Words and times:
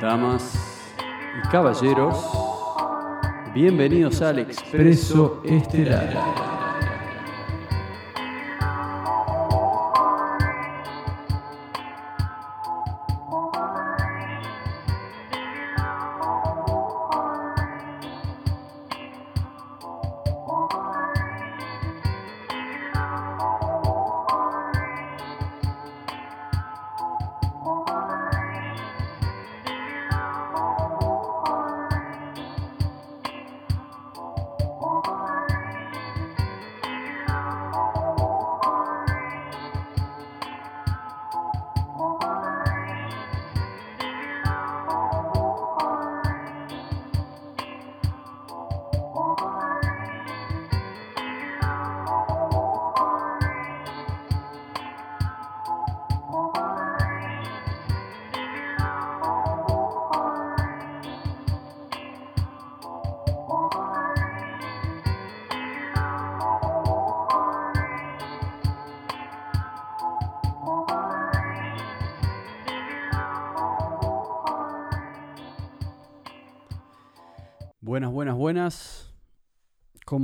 Damas 0.00 0.80
y 1.38 1.48
caballeros, 1.48 2.16
bienvenidos 3.54 4.22
al 4.22 4.38
Expreso 4.38 5.42
Estelar. 5.44 6.49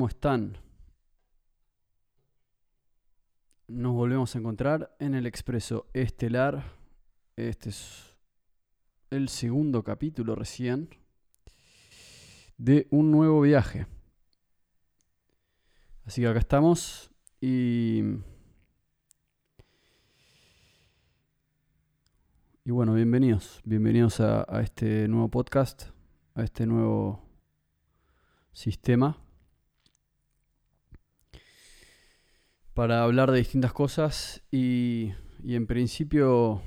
¿Cómo 0.06 0.14
están? 0.14 0.56
Nos 3.66 3.92
volvemos 3.92 4.32
a 4.32 4.38
encontrar 4.38 4.94
en 5.00 5.16
el 5.16 5.26
Expreso 5.26 5.90
Estelar. 5.94 6.62
Este 7.34 7.70
es 7.70 8.14
el 9.10 9.28
segundo 9.28 9.82
capítulo 9.82 10.36
recién 10.36 10.90
de 12.56 12.86
un 12.92 13.10
nuevo 13.10 13.40
viaje. 13.40 13.88
Así 16.04 16.20
que 16.20 16.28
acá 16.28 16.38
estamos 16.38 17.10
y... 17.40 18.02
Y 22.64 22.70
bueno, 22.70 22.94
bienvenidos, 22.94 23.60
bienvenidos 23.64 24.20
a 24.20 24.60
este 24.62 25.08
nuevo 25.08 25.28
podcast, 25.28 25.86
a 26.36 26.44
este 26.44 26.64
nuevo 26.64 27.28
sistema 28.52 29.25
para 32.77 33.02
hablar 33.05 33.32
de 33.32 33.38
distintas 33.38 33.73
cosas 33.73 34.42
y, 34.52 35.14
y 35.42 35.55
en 35.55 35.67
principio 35.67 36.61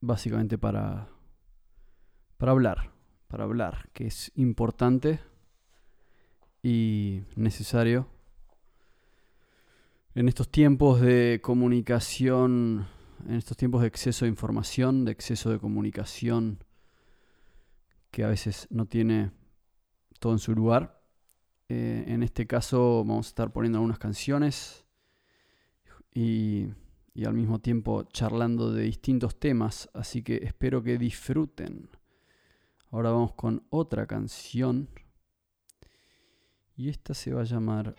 básicamente 0.00 0.56
para, 0.56 1.10
para 2.38 2.52
hablar, 2.52 2.94
para 3.26 3.44
hablar, 3.44 3.90
que 3.92 4.06
es 4.06 4.32
importante 4.36 5.20
y 6.62 7.24
necesario 7.36 8.08
en 10.14 10.28
estos 10.28 10.50
tiempos 10.50 11.02
de 11.02 11.40
comunicación, 11.42 12.86
en 13.28 13.34
estos 13.34 13.58
tiempos 13.58 13.82
de 13.82 13.88
exceso 13.88 14.24
de 14.24 14.30
información, 14.30 15.04
de 15.04 15.12
exceso 15.12 15.50
de 15.50 15.58
comunicación, 15.58 16.64
que 18.10 18.24
a 18.24 18.28
veces 18.28 18.66
no 18.70 18.86
tiene 18.86 19.30
todo 20.18 20.32
en 20.32 20.38
su 20.38 20.54
lugar. 20.54 20.97
Eh, 21.68 22.04
en 22.06 22.22
este 22.22 22.46
caso 22.46 23.04
vamos 23.04 23.26
a 23.26 23.28
estar 23.28 23.52
poniendo 23.52 23.78
algunas 23.78 23.98
canciones 23.98 24.86
y, 26.14 26.68
y 27.12 27.24
al 27.26 27.34
mismo 27.34 27.58
tiempo 27.58 28.04
charlando 28.04 28.72
de 28.72 28.84
distintos 28.84 29.38
temas, 29.38 29.90
así 29.92 30.22
que 30.22 30.36
espero 30.36 30.82
que 30.82 30.96
disfruten. 30.96 31.90
Ahora 32.90 33.10
vamos 33.10 33.34
con 33.34 33.66
otra 33.68 34.06
canción 34.06 34.88
y 36.76 36.88
esta 36.88 37.12
se 37.12 37.34
va 37.34 37.42
a 37.42 37.44
llamar... 37.44 37.94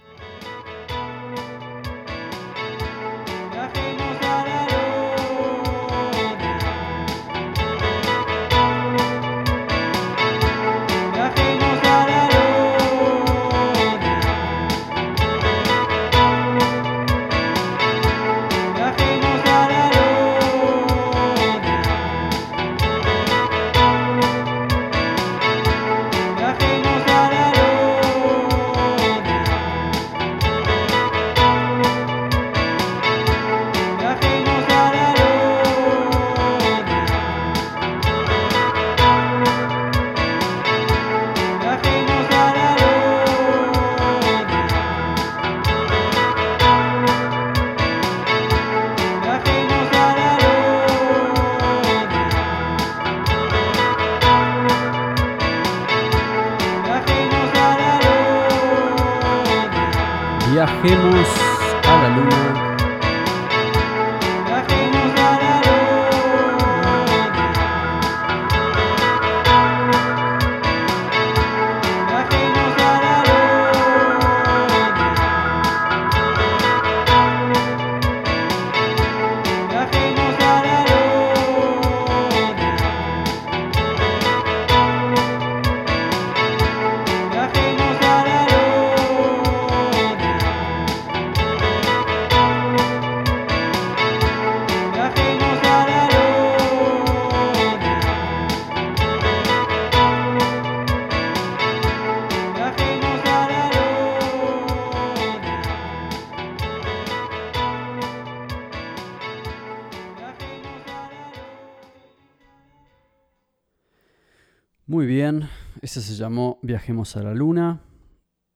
llamó 116.20 116.60
Viajemos 116.62 117.16
a 117.16 117.24
la 117.24 117.34
Luna, 117.34 117.82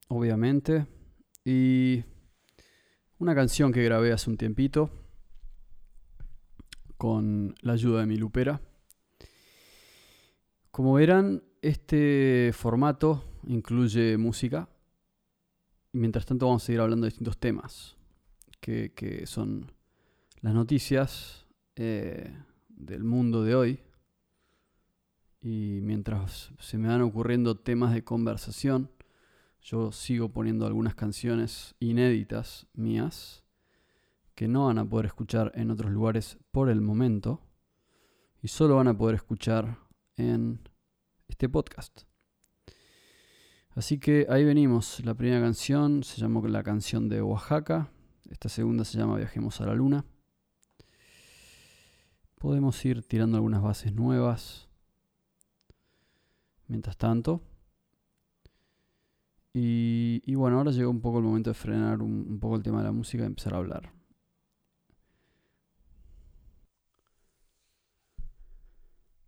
obviamente. 0.08 0.86
Y 1.44 2.04
una 3.18 3.34
canción 3.34 3.72
que 3.72 3.82
grabé 3.82 4.12
hace 4.12 4.30
un 4.30 4.36
tiempito 4.36 4.90
con 6.96 7.54
la 7.62 7.72
ayuda 7.72 8.00
de 8.00 8.06
mi 8.06 8.16
lupera. 8.16 8.60
Como 10.70 10.94
verán, 10.94 11.42
este 11.62 12.52
formato 12.52 13.24
incluye 13.46 14.16
música. 14.18 14.68
Y 15.92 15.98
mientras 15.98 16.26
tanto 16.26 16.46
vamos 16.46 16.62
a 16.62 16.66
seguir 16.66 16.80
hablando 16.80 17.04
de 17.04 17.10
distintos 17.10 17.38
temas, 17.38 17.96
que, 18.60 18.92
que 18.94 19.26
son 19.26 19.72
las 20.40 20.52
noticias 20.52 21.46
eh, 21.76 22.36
del 22.68 23.04
mundo 23.04 23.42
de 23.42 23.54
hoy, 23.54 23.83
y 25.44 25.80
mientras 25.82 26.52
se 26.58 26.78
me 26.78 26.88
van 26.88 27.02
ocurriendo 27.02 27.54
temas 27.54 27.92
de 27.92 28.02
conversación, 28.02 28.90
yo 29.60 29.92
sigo 29.92 30.30
poniendo 30.30 30.66
algunas 30.66 30.94
canciones 30.94 31.74
inéditas 31.80 32.66
mías 32.72 33.44
que 34.34 34.48
no 34.48 34.66
van 34.66 34.78
a 34.78 34.88
poder 34.88 35.04
escuchar 35.04 35.52
en 35.54 35.70
otros 35.70 35.92
lugares 35.92 36.38
por 36.50 36.70
el 36.70 36.80
momento 36.80 37.42
y 38.40 38.48
solo 38.48 38.76
van 38.76 38.88
a 38.88 38.96
poder 38.96 39.16
escuchar 39.16 39.76
en 40.16 40.66
este 41.28 41.50
podcast. 41.50 42.04
Así 43.74 43.98
que 43.98 44.26
ahí 44.30 44.46
venimos. 44.46 45.04
La 45.04 45.14
primera 45.14 45.42
canción 45.42 46.04
se 46.04 46.22
llamó 46.22 46.46
La 46.48 46.62
canción 46.62 47.10
de 47.10 47.20
Oaxaca. 47.20 47.90
Esta 48.30 48.48
segunda 48.48 48.86
se 48.86 48.96
llama 48.96 49.18
Viajemos 49.18 49.60
a 49.60 49.66
la 49.66 49.74
Luna. 49.74 50.06
Podemos 52.38 52.82
ir 52.86 53.02
tirando 53.02 53.36
algunas 53.36 53.60
bases 53.60 53.92
nuevas. 53.92 54.70
Mientras 56.74 56.96
tanto. 56.96 57.40
Y, 59.52 60.34
bueno, 60.34 60.58
ahora 60.58 60.72
llegó 60.72 60.90
un 60.90 61.00
poco 61.00 61.18
el 61.18 61.24
momento 61.24 61.50
de 61.50 61.54
frenar 61.54 62.02
un, 62.02 62.26
un 62.28 62.40
poco 62.40 62.56
el 62.56 62.64
tema 62.64 62.78
de 62.78 62.84
la 62.86 62.92
música 62.92 63.22
y 63.22 63.26
empezar 63.26 63.54
a 63.54 63.58
hablar. 63.58 63.92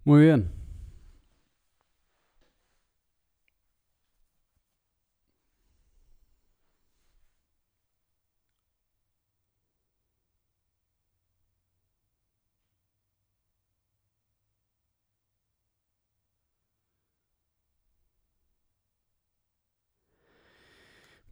Muy 0.04 0.22
bien. 0.22 0.50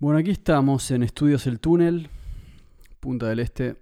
Bueno, 0.05 0.19
aquí 0.19 0.33
estamos 0.33 0.91
en 0.91 1.03
Estudios 1.03 1.47
El 1.47 1.61
Túnel, 1.61 2.11
Punta 3.01 3.27
del 3.27 3.39
Este. 3.39 3.77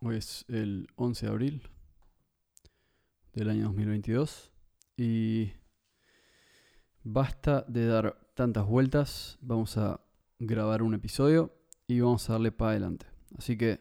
Hoy 0.00 0.16
es 0.16 0.44
el 0.48 0.86
11 0.96 1.24
de 1.24 1.32
abril 1.32 1.62
del 3.32 3.48
año 3.48 3.64
2022 3.68 4.52
y 4.98 5.54
basta 7.04 7.64
de 7.66 7.86
dar 7.86 8.18
tantas 8.34 8.66
vueltas, 8.66 9.38
vamos 9.40 9.78
a 9.78 9.98
grabar 10.38 10.82
un 10.82 10.92
episodio 10.92 11.56
y 11.86 12.00
vamos 12.00 12.28
a 12.28 12.34
darle 12.34 12.52
para 12.52 12.72
adelante. 12.72 13.06
Así 13.38 13.56
que, 13.56 13.80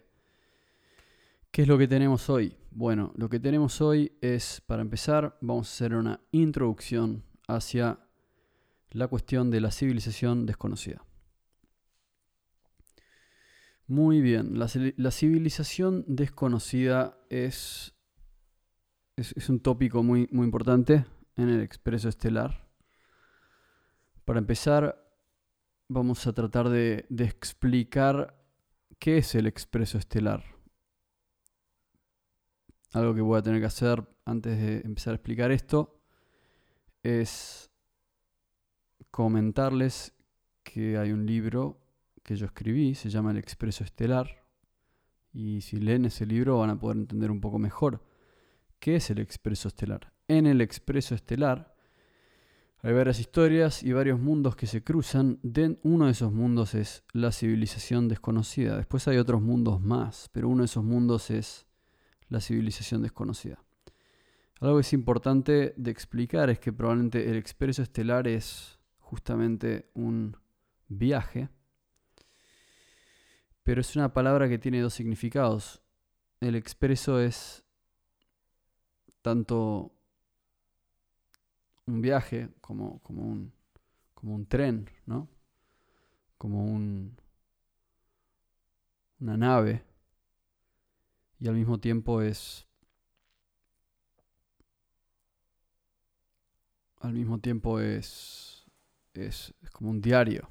¿qué 1.51 1.63
es 1.63 1.67
lo 1.67 1.77
que 1.77 1.89
tenemos 1.89 2.29
hoy? 2.29 2.55
Bueno, 2.71 3.11
lo 3.17 3.27
que 3.27 3.41
tenemos 3.41 3.81
hoy 3.81 4.13
es, 4.21 4.61
para 4.65 4.81
empezar, 4.81 5.37
vamos 5.41 5.67
a 5.67 5.73
hacer 5.73 5.93
una 5.93 6.21
introducción 6.31 7.25
hacia 7.49 7.99
la 8.93 9.07
cuestión 9.07 9.49
de 9.51 9.59
la 9.59 9.71
civilización 9.71 10.45
desconocida. 10.45 11.03
Muy 13.87 14.21
bien, 14.21 14.57
la, 14.57 14.67
civilización 15.11 16.05
desconocida 16.07 17.17
es, 17.29 17.93
es, 19.17 19.49
un 19.49 19.59
tópico 19.59 20.03
muy, 20.03 20.29
muy 20.31 20.45
importante 20.45 21.05
en 21.35 21.49
el 21.49 21.61
expreso 21.61 22.07
estelar. 22.07 22.69
Para 24.23 24.39
empezar, 24.39 25.05
vamos 25.89 26.25
a 26.27 26.33
tratar 26.33 26.69
de, 26.69 27.05
de 27.09 27.25
explicar 27.25 28.41
qué 28.99 29.17
es 29.17 29.35
el 29.35 29.47
expreso 29.47 29.97
estelar. 29.97 30.43
Algo 32.93 33.13
que 33.13 33.21
voy 33.21 33.37
a 33.37 33.43
tener 33.43 33.59
que 33.59 33.67
hacer 33.67 34.07
antes 34.23 34.57
de 34.57 34.77
empezar 34.85 35.11
a 35.11 35.15
explicar 35.15 35.51
esto 35.51 35.99
es 37.01 37.72
comentarles 39.13 40.11
que 40.63 40.97
hay 40.97 41.11
un 41.11 41.27
libro 41.27 41.77
que 42.23 42.35
yo 42.35 42.47
escribí, 42.47 42.95
se 42.95 43.11
llama 43.11 43.29
El 43.29 43.37
Expreso 43.37 43.83
Estelar, 43.83 44.43
y 45.31 45.61
si 45.61 45.77
leen 45.79 46.05
ese 46.05 46.25
libro 46.25 46.57
van 46.57 46.71
a 46.71 46.79
poder 46.79 46.97
entender 46.97 47.29
un 47.29 47.39
poco 47.39 47.59
mejor 47.59 48.03
qué 48.79 48.95
es 48.95 49.11
el 49.11 49.19
Expreso 49.19 49.67
Estelar. 49.67 50.11
En 50.27 50.47
el 50.47 50.61
Expreso 50.61 51.13
Estelar 51.13 51.75
hay 52.79 52.91
varias 52.93 53.19
historias 53.19 53.83
y 53.83 53.93
varios 53.93 54.19
mundos 54.19 54.55
que 54.55 54.65
se 54.65 54.83
cruzan. 54.83 55.39
uno 55.83 56.05
de 56.05 56.11
esos 56.11 56.33
mundos 56.33 56.73
es 56.73 57.03
la 57.11 57.31
civilización 57.31 58.07
desconocida. 58.07 58.77
Después 58.77 59.07
hay 59.07 59.17
otros 59.17 59.43
mundos 59.43 59.79
más, 59.79 60.27
pero 60.33 60.49
uno 60.49 60.63
de 60.63 60.65
esos 60.65 60.83
mundos 60.83 61.29
es 61.29 61.67
la 62.29 62.41
civilización 62.41 63.03
desconocida. 63.03 63.63
Algo 64.59 64.77
que 64.77 64.81
es 64.81 64.93
importante 64.93 65.75
de 65.77 65.91
explicar 65.91 66.49
es 66.49 66.57
que 66.57 66.73
probablemente 66.73 67.29
el 67.29 67.35
expreso 67.35 67.83
estelar 67.83 68.27
es 68.27 68.79
justamente 69.03 69.89
un 69.93 70.35
viaje, 70.87 71.49
pero 73.63 73.81
es 73.81 73.95
una 73.95 74.13
palabra 74.13 74.49
que 74.49 74.57
tiene 74.57 74.81
dos 74.81 74.93
significados. 74.93 75.81
El 76.39 76.55
expreso 76.55 77.19
es 77.19 77.63
tanto 79.21 79.93
un 81.85 82.01
viaje 82.01 82.49
como, 82.59 82.99
como, 83.03 83.23
un, 83.23 83.53
como 84.13 84.35
un 84.35 84.45
tren, 84.47 84.89
¿no? 85.05 85.29
Como 86.37 86.65
un, 86.65 87.15
una 89.19 89.37
nave. 89.37 89.85
Y 91.39 91.47
al 91.47 91.55
mismo 91.55 91.79
tiempo 91.79 92.21
es 92.21 92.67
al 97.03 97.13
mismo 97.13 97.37
tiempo 97.39 97.81
es 97.81 98.52
es, 99.13 99.53
como 99.71 99.89
un 99.89 100.01
diario. 100.01 100.49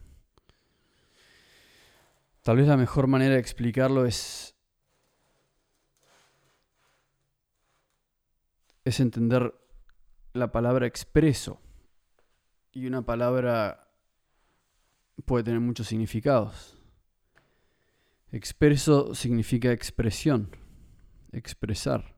Tal 2.42 2.56
vez 2.56 2.66
la 2.66 2.76
mejor 2.76 3.06
manera 3.06 3.34
de 3.34 3.40
explicarlo 3.40 4.04
es, 4.04 4.54
es 8.84 9.00
entender 9.00 9.54
la 10.32 10.50
palabra 10.50 10.86
expreso. 10.86 11.60
Y 12.72 12.86
una 12.86 13.02
palabra 13.02 13.88
puede 15.24 15.44
tener 15.44 15.60
muchos 15.60 15.88
significados. 15.88 16.78
Expreso 18.32 19.14
significa 19.14 19.70
expresión, 19.72 20.56
expresar. 21.32 22.16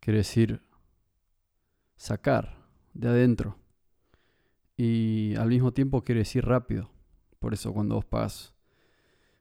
Quiere 0.00 0.18
decir 0.18 0.62
sacar 1.96 2.58
de 2.92 3.08
adentro 3.08 3.63
y 4.76 5.34
al 5.36 5.48
mismo 5.48 5.72
tiempo 5.72 6.02
quiere 6.02 6.20
decir 6.20 6.44
rápido. 6.44 6.90
Por 7.38 7.54
eso 7.54 7.72
cuando 7.72 7.96
vos 7.96 8.04
pagas 8.04 8.54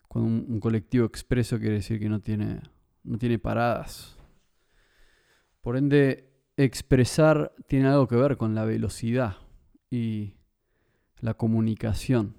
con 0.07 0.23
un, 0.23 0.59
colectivo 0.59 1.05
expreso 1.05 1.57
quiere 1.57 1.75
decir 1.75 1.99
que 1.99 2.09
no 2.09 2.19
tiene, 2.19 2.61
no 3.03 3.17
tiene 3.17 3.39
paradas. 3.39 4.17
Por 5.61 5.77
ende, 5.77 6.31
expresar 6.55 7.53
tiene 7.67 7.87
algo 7.87 8.07
que 8.07 8.15
ver 8.15 8.37
con 8.37 8.53
la 8.53 8.65
velocidad 8.65 9.37
y 9.89 10.35
la 11.19 11.33
comunicación. 11.33 12.35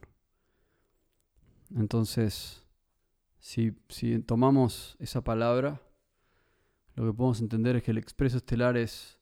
Entonces, 1.74 2.64
si, 3.40 3.72
si 3.88 4.20
tomamos 4.20 4.96
esa 5.00 5.24
palabra, 5.24 5.82
lo 6.94 7.06
que 7.06 7.12
podemos 7.12 7.40
entender 7.40 7.76
es 7.76 7.82
que 7.82 7.90
el 7.90 7.98
expreso 7.98 8.36
estelar 8.36 8.76
es 8.76 9.18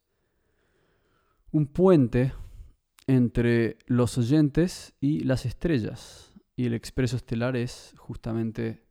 un 1.53 1.67
puente 1.67 2.35
entre 3.13 3.77
los 3.87 4.17
oyentes 4.17 4.95
y 4.99 5.21
las 5.21 5.45
estrellas. 5.45 6.33
Y 6.57 6.65
el 6.65 6.75
expreso 6.75 7.17
estelar 7.17 7.57
es 7.57 7.95
justamente 7.99 8.87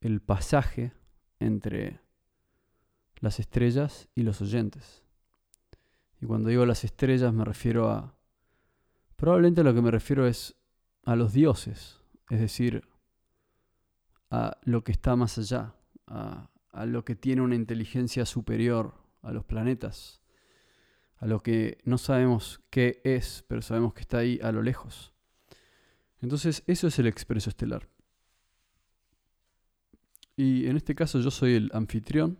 el 0.00 0.20
pasaje 0.20 0.92
entre 1.38 2.00
las 3.20 3.38
estrellas 3.38 4.08
y 4.14 4.22
los 4.22 4.40
oyentes. 4.40 5.02
Y 6.20 6.26
cuando 6.26 6.48
digo 6.48 6.64
las 6.64 6.84
estrellas 6.84 7.34
me 7.34 7.44
refiero 7.44 7.90
a... 7.90 8.14
Probablemente 9.16 9.62
lo 9.62 9.74
que 9.74 9.82
me 9.82 9.90
refiero 9.90 10.26
es 10.26 10.56
a 11.04 11.14
los 11.14 11.32
dioses, 11.32 12.00
es 12.30 12.40
decir, 12.40 12.88
a 14.30 14.56
lo 14.62 14.84
que 14.84 14.92
está 14.92 15.16
más 15.16 15.36
allá, 15.38 15.74
a 16.06 16.86
lo 16.86 17.04
que 17.04 17.14
tiene 17.14 17.42
una 17.42 17.56
inteligencia 17.56 18.24
superior 18.24 18.94
a 19.22 19.32
los 19.32 19.44
planetas, 19.44 20.22
a 21.18 21.26
lo 21.26 21.40
que 21.40 21.78
no 21.84 21.98
sabemos 21.98 22.60
qué 22.70 23.00
es, 23.04 23.44
pero 23.48 23.62
sabemos 23.62 23.92
que 23.92 24.02
está 24.02 24.18
ahí 24.18 24.38
a 24.42 24.52
lo 24.52 24.62
lejos. 24.62 25.12
Entonces, 26.20 26.62
eso 26.66 26.86
es 26.86 26.98
el 26.98 27.06
expreso 27.06 27.50
estelar. 27.50 27.88
Y 30.36 30.66
en 30.66 30.76
este 30.76 30.94
caso 30.94 31.20
yo 31.20 31.30
soy 31.30 31.54
el 31.54 31.70
anfitrión. 31.74 32.38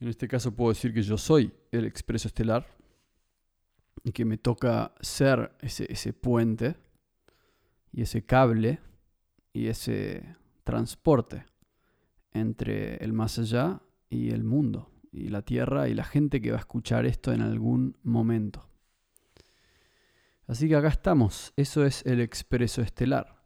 En 0.00 0.08
este 0.08 0.28
caso 0.28 0.54
puedo 0.54 0.70
decir 0.70 0.92
que 0.92 1.02
yo 1.02 1.16
soy 1.16 1.52
el 1.72 1.86
expreso 1.86 2.28
estelar 2.28 2.66
y 4.04 4.12
que 4.12 4.26
me 4.26 4.36
toca 4.36 4.94
ser 5.00 5.56
ese, 5.60 5.90
ese 5.90 6.12
puente 6.12 6.76
y 7.92 8.02
ese 8.02 8.26
cable 8.26 8.80
y 9.54 9.68
ese 9.68 10.36
transporte 10.64 11.46
entre 12.32 12.96
el 12.96 13.14
más 13.14 13.38
allá 13.38 13.80
y 14.10 14.30
el 14.30 14.44
mundo 14.44 14.90
y 15.16 15.28
la 15.28 15.42
Tierra 15.42 15.88
y 15.88 15.94
la 15.94 16.04
gente 16.04 16.40
que 16.40 16.50
va 16.50 16.58
a 16.58 16.60
escuchar 16.60 17.06
esto 17.06 17.32
en 17.32 17.40
algún 17.40 17.96
momento. 18.02 18.68
Así 20.46 20.68
que 20.68 20.76
acá 20.76 20.88
estamos, 20.88 21.52
eso 21.56 21.84
es 21.84 22.04
el 22.06 22.20
expreso 22.20 22.82
estelar. 22.82 23.42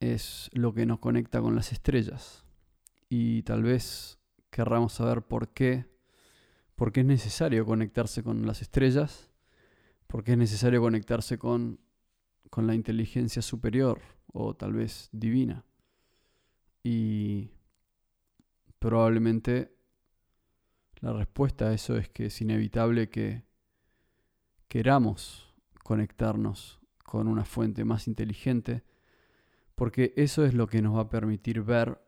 Es 0.00 0.50
lo 0.52 0.74
que 0.74 0.84
nos 0.84 0.98
conecta 0.98 1.40
con 1.40 1.54
las 1.54 1.72
estrellas. 1.72 2.44
Y 3.08 3.42
tal 3.42 3.62
vez 3.62 4.18
querramos 4.50 4.92
saber 4.92 5.22
por 5.22 5.54
qué, 5.54 5.86
por 6.74 6.92
qué 6.92 7.00
es 7.00 7.06
necesario 7.06 7.64
conectarse 7.64 8.22
con 8.22 8.46
las 8.46 8.60
estrellas, 8.60 9.30
por 10.06 10.24
qué 10.24 10.32
es 10.32 10.38
necesario 10.38 10.82
conectarse 10.82 11.38
con, 11.38 11.80
con 12.50 12.66
la 12.66 12.74
inteligencia 12.74 13.40
superior 13.40 14.00
o 14.32 14.54
tal 14.54 14.74
vez 14.74 15.08
divina. 15.12 15.64
Y 16.82 17.50
probablemente 18.78 19.75
la 21.00 21.12
respuesta 21.12 21.66
a 21.66 21.74
eso 21.74 21.96
es 21.96 22.08
que 22.08 22.26
es 22.26 22.40
inevitable 22.40 23.10
que 23.10 23.44
queramos 24.68 25.54
conectarnos 25.82 26.80
con 27.04 27.28
una 27.28 27.44
fuente 27.44 27.84
más 27.84 28.08
inteligente, 28.08 28.82
porque 29.74 30.12
eso 30.16 30.44
es 30.44 30.54
lo 30.54 30.66
que 30.66 30.82
nos 30.82 30.96
va 30.96 31.02
a 31.02 31.08
permitir 31.08 31.62
ver, 31.62 32.00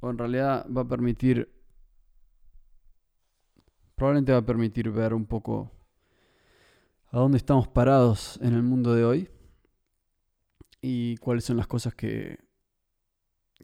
o 0.00 0.10
en 0.10 0.18
realidad 0.18 0.66
va 0.70 0.82
a 0.82 0.88
permitir, 0.88 1.52
probablemente 3.96 4.32
va 4.32 4.38
a 4.38 4.46
permitir 4.46 4.90
ver 4.90 5.12
un 5.14 5.26
poco 5.26 5.72
a 7.10 7.18
dónde 7.18 7.38
estamos 7.38 7.66
parados 7.66 8.38
en 8.42 8.54
el 8.54 8.62
mundo 8.62 8.94
de 8.94 9.04
hoy 9.04 9.30
y 10.80 11.16
cuáles 11.16 11.44
son 11.44 11.56
las 11.56 11.66
cosas 11.66 11.94
que, 11.94 12.38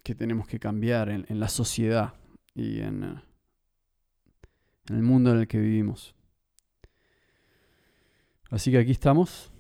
que 0.05 0.15
tenemos 0.15 0.47
que 0.47 0.61
cambiar 0.61 1.09
en, 1.09 1.41
la 1.41 1.49
sociedad 1.49 2.15
y 2.55 2.81
en, 2.81 3.03
en 3.03 4.97
el 4.97 5.03
mundo 5.03 5.33
en 5.33 5.41
el 5.41 5.49
que 5.49 5.59
vivimos. 5.59 6.15
Así 8.51 8.71
que 8.71 8.79
aquí 8.79 8.93
estamos 8.93 9.51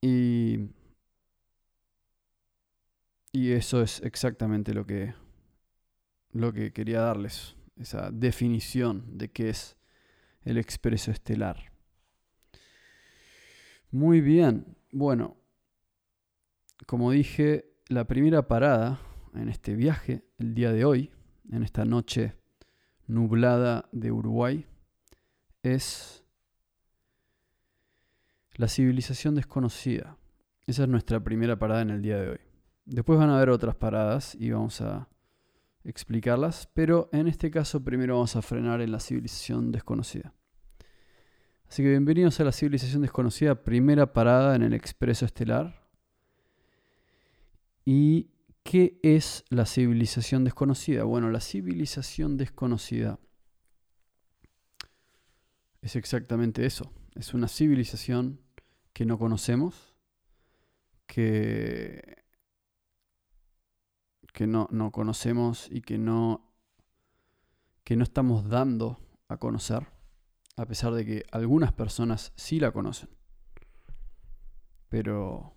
y, 0.00 0.70
y 3.30 3.52
eso 3.52 3.82
es 3.82 4.00
exactamente 4.00 4.72
lo 4.72 4.86
que, 4.86 5.14
lo 6.32 6.50
que 6.54 6.72
quería 6.72 7.02
darles, 7.02 7.54
esa 7.76 8.10
definición 8.10 9.18
de 9.18 9.30
qué 9.30 9.50
es 9.50 9.76
el 10.44 10.56
expreso 10.56 11.10
estelar. 11.10 11.70
Muy 13.90 14.22
bien, 14.22 14.78
bueno, 14.92 15.36
como 16.86 17.10
dije, 17.10 17.74
la 17.88 18.06
primera 18.06 18.48
parada 18.48 18.98
en 19.34 19.48
este 19.48 19.74
viaje, 19.74 20.24
el 20.38 20.54
día 20.54 20.72
de 20.72 20.84
hoy, 20.84 21.10
en 21.50 21.62
esta 21.62 21.84
noche 21.84 22.34
nublada 23.06 23.88
de 23.92 24.12
Uruguay, 24.12 24.66
es 25.62 26.24
la 28.54 28.68
civilización 28.68 29.34
desconocida. 29.34 30.16
Esa 30.66 30.82
es 30.82 30.88
nuestra 30.88 31.20
primera 31.20 31.58
parada 31.58 31.82
en 31.82 31.90
el 31.90 32.02
día 32.02 32.20
de 32.20 32.30
hoy. 32.30 32.40
Después 32.84 33.18
van 33.18 33.30
a 33.30 33.36
haber 33.36 33.50
otras 33.50 33.74
paradas 33.74 34.36
y 34.38 34.50
vamos 34.50 34.80
a 34.80 35.08
explicarlas, 35.84 36.68
pero 36.74 37.08
en 37.12 37.28
este 37.28 37.50
caso 37.50 37.82
primero 37.82 38.14
vamos 38.14 38.36
a 38.36 38.42
frenar 38.42 38.80
en 38.80 38.92
la 38.92 39.00
civilización 39.00 39.72
desconocida. 39.72 40.34
Así 41.68 41.82
que 41.82 41.88
bienvenidos 41.88 42.40
a 42.40 42.44
la 42.44 42.52
civilización 42.52 43.02
desconocida, 43.02 43.62
primera 43.62 44.12
parada 44.12 44.56
en 44.56 44.62
el 44.62 44.74
expreso 44.74 45.24
estelar. 45.24 45.88
¿Y 47.84 48.30
qué 48.62 48.98
es 49.02 49.44
la 49.48 49.66
civilización 49.66 50.44
desconocida? 50.44 51.04
Bueno, 51.04 51.30
la 51.30 51.40
civilización 51.40 52.36
desconocida 52.36 53.18
es 55.82 55.96
exactamente 55.96 56.66
eso. 56.66 56.92
Es 57.14 57.34
una 57.34 57.48
civilización 57.48 58.40
que 58.92 59.04
no 59.04 59.18
conocemos, 59.18 59.94
que, 61.06 62.22
que 64.32 64.46
no, 64.46 64.68
no 64.70 64.92
conocemos 64.92 65.68
y 65.70 65.80
que 65.80 65.98
no, 65.98 66.52
que 67.84 67.96
no 67.96 68.04
estamos 68.04 68.48
dando 68.48 68.98
a 69.28 69.38
conocer, 69.38 69.86
a 70.56 70.66
pesar 70.66 70.92
de 70.92 71.04
que 71.04 71.24
algunas 71.32 71.72
personas 71.72 72.32
sí 72.36 72.60
la 72.60 72.72
conocen. 72.72 73.08
Pero 74.88 75.56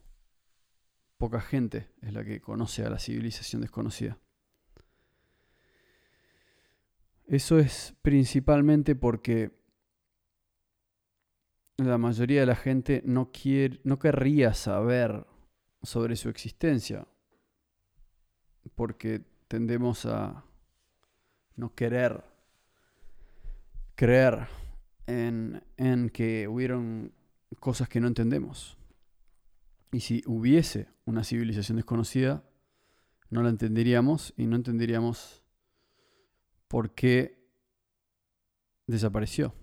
poca 1.24 1.40
gente 1.40 1.88
es 2.02 2.12
la 2.12 2.26
que 2.26 2.42
conoce 2.42 2.84
a 2.84 2.90
la 2.90 3.00
civilización 3.00 3.62
desconocida. 3.62 4.18
Eso 7.26 7.60
es 7.60 7.96
principalmente 8.02 8.94
porque 8.94 9.58
la 11.78 11.98
mayoría 11.98 12.42
de 12.42 12.46
la 12.46 12.58
gente 12.58 13.02
no, 13.06 13.32
quiere, 13.32 13.80
no 13.86 14.00
querría 14.00 14.54
saber 14.54 15.26
sobre 15.82 16.18
su 16.18 16.28
existencia, 16.28 17.08
porque 18.76 19.22
tendemos 19.48 20.06
a 20.06 20.44
no 21.56 21.74
querer 21.74 22.22
creer 23.96 24.50
en, 25.08 25.64
en 25.78 26.10
que 26.10 26.50
hubieron 26.50 27.14
cosas 27.62 27.88
que 27.88 28.02
no 28.02 28.10
entendemos. 28.10 28.78
Y 29.94 30.00
si 30.00 30.24
hubiese 30.26 30.90
una 31.06 31.24
civilización 31.24 31.76
desconocida, 31.78 32.44
no 33.30 33.44
la 33.44 33.50
entenderíamos 33.50 34.34
y 34.36 34.48
no 34.48 34.56
entenderíamos 34.56 35.44
por 36.68 36.96
qué 36.96 37.48
desapareció. 38.88 39.54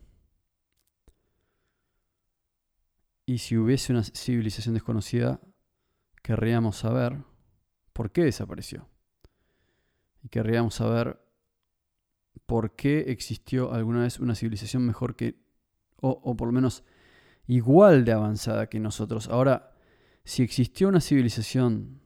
Y 3.27 3.39
si 3.39 3.57
hubiese 3.57 3.93
una 3.93 4.05
civilización 4.05 4.75
desconocida, 4.75 5.41
querríamos 6.23 6.77
saber 6.77 7.25
por 7.93 8.13
qué 8.13 8.23
desapareció. 8.23 8.89
Y 10.23 10.29
querríamos 10.29 10.75
saber 10.77 11.21
por 12.47 12.77
qué 12.77 13.01
existió 13.09 13.73
alguna 13.73 14.03
vez 14.03 14.21
una 14.21 14.37
civilización 14.37 14.87
mejor 14.87 15.17
que, 15.17 15.43
o, 15.97 16.37
por 16.37 16.47
lo 16.47 16.53
menos 16.53 16.85
igual 17.49 18.05
de 18.05 18.13
avanzada 18.13 18.69
que 18.69 18.79
nosotros. 18.79 19.29
Ahora, 19.29 19.70
si 20.25 20.43
existió 20.43 20.89
una 20.89 21.01
civilización 21.01 22.01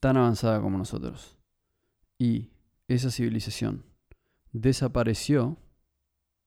tan 0.00 0.16
avanzada 0.16 0.60
como 0.60 0.78
nosotros 0.78 1.38
y 2.18 2.50
esa 2.88 3.10
civilización 3.10 3.84
desapareció, 4.52 5.58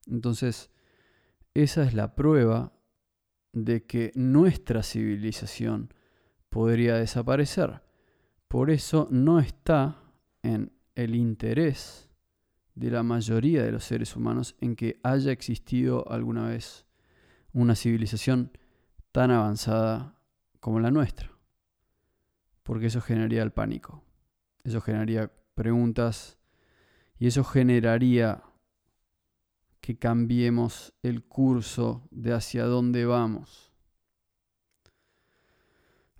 entonces 0.06 0.70
esa 1.54 1.84
es 1.84 1.94
la 1.94 2.16
prueba 2.16 2.72
de 3.54 3.86
que 3.86 4.12
nuestra 4.16 4.84
civilización 4.84 5.94
podría 6.50 6.96
desaparecer. 6.96 7.82
Por 8.48 8.70
eso 8.70 9.08
no 9.12 9.40
está 9.40 10.02
en 10.44 10.72
el 10.96 11.16
interés 11.16 12.10
de 12.76 12.92
la 12.92 13.04
mayoría 13.04 13.64
de 13.64 13.72
los 13.72 13.84
seres 13.84 14.16
humanos 14.16 14.56
en 14.62 14.76
que 14.76 15.00
haya 15.04 15.32
existido 15.32 16.10
alguna 16.12 16.48
vez 16.48 16.86
una 17.52 17.76
civilización 17.76 18.52
tan 19.12 19.32
avanzada 19.32 20.17
como 20.60 20.80
la 20.80 20.92
nuestra. 20.92 21.32
Porque 22.64 22.88
eso 22.88 23.02
generaría 23.02 23.44
el 23.44 23.52
pánico. 23.52 24.04
Eso 24.64 24.82
generaría 24.82 25.32
preguntas 25.56 26.38
y 27.18 27.28
eso 27.28 27.44
generaría 27.44 28.44
que 29.82 29.98
cambiemos 29.98 30.94
el 31.02 31.24
curso 31.24 32.08
de 32.12 32.34
hacia 32.34 32.66
dónde 32.66 33.06
vamos. 33.06 33.72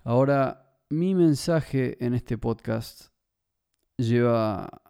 Ahora, 0.02 0.80
mi 0.88 1.14
mensaje 1.14 2.02
en 2.04 2.14
este 2.14 2.38
podcast 2.38 3.08
lleva 3.98 4.82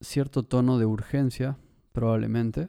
cierto 0.00 0.44
tono 0.44 0.78
de 0.78 0.86
urgencia, 0.86 1.58
probablemente. 1.92 2.68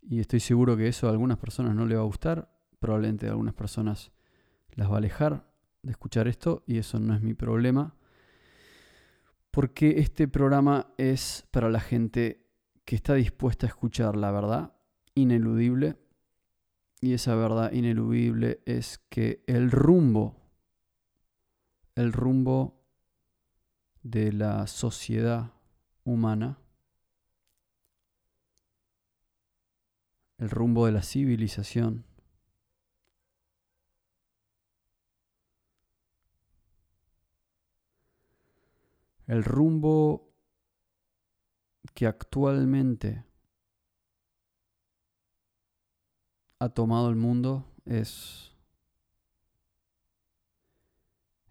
Y 0.00 0.20
estoy 0.20 0.40
seguro 0.40 0.76
que 0.76 0.88
eso 0.88 1.06
a 1.06 1.10
algunas 1.10 1.38
personas 1.38 1.74
no 1.74 1.86
le 1.86 1.96
va 1.96 2.00
a 2.00 2.06
gustar. 2.06 2.51
Probablemente 2.82 3.28
algunas 3.28 3.54
personas 3.54 4.10
las 4.74 4.90
va 4.90 4.94
a 4.94 4.98
alejar 4.98 5.48
de 5.84 5.92
escuchar 5.92 6.26
esto 6.26 6.64
y 6.66 6.78
eso 6.78 6.98
no 6.98 7.14
es 7.14 7.22
mi 7.22 7.32
problema. 7.32 7.94
Porque 9.52 10.00
este 10.00 10.26
programa 10.26 10.88
es 10.98 11.46
para 11.52 11.70
la 11.70 11.78
gente 11.78 12.44
que 12.84 12.96
está 12.96 13.14
dispuesta 13.14 13.66
a 13.66 13.68
escuchar 13.68 14.16
la 14.16 14.32
verdad 14.32 14.74
ineludible. 15.14 15.96
Y 17.00 17.12
esa 17.12 17.36
verdad 17.36 17.70
ineludible 17.70 18.62
es 18.66 18.98
que 19.08 19.44
el 19.46 19.70
rumbo, 19.70 20.42
el 21.94 22.12
rumbo 22.12 22.82
de 24.02 24.32
la 24.32 24.66
sociedad 24.66 25.52
humana, 26.02 26.58
el 30.38 30.50
rumbo 30.50 30.86
de 30.86 30.92
la 30.92 31.02
civilización, 31.04 32.06
El 39.26 39.44
rumbo 39.44 40.32
que 41.94 42.06
actualmente 42.06 43.24
ha 46.58 46.68
tomado 46.68 47.08
el 47.08 47.16
mundo 47.16 47.64
es, 47.84 48.52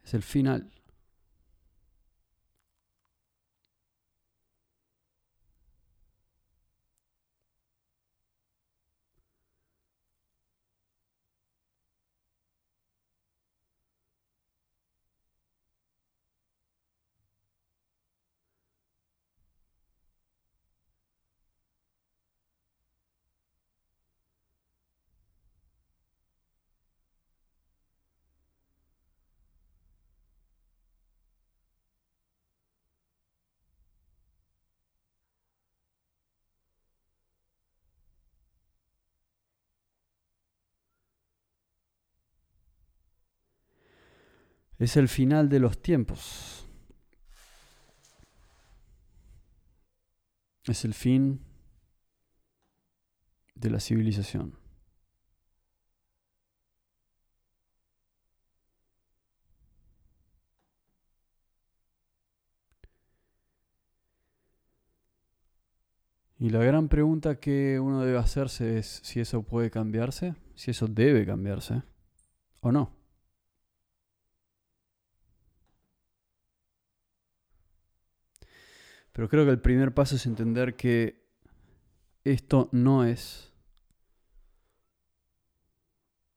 es 0.03 0.13
el 0.13 0.23
final. 0.23 0.71
Es 44.81 44.97
el 44.97 45.09
final 45.09 45.47
de 45.47 45.59
los 45.59 45.79
tiempos. 45.79 46.65
Es 50.63 50.83
el 50.85 50.95
fin 50.95 51.39
de 53.53 53.69
la 53.69 53.79
civilización. 53.79 54.57
Y 66.39 66.49
la 66.49 66.63
gran 66.63 66.87
pregunta 66.87 67.39
que 67.39 67.79
uno 67.79 68.01
debe 68.03 68.17
hacerse 68.17 68.79
es 68.79 69.01
si 69.03 69.19
eso 69.19 69.43
puede 69.43 69.69
cambiarse, 69.69 70.33
si 70.55 70.71
eso 70.71 70.87
debe 70.87 71.23
cambiarse 71.23 71.83
o 72.61 72.71
no. 72.71 73.00
Pero 79.11 79.27
creo 79.27 79.45
que 79.45 79.51
el 79.51 79.61
primer 79.61 79.93
paso 79.93 80.15
es 80.15 80.25
entender 80.25 80.75
que 80.75 81.21
esto 82.23 82.69
no 82.71 83.03
es 83.03 83.53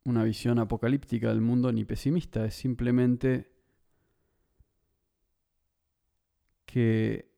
una 0.04 0.24
visión 0.24 0.58
apocalíptica 0.58 1.28
del 1.28 1.40
mundo 1.40 1.72
ni 1.72 1.84
pesimista, 1.84 2.44
es 2.44 2.54
simplemente 2.54 3.50
que 6.66 7.32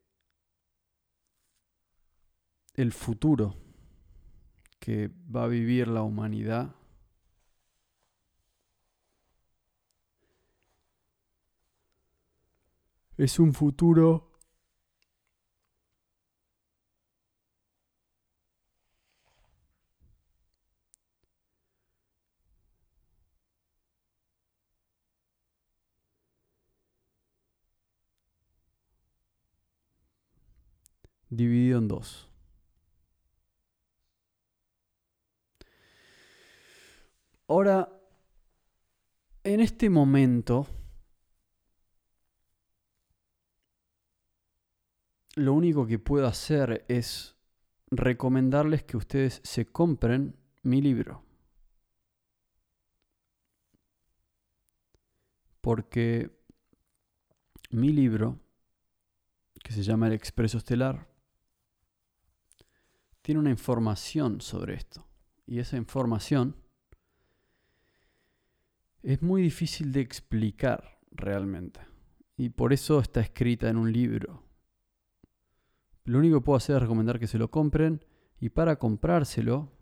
el 2.74 2.92
futuro 2.92 3.56
que 4.78 5.10
va 5.34 5.44
a 5.44 5.48
vivir 5.48 5.88
la 5.88 6.02
humanidad 6.02 6.74
es 13.16 13.38
un 13.38 13.54
futuro 13.54 14.35
dividido 31.36 31.78
en 31.78 31.88
dos. 31.88 32.28
Ahora, 37.48 37.88
en 39.44 39.60
este 39.60 39.88
momento, 39.88 40.66
lo 45.36 45.52
único 45.52 45.86
que 45.86 46.00
puedo 46.00 46.26
hacer 46.26 46.84
es 46.88 47.36
recomendarles 47.90 48.82
que 48.82 48.96
ustedes 48.96 49.40
se 49.44 49.66
compren 49.66 50.34
mi 50.62 50.82
libro. 50.82 51.22
Porque 55.60 56.36
mi 57.70 57.92
libro, 57.92 58.40
que 59.62 59.72
se 59.72 59.82
llama 59.82 60.08
El 60.08 60.14
Expreso 60.14 60.58
Estelar, 60.58 61.08
tiene 63.26 63.40
una 63.40 63.50
información 63.50 64.40
sobre 64.40 64.74
esto. 64.74 65.04
Y 65.48 65.58
esa 65.58 65.76
información 65.76 66.54
es 69.02 69.20
muy 69.20 69.42
difícil 69.42 69.90
de 69.90 70.00
explicar 70.00 71.00
realmente. 71.10 71.80
Y 72.36 72.50
por 72.50 72.72
eso 72.72 73.00
está 73.00 73.20
escrita 73.20 73.68
en 73.68 73.78
un 73.78 73.92
libro. 73.92 74.44
Lo 76.04 76.20
único 76.20 76.38
que 76.38 76.44
puedo 76.44 76.56
hacer 76.56 76.76
es 76.76 76.82
recomendar 76.82 77.18
que 77.18 77.26
se 77.26 77.36
lo 77.36 77.50
compren. 77.50 78.04
Y 78.38 78.50
para 78.50 78.76
comprárselo, 78.76 79.72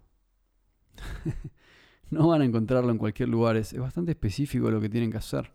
no 2.11 2.28
van 2.28 2.40
a 2.40 2.46
encontrarlo 2.46 2.92
en 2.92 2.96
cualquier 2.96 3.28
lugar. 3.28 3.59
Es, 3.59 3.78
bastante 3.78 4.12
específico 4.12 4.70
lo 4.70 4.80
que 4.80 4.88
tienen 4.88 5.11
que 5.11 5.18
hacer. 5.18 5.52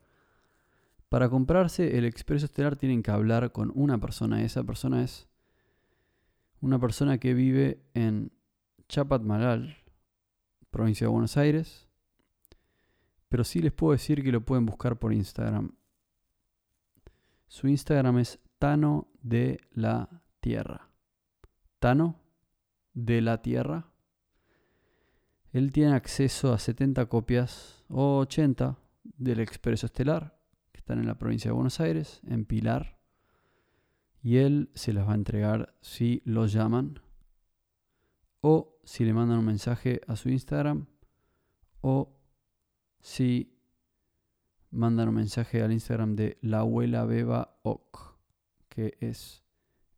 Para 1.09 1.27
comprarse 1.27 1.97
el 1.97 2.05
Expreso 2.05 2.45
Estelar 2.45 2.75
tienen 2.75 3.01
que 3.01 3.09
hablar 3.09 3.51
con 3.51 3.71
una 3.73 3.97
persona. 3.97 4.43
Esa 4.43 4.63
persona 4.63 5.01
es 5.01 5.27
una 6.61 6.79
persona 6.79 7.17
que 7.17 7.33
vive 7.33 7.83
en 7.93 8.31
Chapatmalal, 8.87 9.77
provincia 10.71 11.05
de 11.05 11.11
Buenos 11.11 11.37
Aires, 11.37 11.87
pero 13.29 13.43
sí 13.43 13.59
les 13.59 13.71
puedo 13.71 13.93
decir 13.93 14.23
que 14.23 14.31
lo 14.31 14.41
pueden 14.41 14.65
buscar 14.65 14.97
por 14.97 15.13
Instagram. 15.13 15.75
Su 17.47 17.67
Instagram 17.67 18.19
es 18.19 18.39
Tano 18.57 19.07
de 19.21 19.59
la 19.71 20.21
Tierra. 20.39 20.89
Tano 21.79 22.19
de 22.93 23.21
la 23.21 23.41
Tierra. 23.41 23.87
Él 25.51 25.71
tiene 25.71 25.93
acceso 25.93 26.53
a 26.53 26.59
70 26.59 27.07
copias 27.07 27.83
o 27.87 28.19
80 28.19 28.77
del 29.03 29.39
Expreso 29.39 29.87
Estelar, 29.87 30.39
que 30.71 30.79
están 30.79 30.99
en 30.99 31.07
la 31.07 31.17
provincia 31.17 31.49
de 31.49 31.55
Buenos 31.55 31.79
Aires, 31.79 32.21
en 32.27 32.45
Pilar, 32.45 32.98
y 34.21 34.37
él 34.37 34.69
se 34.73 34.93
las 34.93 35.07
va 35.07 35.13
a 35.13 35.15
entregar 35.15 35.75
si 35.81 36.21
lo 36.25 36.45
llaman 36.45 36.99
o 38.41 38.77
si 38.83 39.05
le 39.05 39.13
mandan 39.13 39.39
un 39.39 39.45
mensaje 39.45 40.01
a 40.07 40.15
su 40.15 40.29
Instagram 40.29 40.87
o 41.81 42.17
si 42.99 43.55
mandan 44.71 45.09
un 45.09 45.15
mensaje 45.15 45.61
al 45.61 45.71
Instagram 45.71 46.15
de 46.15 46.37
la 46.41 46.59
abuela 46.59 47.05
Beba 47.05 47.59
Oc, 47.63 48.17
que 48.67 48.97
es 48.99 49.43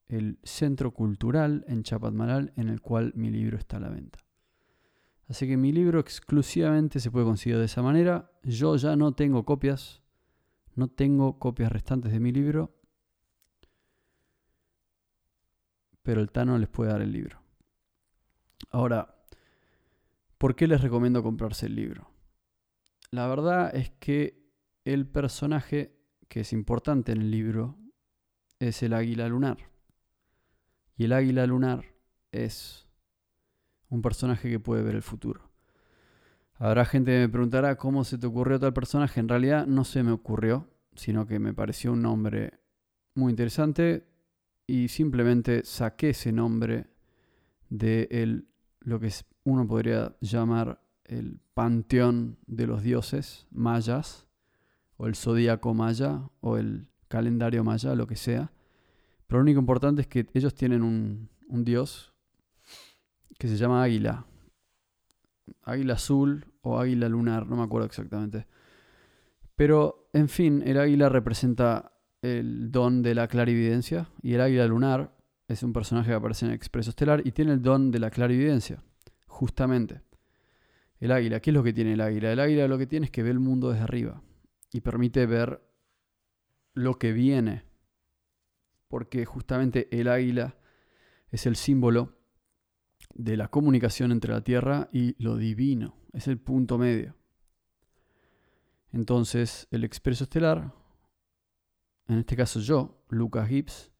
el 0.07 0.39
centro 0.43 0.91
cultural 0.91 1.65
en 1.67 1.84
Chapatmalal 1.84 2.53
en 2.55 2.69
el 2.69 2.81
cual 2.81 3.13
mi 3.15 3.31
libro 3.31 3.57
está 3.57 3.77
a 3.77 3.81
la 3.81 3.89
venta. 3.89 4.19
Así 5.27 5.47
que 5.47 5.55
mi 5.55 5.71
libro 5.71 5.99
exclusivamente 5.99 6.99
se 6.99 7.10
puede 7.10 7.25
conseguir 7.25 7.57
de 7.57 7.65
esa 7.65 7.81
manera. 7.81 8.29
Yo 8.43 8.75
ya 8.75 8.97
no 8.97 9.13
tengo 9.13 9.45
copias, 9.45 10.01
no 10.75 10.89
tengo 10.89 11.39
copias 11.39 11.71
restantes 11.71 12.12
de 12.12 12.19
mi 12.19 12.34
libro 12.34 12.81
pero 16.01 16.21
el 16.21 16.31
Tano 16.31 16.57
les 16.57 16.69
puede 16.69 16.91
dar 16.91 17.01
el 17.01 17.11
libro. 17.11 17.41
Ahora, 18.69 19.15
¿por 20.37 20.55
qué 20.55 20.67
les 20.67 20.81
recomiendo 20.81 21.23
comprarse 21.23 21.65
el 21.65 21.75
libro? 21.75 22.09
La 23.11 23.27
verdad 23.27 23.75
es 23.75 23.91
que 23.91 24.41
el 24.85 25.07
personaje 25.07 25.97
que 26.27 26.41
es 26.41 26.53
importante 26.53 27.11
en 27.11 27.21
el 27.21 27.31
libro 27.31 27.77
es 28.59 28.83
el 28.83 28.93
águila 28.93 29.27
lunar. 29.27 29.57
Y 30.95 31.05
el 31.05 31.13
águila 31.13 31.45
lunar 31.45 31.85
es 32.31 32.87
un 33.89 34.01
personaje 34.01 34.49
que 34.49 34.59
puede 34.59 34.83
ver 34.83 34.95
el 34.95 35.03
futuro. 35.03 35.49
Habrá 36.55 36.85
gente 36.85 37.11
que 37.11 37.19
me 37.19 37.29
preguntará 37.29 37.75
cómo 37.75 38.03
se 38.03 38.17
te 38.17 38.27
ocurrió 38.27 38.59
tal 38.59 38.73
personaje. 38.73 39.19
En 39.19 39.27
realidad 39.27 39.65
no 39.65 39.83
se 39.83 40.03
me 40.03 40.11
ocurrió, 40.11 40.69
sino 40.95 41.25
que 41.25 41.39
me 41.39 41.53
pareció 41.53 41.91
un 41.91 42.03
nombre 42.03 42.59
muy 43.15 43.31
interesante 43.31 44.11
y 44.71 44.88
simplemente 44.88 45.65
saqué 45.65 46.12
ese 46.12 46.31
nombre 46.31 46.88
de 47.69 48.41
lo 48.79 49.01
que 49.01 49.12
uno 49.43 49.67
podría 49.67 50.15
llamar 50.21 50.81
el 51.03 51.41
panteón 51.53 52.38
de 52.47 52.67
los 52.67 52.81
dioses 52.81 53.47
mayas, 53.51 54.29
o 54.95 55.07
el 55.07 55.15
zodíaco 55.15 55.73
maya, 55.73 56.21
o 56.39 56.55
el 56.55 56.88
calendario 57.10 57.65
maya, 57.65 57.95
lo 57.95 58.07
que 58.07 58.15
sea. 58.15 58.53
Pero 59.27 59.39
lo 59.39 59.43
único 59.43 59.60
importante 59.60 60.03
es 60.03 60.07
que 60.07 60.25
ellos 60.34 60.55
tienen 60.55 60.84
un, 60.84 61.27
un 61.49 61.65
dios 61.65 62.13
que 63.38 63.49
se 63.49 63.57
llama 63.57 63.84
Águila. 63.84 64.25
Águila 65.63 65.95
azul 65.95 66.45
o 66.62 66.79
águila 66.79 67.10
lunar, 67.10 67.45
no 67.45 67.57
me 67.57 67.63
acuerdo 67.63 67.88
exactamente. 67.88 68.47
Pero, 69.57 70.10
en 70.13 70.29
fin, 70.29 70.63
el 70.65 70.79
águila 70.79 71.10
representa 71.10 71.91
el 72.21 72.71
don 72.71 73.01
de 73.01 73.15
la 73.15 73.27
clarividencia 73.27 74.10
y 74.21 74.34
el 74.34 74.41
águila 74.41 74.67
lunar 74.67 75.15
es 75.47 75.63
un 75.63 75.73
personaje 75.73 76.10
que 76.10 76.15
aparece 76.15 76.45
en 76.45 76.51
el 76.51 76.55
Expreso 76.55 76.91
Estelar 76.91 77.21
y 77.25 77.31
tiene 77.31 77.53
el 77.53 77.62
don 77.62 77.91
de 77.91 77.99
la 77.99 78.10
clarividencia, 78.10 78.84
justamente. 79.27 80.01
El 80.99 81.12
águila, 81.12 81.39
¿qué 81.39 81.49
es 81.49 81.53
lo 81.53 81.63
que 81.63 81.73
tiene 81.73 81.93
el 81.93 82.01
águila? 82.01 82.31
El 82.31 82.39
águila 82.39 82.67
lo 82.67 82.77
que 82.77 82.88
tiene 82.88 83.07
es 83.07 83.12
que 83.12 83.23
ve 83.23 83.31
el 83.31 83.39
mundo 83.39 83.71
desde 83.71 83.84
arriba 83.84 84.21
y 84.71 84.81
permite 84.81 85.25
ver 85.25 85.62
lo 86.73 86.97
que 86.99 87.12
viene, 87.12 87.65
porque 88.88 89.25
justamente 89.25 89.89
el 89.91 90.07
águila 90.07 90.57
es 91.29 91.45
el 91.45 91.55
símbolo 91.55 92.17
de 93.15 93.36
la 93.36 93.49
comunicación 93.49 94.12
entre 94.12 94.31
la 94.31 94.43
tierra 94.43 94.89
y 94.93 95.21
lo 95.21 95.38
divino, 95.38 95.97
es 96.13 96.27
el 96.27 96.38
punto 96.38 96.77
medio. 96.77 97.15
Entonces, 98.93 99.67
el 99.71 99.84
expreso 99.84 100.25
estelar, 100.25 100.73
en 102.07 102.19
este 102.19 102.35
caso 102.35 102.59
yo, 102.59 103.03
Lucas 103.09 103.47
Gibbs, 103.47 103.91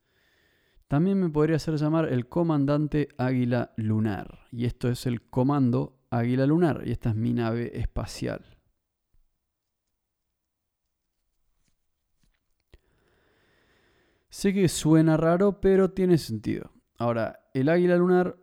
también 0.88 1.20
me 1.20 1.30
podría 1.30 1.56
hacer 1.56 1.76
llamar 1.76 2.12
el 2.12 2.28
comandante 2.28 3.08
Águila 3.18 3.72
Lunar. 3.78 4.40
Y 4.52 4.66
esto 4.66 4.90
es 4.90 5.06
el 5.06 5.22
comando 5.22 6.02
Águila 6.10 6.46
Lunar. 6.46 6.84
Y 6.86 6.92
esta 6.92 7.12
es 7.12 7.16
mi 7.16 7.34
nave 7.34 7.80
espacial. 7.80 8.58
Sé 14.32 14.54
que 14.54 14.68
suena 14.70 15.18
raro, 15.18 15.60
pero 15.60 15.92
tiene 15.92 16.18
sentido. 16.18 16.72
Ahora, 16.98 17.50
el 17.54 17.68
águila 17.68 17.98
lunar, 17.98 18.38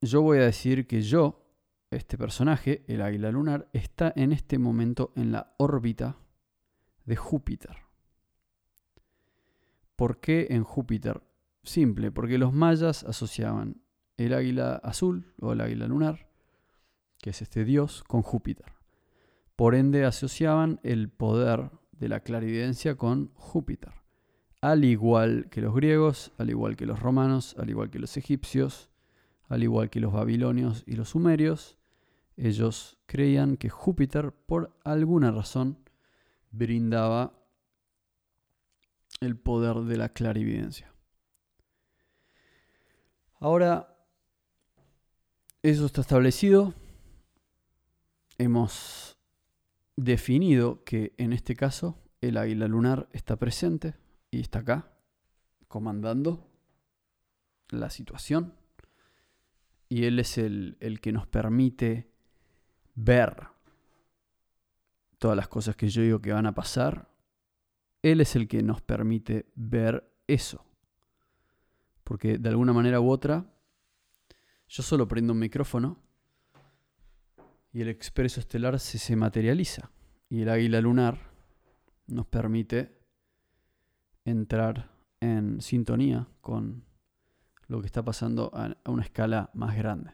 yo 0.00 0.20
voy 0.20 0.38
a 0.38 0.42
decir 0.44 0.86
que 0.86 1.00
yo 1.00 1.44
este 1.90 2.18
personaje, 2.18 2.84
el 2.86 3.00
águila 3.00 3.30
lunar, 3.30 3.68
está 3.72 4.12
en 4.14 4.32
este 4.32 4.58
momento 4.58 5.12
en 5.16 5.32
la 5.32 5.54
órbita 5.58 6.18
de 7.04 7.16
Júpiter. 7.16 7.83
¿Por 9.96 10.20
qué 10.20 10.48
en 10.50 10.64
Júpiter? 10.64 11.22
Simple, 11.62 12.10
porque 12.10 12.38
los 12.38 12.52
mayas 12.52 13.04
asociaban 13.04 13.80
el 14.16 14.34
águila 14.34 14.76
azul 14.76 15.32
o 15.40 15.52
el 15.52 15.60
águila 15.60 15.86
lunar, 15.86 16.28
que 17.18 17.30
es 17.30 17.42
este 17.42 17.64
dios, 17.64 18.04
con 18.04 18.22
Júpiter. 18.22 18.72
Por 19.56 19.74
ende 19.74 20.04
asociaban 20.04 20.80
el 20.82 21.08
poder 21.08 21.70
de 21.92 22.08
la 22.08 22.20
clarividencia 22.20 22.96
con 22.96 23.32
Júpiter. 23.34 23.92
Al 24.60 24.84
igual 24.84 25.48
que 25.50 25.60
los 25.60 25.74
griegos, 25.74 26.32
al 26.38 26.50
igual 26.50 26.76
que 26.76 26.86
los 26.86 27.00
romanos, 27.00 27.54
al 27.58 27.70
igual 27.70 27.90
que 27.90 27.98
los 27.98 28.16
egipcios, 28.16 28.90
al 29.48 29.62
igual 29.62 29.90
que 29.90 30.00
los 30.00 30.12
babilonios 30.12 30.82
y 30.86 30.96
los 30.96 31.10
sumerios, 31.10 31.78
ellos 32.36 32.98
creían 33.06 33.56
que 33.56 33.70
Júpiter, 33.70 34.32
por 34.32 34.76
alguna 34.82 35.30
razón, 35.30 35.78
brindaba 36.50 37.43
el 39.20 39.36
poder 39.36 39.76
de 39.76 39.96
la 39.96 40.08
clarividencia. 40.10 40.92
Ahora, 43.40 43.96
eso 45.62 45.86
está 45.86 46.00
establecido. 46.00 46.74
Hemos 48.38 49.16
definido 49.96 50.84
que 50.84 51.14
en 51.18 51.32
este 51.32 51.54
caso 51.54 52.02
el 52.20 52.36
águila 52.36 52.68
lunar 52.68 53.08
está 53.12 53.36
presente 53.36 53.94
y 54.30 54.40
está 54.40 54.60
acá, 54.60 54.92
comandando 55.68 56.50
la 57.68 57.90
situación. 57.90 58.54
Y 59.88 60.04
él 60.04 60.18
es 60.18 60.38
el, 60.38 60.76
el 60.80 61.00
que 61.00 61.12
nos 61.12 61.26
permite 61.26 62.10
ver 62.94 63.48
todas 65.18 65.36
las 65.36 65.48
cosas 65.48 65.76
que 65.76 65.88
yo 65.88 66.02
digo 66.02 66.20
que 66.20 66.32
van 66.32 66.46
a 66.46 66.54
pasar, 66.54 67.08
Él 68.04 68.20
es 68.20 68.36
el 68.36 68.48
que 68.48 68.62
nos 68.62 68.82
permite 68.82 69.46
ver 69.54 70.12
eso. 70.26 70.62
Porque 72.04 72.36
de 72.36 72.50
alguna 72.50 72.74
manera 72.74 73.00
u 73.00 73.08
otra, 73.08 73.50
yo 74.68 74.82
solo 74.82 75.08
prendo 75.08 75.32
un 75.32 75.38
micrófono 75.38 76.02
y 77.72 77.80
el 77.80 77.88
expreso 77.88 78.40
estelar 78.40 78.78
se, 78.78 78.98
se 78.98 79.16
materializa. 79.16 79.90
Y 80.28 80.42
el 80.42 80.50
águila 80.50 80.82
lunar 80.82 81.18
nos 82.06 82.26
permite 82.26 82.94
entrar 84.26 84.90
en 85.20 85.62
sintonía 85.62 86.28
con 86.42 86.84
lo 87.68 87.80
que 87.80 87.86
está 87.86 88.04
pasando 88.04 88.50
a 88.52 88.76
una 88.84 89.02
escala 89.02 89.50
más 89.54 89.74
grande. 89.78 90.10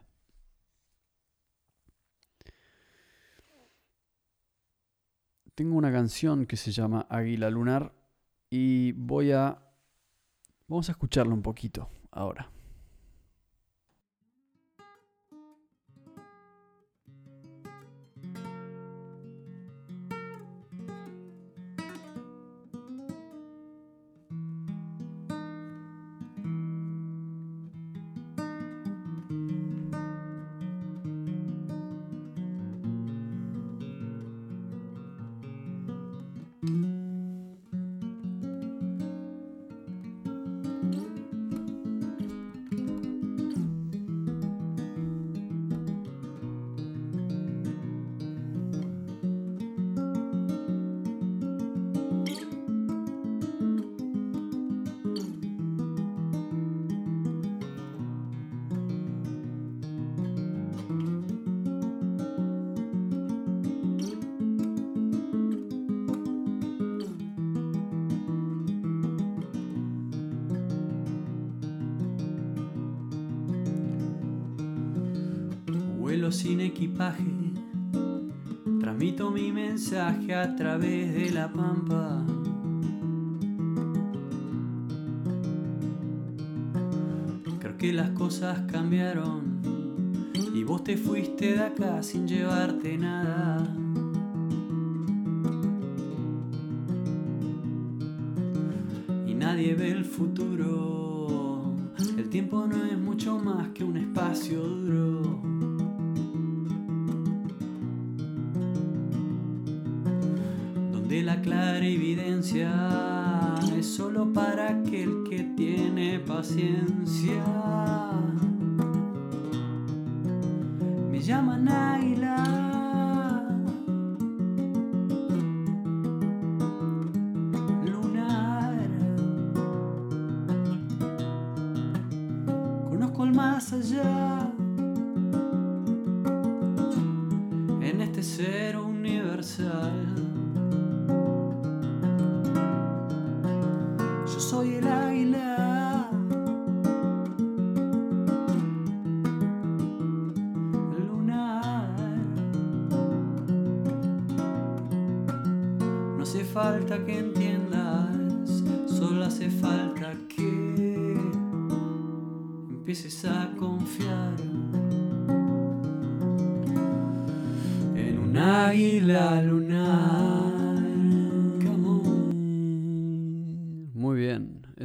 Tengo 5.61 5.77
una 5.77 5.93
canción 5.93 6.47
que 6.47 6.57
se 6.57 6.73
llama 6.73 7.07
Águila 7.11 7.51
Lunar 7.51 7.93
y 8.49 8.93
voy 8.93 9.33
a... 9.33 9.59
Vamos 10.67 10.89
a 10.89 10.93
escucharla 10.93 11.35
un 11.35 11.43
poquito 11.43 11.91
ahora. 12.11 12.51
Transmito 78.81 79.31
mi 79.31 79.53
mensaje 79.53 80.35
a 80.35 80.55
través 80.57 81.15
de 81.15 81.31
la 81.31 81.53
pampa. 81.53 82.25
Creo 87.59 87.77
que 87.77 87.93
las 87.93 88.11
cosas 88.11 88.61
cambiaron 88.71 89.61
y 90.55 90.65
vos 90.65 90.85
te 90.85 90.97
fuiste 90.97 91.53
de 91.53 91.61
acá 91.61 92.03
sin 92.03 92.27
llevarte 92.27 92.99
nada. 92.99 93.67
Y 99.27 99.35
nadie 99.35 99.75
ve 99.75 99.91
el 99.91 100.05
futuro. 100.05 101.75
El 102.17 102.29
tiempo 102.29 102.67
no 102.67 102.85
es 102.85 102.99
mucho 102.99 103.39
más 103.39 103.69
que 103.71 103.85
un 103.85 103.97
espacio 103.97 104.63
duro. 104.63 105.60
Evidencia 111.83 112.71
es 113.77 113.87
solo 113.87 114.33
para 114.33 114.71
aquel 114.71 115.25
que 115.29 115.43
tiene 115.57 116.19
paciencia. 116.21 117.45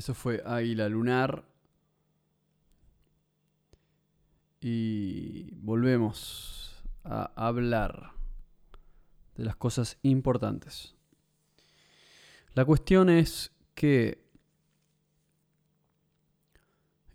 Eso 0.05 0.13
fue 0.13 0.43
Águila 0.45 0.87
Lunar. 0.87 1.45
Y 4.61 5.49
volvemos 5.55 6.85
a 7.03 7.31
hablar 7.35 8.11
de 9.33 9.45
las 9.45 9.55
cosas 9.55 9.97
importantes. 10.03 10.93
La 12.53 12.65
cuestión 12.65 13.09
es 13.09 13.51
que 13.73 14.23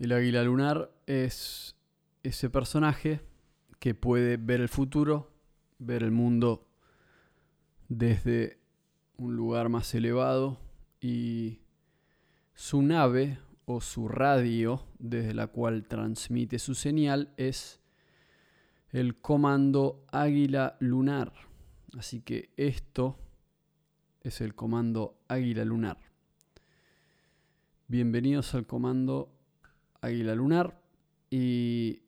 el 0.00 0.10
águila 0.10 0.42
lunar 0.42 0.90
es 1.06 1.76
ese 2.24 2.50
personaje 2.50 3.20
que 3.78 3.94
puede 3.94 4.36
ver 4.36 4.60
el 4.60 4.68
futuro, 4.68 5.32
ver 5.78 6.02
el 6.02 6.10
mundo 6.10 6.66
desde 7.88 8.58
un 9.16 9.36
lugar 9.36 9.68
más 9.68 9.94
elevado 9.94 10.58
y 11.00 11.60
su 12.60 12.82
nave 12.82 13.38
o 13.64 13.80
su 13.80 14.06
radio 14.06 14.84
desde 14.98 15.32
la 15.32 15.46
cual 15.46 15.88
transmite 15.88 16.58
su 16.58 16.74
señal 16.74 17.32
es 17.38 17.80
el 18.90 19.18
comando 19.18 20.04
Águila 20.12 20.76
Lunar. 20.78 21.32
Así 21.98 22.20
que 22.20 22.50
esto 22.58 23.18
es 24.20 24.42
el 24.42 24.54
comando 24.54 25.22
Águila 25.26 25.64
Lunar. 25.64 25.96
Bienvenidos 27.88 28.54
al 28.54 28.66
comando 28.66 29.32
Águila 30.02 30.34
Lunar. 30.34 30.82
¿Y 31.30 32.02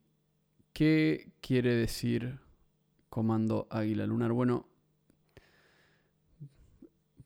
qué 0.74 1.32
quiere 1.40 1.74
decir 1.74 2.40
comando 3.08 3.68
Águila 3.70 4.06
Lunar? 4.06 4.32
Bueno, 4.32 4.68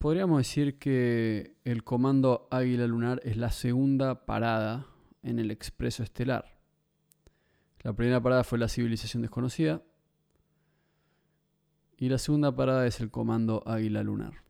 podríamos 0.06 0.38
decir 0.38 0.78
que 0.78 1.56
el 1.64 1.82
comando 1.82 2.46
Águila 2.52 2.86
Lunar 2.86 3.20
es 3.24 3.36
la 3.36 3.50
segunda 3.50 4.24
parada 4.24 4.86
en 5.24 5.40
el 5.40 5.50
expreso 5.50 6.04
estelar. 6.04 6.60
La 7.80 7.92
primera 7.92 8.22
parada 8.22 8.44
fue 8.44 8.56
la 8.56 8.68
civilización 8.68 9.22
desconocida 9.22 9.82
y 11.96 12.08
la 12.08 12.18
segunda 12.18 12.54
parada 12.54 12.86
es 12.86 13.00
el 13.00 13.10
comando 13.10 13.64
Águila 13.66 14.04
Lunar. 14.04 14.44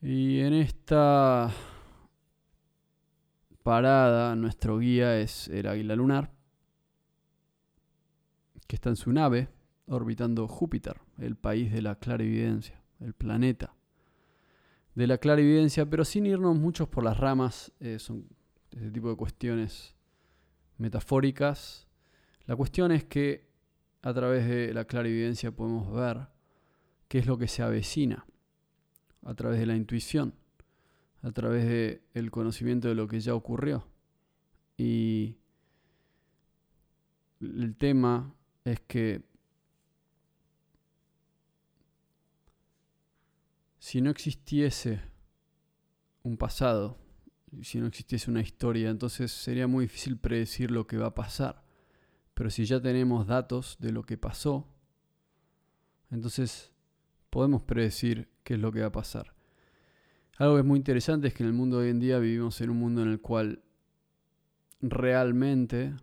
Y 0.00 0.38
en 0.38 0.54
esta 0.54 1.52
parada 3.64 4.36
nuestro 4.36 4.78
guía 4.78 5.18
es 5.18 5.48
el 5.48 5.66
Águila 5.66 5.96
Lunar, 5.96 6.30
que 8.68 8.76
está 8.76 8.88
en 8.88 8.94
su 8.94 9.12
nave 9.12 9.48
orbitando 9.90 10.46
Júpiter, 10.48 11.00
el 11.18 11.36
país 11.36 11.72
de 11.72 11.82
la 11.82 11.96
clarividencia, 11.96 12.80
el 13.00 13.12
planeta 13.12 13.74
de 14.94 15.06
la 15.06 15.18
clarividencia, 15.18 15.88
pero 15.88 16.04
sin 16.04 16.26
irnos 16.26 16.56
muchos 16.56 16.88
por 16.88 17.04
las 17.04 17.18
ramas, 17.18 17.72
eh, 17.80 17.98
son 17.98 18.26
ese 18.70 18.90
tipo 18.90 19.08
de 19.08 19.16
cuestiones 19.16 19.94
metafóricas. 20.78 21.88
La 22.46 22.56
cuestión 22.56 22.92
es 22.92 23.04
que 23.04 23.48
a 24.02 24.12
través 24.12 24.46
de 24.46 24.72
la 24.74 24.84
clarividencia 24.84 25.52
podemos 25.52 25.92
ver 25.92 26.28
qué 27.08 27.18
es 27.18 27.26
lo 27.26 27.38
que 27.38 27.48
se 27.48 27.62
avecina, 27.62 28.26
a 29.22 29.34
través 29.34 29.58
de 29.58 29.66
la 29.66 29.76
intuición, 29.76 30.34
a 31.22 31.32
través 31.32 32.00
del 32.14 32.30
conocimiento 32.30 32.88
de 32.88 32.94
lo 32.94 33.06
que 33.08 33.20
ya 33.20 33.34
ocurrió. 33.34 33.86
Y 34.76 35.36
el 37.40 37.76
tema 37.76 38.34
es 38.64 38.80
que 38.80 39.29
si 43.80 44.02
no 44.02 44.10
existiese 44.10 45.00
un 46.22 46.36
pasado, 46.36 46.98
si 47.62 47.80
no 47.80 47.86
existiese 47.86 48.30
una 48.30 48.42
historia, 48.42 48.90
entonces 48.90 49.32
sería 49.32 49.66
muy 49.66 49.86
difícil 49.86 50.18
predecir 50.18 50.70
lo 50.70 50.86
que 50.86 50.98
va 50.98 51.08
a 51.08 51.14
pasar. 51.14 51.64
Pero 52.34 52.50
si 52.50 52.66
ya 52.66 52.80
tenemos 52.80 53.26
datos 53.26 53.78
de 53.80 53.90
lo 53.90 54.02
que 54.04 54.18
pasó, 54.18 54.68
entonces 56.10 56.72
podemos 57.30 57.62
predecir 57.62 58.28
qué 58.44 58.54
es 58.54 58.60
lo 58.60 58.70
que 58.70 58.80
va 58.80 58.88
a 58.88 58.92
pasar. 58.92 59.34
Algo 60.36 60.54
que 60.54 60.60
es 60.60 60.66
muy 60.66 60.76
interesante 60.76 61.28
es 61.28 61.34
que 61.34 61.42
en 61.42 61.48
el 61.48 61.54
mundo 61.54 61.78
de 61.78 61.84
hoy 61.84 61.90
en 61.90 62.00
día 62.00 62.18
vivimos 62.18 62.60
en 62.60 62.70
un 62.70 62.76
mundo 62.76 63.02
en 63.02 63.08
el 63.08 63.20
cual 63.20 63.62
realmente 64.82 65.94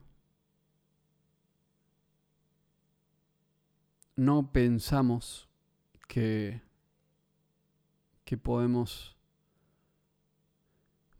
no 4.15 4.51
pensamos 4.51 5.47
que, 6.07 6.66
que 8.27 8.37
podemos... 8.37 9.15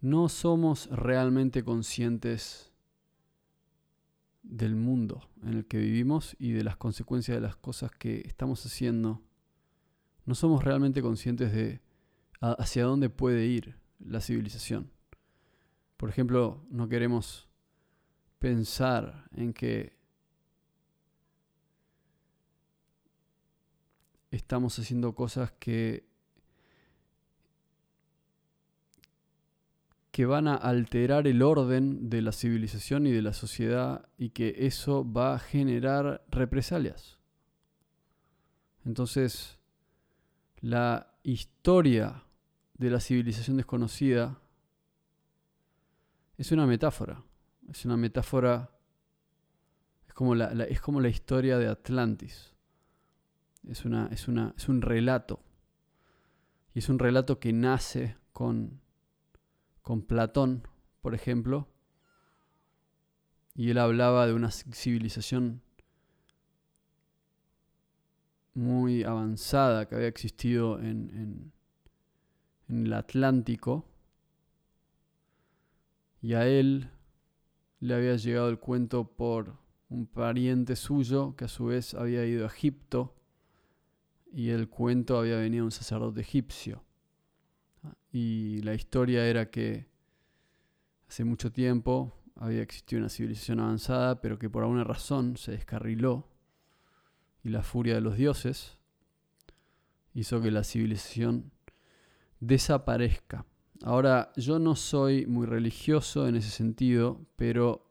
No 0.01 0.27
somos 0.27 0.87
realmente 0.91 1.63
conscientes 1.63 2.73
del 4.43 4.75
mundo 4.75 5.29
en 5.41 5.53
el 5.53 5.65
que 5.65 5.77
vivimos 5.77 6.35
y 6.37 6.51
de 6.51 6.65
las 6.65 6.75
consecuencias 6.75 7.37
de 7.37 7.41
las 7.41 7.55
cosas 7.55 7.91
que 7.91 8.23
estamos 8.27 8.65
haciendo, 8.65 9.23
no 10.25 10.35
somos 10.35 10.65
realmente 10.65 11.01
conscientes 11.01 11.53
de 11.53 11.81
hacia 12.41 12.83
dónde 12.83 13.09
puede 13.09 13.45
ir 13.45 13.79
la 13.99 14.19
civilización. 14.19 14.91
Por 15.95 16.09
ejemplo, 16.09 16.65
no 16.69 16.89
queremos 16.89 17.47
pensar 18.37 19.29
en 19.33 19.53
que 19.53 19.97
estamos 24.29 24.77
haciendo 24.77 25.15
cosas 25.15 25.53
que 25.53 26.06
que 30.17 30.25
van 30.25 30.47
a 30.47 30.55
alterar 30.55 31.27
el 31.27 31.43
orden 31.43 32.09
de 32.09 32.23
la 32.23 32.31
civilización 32.31 33.05
y 33.05 33.11
de 33.11 33.21
la 33.21 33.33
sociedad 33.33 34.09
y 34.17 34.31
que 34.31 34.65
eso 34.65 35.05
va 35.05 35.35
a 35.35 35.37
generar 35.37 36.25
represalias. 36.31 37.19
Entonces, 38.83 39.59
la 40.59 41.13
historia 41.21 42.23
de 42.73 42.89
la 42.89 42.99
civilización 42.99 43.57
desconocida 43.57 44.41
es 46.35 46.51
una 46.51 46.65
metáfora. 46.65 47.23
Es 47.69 47.85
una 47.85 47.95
metáfora. 47.95 48.71
Es 50.07 50.15
como 50.15 50.33
la, 50.33 50.47
es 50.63 50.81
como 50.81 50.99
la 50.99 51.09
historia 51.09 51.59
de 51.59 51.67
Atlantis. 51.67 52.55
Es, 53.69 53.85
una, 53.85 54.07
es, 54.07 54.27
una, 54.27 54.55
es 54.57 54.67
un 54.67 54.81
relato. 54.81 55.43
Y 56.73 56.79
es 56.79 56.89
un 56.89 56.97
relato 56.97 57.39
que 57.39 57.53
nace 57.53 58.17
con 58.33 58.81
con 59.87 60.01
Platón, 60.01 60.67
por 61.01 61.15
ejemplo, 61.15 61.65
y 63.55 63.69
él 63.69 63.77
hablaba 63.77 64.27
de 64.27 64.33
una 64.33 64.51
civilización 64.51 65.61
muy 68.53 69.05
avanzada 69.05 69.87
que 69.87 69.95
había 69.95 70.09
existido 70.09 70.77
en, 70.81 71.53
el 72.67 72.91
Atlántico, 72.91 73.85
y 76.21 76.33
a 76.33 76.45
él 76.45 76.89
le 77.79 77.93
había 77.93 78.17
llegado 78.17 78.49
el 78.49 78.59
cuento 78.59 79.15
por 79.15 79.55
un 79.87 80.05
pariente 80.05 80.75
suyo 80.75 81.33
que 81.37 81.45
a 81.45 81.47
su 81.47 81.67
vez 81.67 81.93
había 81.93 82.25
ido 82.25 82.43
a 82.43 82.49
Egipto 82.49 83.15
y 84.33 84.49
el 84.49 84.67
cuento 84.67 85.17
había 85.17 85.37
venido 85.37 85.63
un 85.63 85.71
sacerdote 85.71 86.19
egipcio. 86.19 86.86
Y 88.19 88.63
la 88.63 88.73
historia 88.73 89.27
era 89.27 89.51
que 89.51 89.85
hace 91.07 91.23
mucho 91.23 91.51
tiempo 91.51 92.15
había 92.35 92.63
existido 92.63 92.99
una 92.99 93.09
civilización 93.09 93.59
avanzada, 93.59 94.21
pero 94.21 94.39
que 94.39 94.49
por 94.49 94.63
alguna 94.63 94.83
razón 94.83 95.37
se 95.37 95.51
descarriló 95.51 96.27
y 97.43 97.49
la 97.49 97.61
furia 97.61 97.93
de 97.93 98.01
los 98.01 98.17
dioses 98.17 98.79
hizo 100.15 100.41
que 100.41 100.49
la 100.49 100.63
civilización 100.63 101.51
desaparezca. 102.39 103.45
Ahora, 103.83 104.31
yo 104.35 104.57
no 104.57 104.75
soy 104.75 105.27
muy 105.27 105.45
religioso 105.45 106.27
en 106.27 106.37
ese 106.37 106.49
sentido, 106.49 107.23
pero 107.35 107.87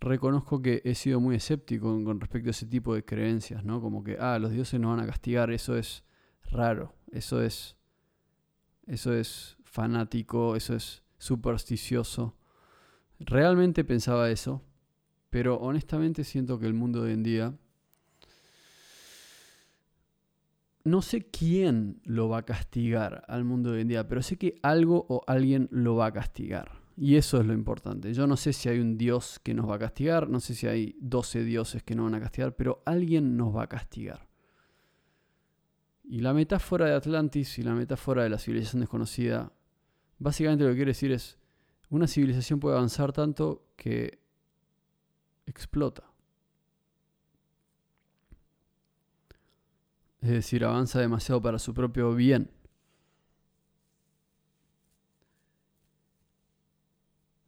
reconozco 0.00 0.62
que 0.62 0.80
he 0.86 0.94
sido 0.94 1.20
muy 1.20 1.36
escéptico 1.36 1.88
con 2.02 2.18
respecto 2.20 2.48
a 2.48 2.52
ese 2.52 2.64
tipo 2.64 2.94
de 2.94 3.04
creencias, 3.04 3.66
¿no? 3.66 3.82
Como 3.82 4.02
que, 4.02 4.16
ah, 4.18 4.38
los 4.38 4.50
dioses 4.50 4.80
nos 4.80 4.96
van 4.96 5.04
a 5.04 5.06
castigar, 5.06 5.50
eso 5.50 5.76
es 5.76 6.04
raro, 6.50 6.94
eso 7.10 7.42
es 7.42 7.76
eso 8.86 9.14
es 9.14 9.56
fanático, 9.64 10.56
eso 10.56 10.74
es 10.74 11.02
supersticioso. 11.18 12.36
Realmente 13.18 13.84
pensaba 13.84 14.30
eso, 14.30 14.62
pero 15.30 15.56
honestamente 15.56 16.24
siento 16.24 16.58
que 16.58 16.66
el 16.66 16.74
mundo 16.74 17.02
de 17.02 17.08
hoy 17.08 17.14
en 17.14 17.22
día 17.22 17.54
no 20.84 21.02
sé 21.02 21.22
quién 21.30 22.00
lo 22.04 22.28
va 22.28 22.38
a 22.38 22.44
castigar 22.44 23.24
al 23.28 23.44
mundo 23.44 23.70
de 23.70 23.76
hoy 23.76 23.82
en 23.82 23.88
día, 23.88 24.08
pero 24.08 24.22
sé 24.22 24.36
que 24.36 24.56
algo 24.62 25.06
o 25.08 25.22
alguien 25.26 25.68
lo 25.70 25.96
va 25.96 26.06
a 26.06 26.12
castigar. 26.12 26.82
Y 26.96 27.16
eso 27.16 27.40
es 27.40 27.46
lo 27.46 27.54
importante. 27.54 28.12
Yo 28.12 28.26
no 28.26 28.36
sé 28.36 28.52
si 28.52 28.68
hay 28.68 28.78
un 28.78 28.98
Dios 28.98 29.40
que 29.42 29.54
nos 29.54 29.68
va 29.68 29.76
a 29.76 29.78
castigar, 29.78 30.28
no 30.28 30.40
sé 30.40 30.54
si 30.54 30.66
hay 30.66 30.96
12 31.00 31.44
dioses 31.44 31.82
que 31.82 31.94
nos 31.94 32.10
van 32.10 32.16
a 32.16 32.20
castigar, 32.20 32.54
pero 32.54 32.82
alguien 32.84 33.36
nos 33.36 33.54
va 33.54 33.62
a 33.62 33.68
castigar. 33.68 34.28
Y 36.04 36.20
la 36.20 36.34
metáfora 36.34 36.86
de 36.86 36.94
Atlantis 36.94 37.58
y 37.58 37.62
la 37.62 37.74
metáfora 37.74 38.22
de 38.24 38.30
la 38.30 38.38
civilización 38.38 38.80
desconocida, 38.80 39.52
básicamente 40.18 40.64
lo 40.64 40.70
que 40.70 40.76
quiere 40.76 40.90
decir 40.90 41.12
es, 41.12 41.38
una 41.90 42.06
civilización 42.06 42.58
puede 42.58 42.76
avanzar 42.76 43.12
tanto 43.12 43.66
que 43.76 44.18
explota. 45.46 46.12
Es 50.22 50.30
decir, 50.30 50.64
avanza 50.64 51.00
demasiado 51.00 51.42
para 51.42 51.58
su 51.58 51.74
propio 51.74 52.14
bien. 52.14 52.50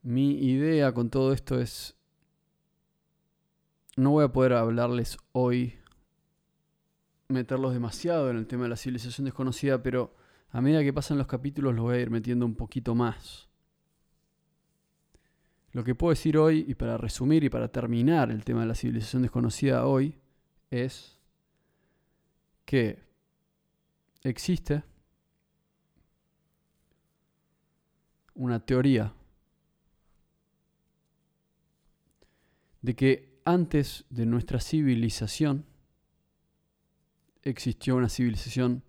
Mi 0.03 0.33
idea 0.33 0.93
con 0.93 1.09
todo 1.09 1.33
esto 1.33 1.59
es, 1.61 1.97
no 3.97 4.11
voy 4.11 4.25
a 4.25 4.33
poder 4.33 4.53
hablarles 4.55 5.17
hoy, 5.33 5.79
meterlos 7.29 7.73
demasiado 7.73 8.31
en 8.31 8.37
el 8.37 8.47
tema 8.47 8.65
de 8.65 8.71
la 8.71 8.77
civilización 8.77 9.25
desconocida, 9.25 9.83
pero 9.83 10.15
a 10.51 10.61
medida 10.61 10.83
que 10.83 10.93
pasan 10.93 11.19
los 11.19 11.27
capítulos 11.27 11.75
los 11.75 11.85
voy 11.85 11.97
a 11.97 12.01
ir 12.01 12.11
metiendo 12.11 12.47
un 12.47 12.55
poquito 12.55 12.95
más. 12.95 13.49
Lo 15.73 15.83
que 15.83 15.95
puedo 15.95 16.11
decir 16.11 16.39
hoy, 16.39 16.65
y 16.69 16.75
para 16.75 16.97
resumir 16.97 17.43
y 17.43 17.51
para 17.51 17.69
terminar 17.69 18.31
el 18.31 18.45
tema 18.45 18.61
de 18.61 18.67
la 18.67 18.75
civilización 18.77 19.23
desconocida 19.23 19.87
hoy, 19.87 20.17
es 20.71 21.19
que 22.65 23.03
existe 24.23 24.85
una 28.35 28.61
teoría 28.65 29.13
de 32.83 32.95
que 32.95 33.41
antes 33.45 34.05
de 34.11 34.27
nuestra 34.27 34.61
civilización 34.61 35.67
existió 37.45 37.97
una 37.97 38.09
civilización 38.09 38.83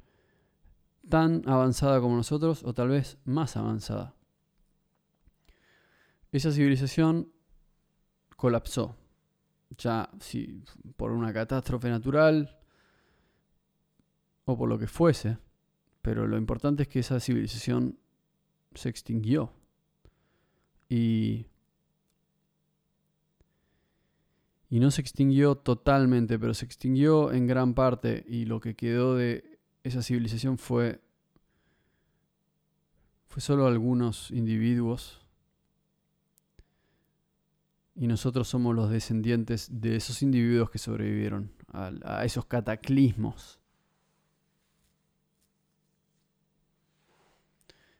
tan 1.09 1.43
avanzada 1.47 1.99
como 2.01 2.15
nosotros 2.15 2.63
o 2.63 2.73
tal 2.73 2.89
vez 2.89 3.17
más 3.25 3.57
avanzada. 3.57 4.15
Esa 6.31 6.51
civilización 6.51 7.31
colapsó, 8.35 8.97
ya 9.77 10.09
si 10.19 10.63
por 10.97 11.11
una 11.11 11.31
catástrofe 11.31 11.89
natural 11.89 12.57
o 14.45 14.57
por 14.57 14.67
lo 14.67 14.77
que 14.77 14.87
fuese, 14.87 15.37
pero 16.01 16.27
lo 16.27 16.37
importante 16.37 16.83
es 16.83 16.89
que 16.89 16.99
esa 16.99 17.19
civilización 17.19 17.97
se 18.73 18.89
extinguió. 18.89 19.53
Y 20.89 21.47
y 24.75 24.79
no 24.81 24.91
se 24.91 24.99
extinguió 24.99 25.55
totalmente, 25.55 26.37
pero 26.37 26.53
se 26.53 26.65
extinguió 26.65 27.31
en 27.31 27.47
gran 27.47 27.75
parte 27.75 28.25
y 28.27 28.43
lo 28.43 28.59
que 28.59 28.75
quedó 28.75 29.15
de 29.15 29.57
esa 29.85 30.03
civilización 30.03 30.57
fue 30.57 30.99
fue 33.29 33.41
solo 33.41 33.67
algunos 33.67 34.31
individuos 34.31 35.25
y 37.95 38.07
nosotros 38.07 38.49
somos 38.49 38.75
los 38.75 38.89
descendientes 38.89 39.69
de 39.79 39.95
esos 39.95 40.21
individuos 40.21 40.69
que 40.69 40.77
sobrevivieron 40.77 41.53
a, 41.71 42.25
esos 42.25 42.45
cataclismos. 42.45 43.61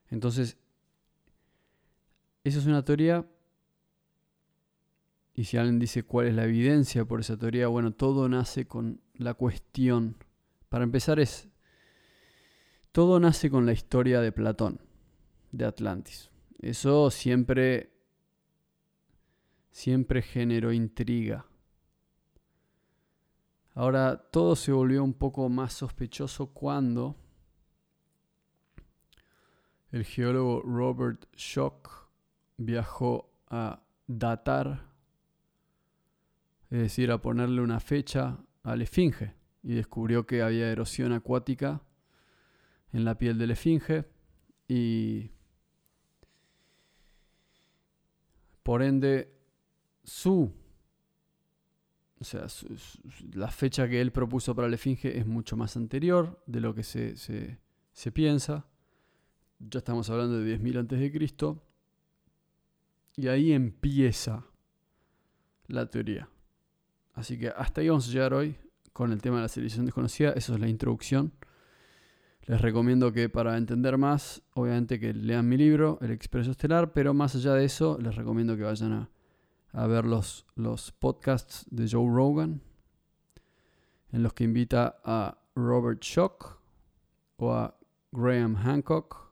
Entonces, 0.10 0.58
esa 2.44 2.60
es 2.60 2.66
una 2.66 2.84
teoría 2.84 3.26
y 5.36 5.44
si 5.44 5.58
alguien 5.58 5.80
dice 5.80 6.04
cuál 6.04 6.28
es 6.28 6.34
la 6.34 6.46
evidencia 6.46 7.04
por 7.04 7.20
esa 7.20 7.38
teoría, 7.38 7.68
bueno, 7.68 7.92
todo 7.92 8.30
nace 8.30 8.68
con 8.68 9.02
la 9.16 9.34
cuestión. 9.34 10.16
Para 10.70 10.86
empezar 10.86 11.20
es, 11.20 11.50
todo 12.94 13.20
nace 13.20 13.50
con 13.50 13.66
la 13.66 13.74
historia 13.74 14.22
de 14.22 14.32
Platón, 14.32 14.80
de 15.52 15.66
Atlantis. 15.66 16.32
Eso 16.60 17.12
siempre, 17.12 17.92
siempre 19.72 20.22
generó 20.22 20.72
intriga. 20.72 21.46
Ahora, 23.74 24.30
todo 24.32 24.56
se 24.56 24.72
volvió 24.72 25.04
un 25.04 25.14
poco 25.14 25.50
más 25.50 25.74
sospechoso 25.74 26.48
cuando 26.48 27.18
el 29.92 30.06
geólogo 30.06 30.62
Robert 30.62 31.26
Schock 31.36 32.08
viajó 32.56 33.30
a 33.50 33.82
datar 34.08 34.95
es 36.76 36.82
decir, 36.82 37.10
a 37.10 37.22
ponerle 37.22 37.62
una 37.62 37.80
fecha 37.80 38.38
al 38.64 38.82
esfinge, 38.82 39.34
y 39.64 39.76
descubrió 39.76 40.26
que 40.26 40.42
había 40.42 40.70
erosión 40.70 41.14
acuática 41.14 41.82
en 42.92 43.06
la 43.06 43.18
piel 43.18 43.38
del 43.38 43.52
esfinge 43.52 44.06
y 44.68 45.32
por 48.62 48.84
ende 48.84 49.34
su, 50.04 50.54
o 52.20 52.24
sea, 52.26 52.46
la 53.34 53.50
fecha 53.50 53.88
que 53.88 54.02
él 54.02 54.12
propuso 54.12 54.54
para 54.54 54.68
el 54.68 54.74
esfinge 54.74 55.18
es 55.18 55.26
mucho 55.26 55.56
más 55.56 55.78
anterior 55.78 56.44
de 56.46 56.60
lo 56.60 56.76
que 56.76 56.84
se, 56.84 57.16
se, 57.16 57.58
se 57.94 58.12
piensa. 58.12 58.68
Ya 59.60 59.78
estamos 59.78 60.10
hablando 60.10 60.40
de 60.40 60.60
10.000 60.60 60.80
antes 60.80 61.00
de 61.00 61.12
Cristo. 61.12 61.64
Y 63.16 63.30
ahí 63.30 63.54
empieza 63.54 64.46
la 65.68 65.90
teoría. 65.90 66.30
Así 67.16 67.40
que 67.40 67.48
hasta 67.48 67.82
ahí 67.82 67.88
vamos 67.88 68.08
a 68.10 68.12
llegar 68.12 68.34
hoy 68.34 68.58
con 68.92 69.12
el 69.12 69.22
tema 69.22 69.38
de 69.38 69.44
la 69.44 69.48
civilización 69.48 69.86
desconocida. 69.86 70.32
Eso 70.34 70.54
es 70.54 70.60
la 70.60 70.68
introducción. 70.68 71.34
Les 72.44 72.62
recomiendo 72.62 73.12
que 73.12 73.30
para 73.30 73.58
entender 73.58 73.98
más, 73.98 74.44
obviamente 74.54 75.00
que 75.00 75.14
lean 75.14 75.48
mi 75.50 75.58
libro, 75.58 75.98
El 76.02 76.12
Expreso 76.12 76.52
Estelar, 76.52 76.92
pero 76.94 77.14
más 77.14 77.34
allá 77.36 77.54
de 77.54 77.66
eso, 77.66 77.98
les 78.00 78.16
recomiendo 78.16 78.56
que 78.56 78.64
vayan 78.64 79.10
a, 79.74 79.88
ver 79.88 80.06
los, 80.06 80.46
los 80.56 80.92
podcasts 80.92 81.66
de 81.72 81.90
Joe 81.90 82.08
Rogan, 82.08 82.62
en 84.12 84.22
los 84.22 84.34
que 84.34 84.44
invita 84.44 84.98
a 85.04 85.38
Robert 85.56 86.04
Schock 86.04 86.60
o 87.38 87.54
a 87.54 87.78
Graham 88.12 88.56
Hancock 88.56 89.32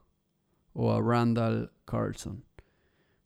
o 0.72 0.92
a 0.92 1.00
Randall 1.00 1.70
Carlson. 1.84 2.44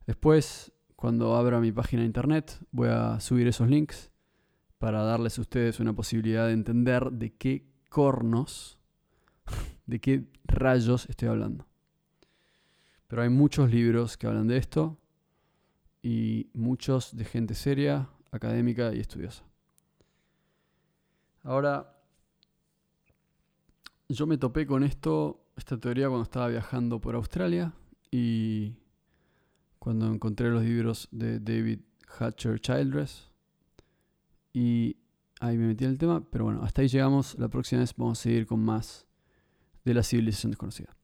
Después, 0.07 0.73
cuando 0.97 1.35
abra 1.35 1.61
mi 1.61 1.73
página 1.73 2.03
de 2.03 2.07
internet, 2.07 2.59
voy 2.71 2.89
a 2.89 3.19
subir 3.21 3.49
esos 3.49 3.69
links 3.69 4.11
para 4.79 5.03
darles 5.03 5.39
a 5.39 5.41
ustedes 5.41 5.81
una 5.81 5.93
posibilidad 5.93 6.47
de 6.47 6.53
entender 6.53 7.11
de 7.11 7.35
qué 7.35 7.67
cornos, 7.89 8.79
de 9.87 10.01
qué 10.01 10.25
rayos 10.45 11.07
estoy 11.09 11.29
hablando. 11.29 11.67
Pero 13.09 13.23
hay 13.23 13.29
muchos 13.29 13.71
libros 13.71 14.17
que 14.17 14.27
hablan 14.27 14.47
de 14.47 14.59
esto 14.59 14.99
y 16.03 16.51
muchos 16.55 17.17
de 17.17 17.25
gente 17.25 17.55
seria, 17.55 18.09
académica 18.31 18.95
y 18.95 19.01
estudiosa. 19.01 19.45
Ahora, 21.43 21.97
yo 24.09 24.27
me 24.27 24.39
topé 24.39 24.67
con 24.67 24.85
esto, 24.85 25.45
esta 25.57 25.79
teoría 25.79 26.09
cuando 26.09 26.25
estaba 26.25 26.49
viajando 26.49 27.01
por 27.01 27.15
Australia 27.15 27.73
y 28.11 28.77
cuando 29.79 30.07
encontré 30.07 30.51
los 30.51 30.63
libros 30.63 31.09
de 31.11 31.41
David 31.41 31.81
Hatcher 32.19 32.61
Childress 32.61 33.28
y 34.59 34.97
ahí 35.39 35.57
me 35.57 35.69
metí 35.69 35.85
en 35.85 35.91
el 35.91 35.99
tema, 35.99 36.29
pero 36.33 36.47
bueno, 36.47 36.65
hasta 36.65 36.83
ahí 36.83 36.89
llegamos. 36.89 37.39
La 37.39 37.47
próxima 37.47 37.81
vez 37.81 37.95
vamos 37.97 38.19
a 38.19 38.23
seguir 38.23 38.45
con 38.45 38.59
más 38.59 39.07
de 39.85 39.95
la 39.95 40.03
civilización 40.03 40.51
desconocida. 40.51 40.97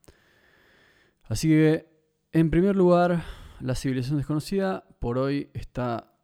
Así 1.22 1.46
que, 1.46 1.88
en 2.32 2.50
primer 2.50 2.74
lugar, 2.74 3.22
la 3.61 3.76
civilización 3.76 4.16
desconocida 4.18 4.88
por 4.98 5.18
hoy 5.18 5.50
está, 5.55 6.18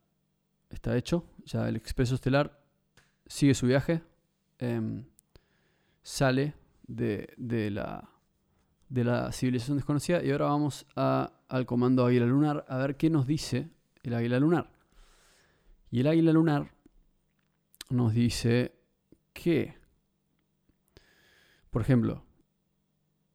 está 0.70 0.96
hecho. 0.96 1.24
Ya 1.44 1.68
el 1.68 1.76
expreso 1.76 2.16
estelar 2.16 2.60
sigue 3.26 3.54
su 3.54 3.68
viaje. 3.68 4.02
Em, 4.58 5.04
sale 6.02 6.54
de, 6.88 7.32
de, 7.36 7.70
la, 7.70 8.10
de 8.88 9.04
la 9.04 9.30
civilización 9.30 9.76
desconocida. 9.76 10.20
Y 10.24 10.32
ahora 10.32 10.46
vamos 10.46 10.84
al 10.96 11.64
comando 11.64 12.04
Águila 12.04 12.26
Lunar 12.26 12.64
a 12.68 12.76
ver 12.78 12.96
qué 12.96 13.08
nos 13.08 13.28
dice 13.28 13.70
el 14.02 14.14
Águila 14.14 14.40
Lunar. 14.40 14.72
Y 15.92 16.00
el 16.00 16.08
Águila 16.08 16.32
Lunar 16.32 16.79
nos 17.90 18.14
dice 18.14 18.74
que, 19.32 19.76
por 21.70 21.82
ejemplo, 21.82 22.24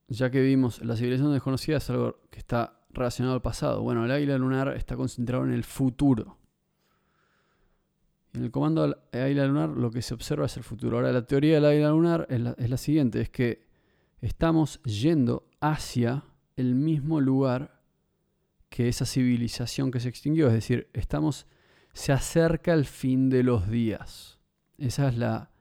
ya 0.07 0.29
que 0.29 0.41
vimos 0.41 0.83
la 0.83 0.95
civilización 0.95 1.33
desconocida 1.33 1.77
es 1.77 1.89
algo 1.89 2.19
que 2.29 2.39
está 2.39 2.79
relacionado 2.89 3.35
al 3.35 3.41
pasado. 3.41 3.81
Bueno, 3.81 4.05
el 4.05 4.11
águila 4.11 4.37
lunar 4.37 4.75
está 4.75 4.95
concentrado 4.95 5.45
en 5.45 5.53
el 5.53 5.63
futuro. 5.63 6.37
En 8.33 8.43
el 8.43 8.51
comando 8.51 8.97
águila 9.13 9.45
lunar 9.45 9.69
lo 9.69 9.91
que 9.91 10.01
se 10.01 10.13
observa 10.13 10.45
es 10.45 10.57
el 10.57 10.63
futuro. 10.63 10.97
Ahora, 10.97 11.11
la 11.11 11.25
teoría 11.25 11.55
del 11.55 11.65
águila 11.65 11.89
lunar 11.89 12.27
es 12.29 12.41
la, 12.41 12.51
es 12.57 12.69
la 12.69 12.77
siguiente, 12.77 13.21
es 13.21 13.29
que 13.29 13.65
estamos 14.21 14.81
yendo 14.83 15.47
hacia 15.59 16.23
el 16.55 16.75
mismo 16.75 17.21
lugar 17.21 17.81
que 18.69 18.87
esa 18.89 19.05
civilización 19.05 19.91
que 19.91 19.99
se 19.99 20.09
extinguió. 20.09 20.47
Es 20.47 20.53
decir, 20.53 20.89
estamos, 20.93 21.47
se 21.93 22.11
acerca 22.11 22.73
el 22.73 22.85
fin 22.85 23.29
de 23.29 23.43
los 23.43 23.69
días. 23.69 24.34
Esa 24.77 25.07
es 25.07 25.17
la, 25.17 25.51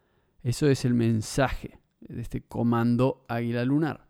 eso 0.43 0.69
es 0.69 0.85
el 0.85 0.95
mensaje 0.95 1.81
de 2.01 2.21
este 2.21 2.43
comando 2.43 3.25
águila 3.29 3.65
lunar. 3.65 4.09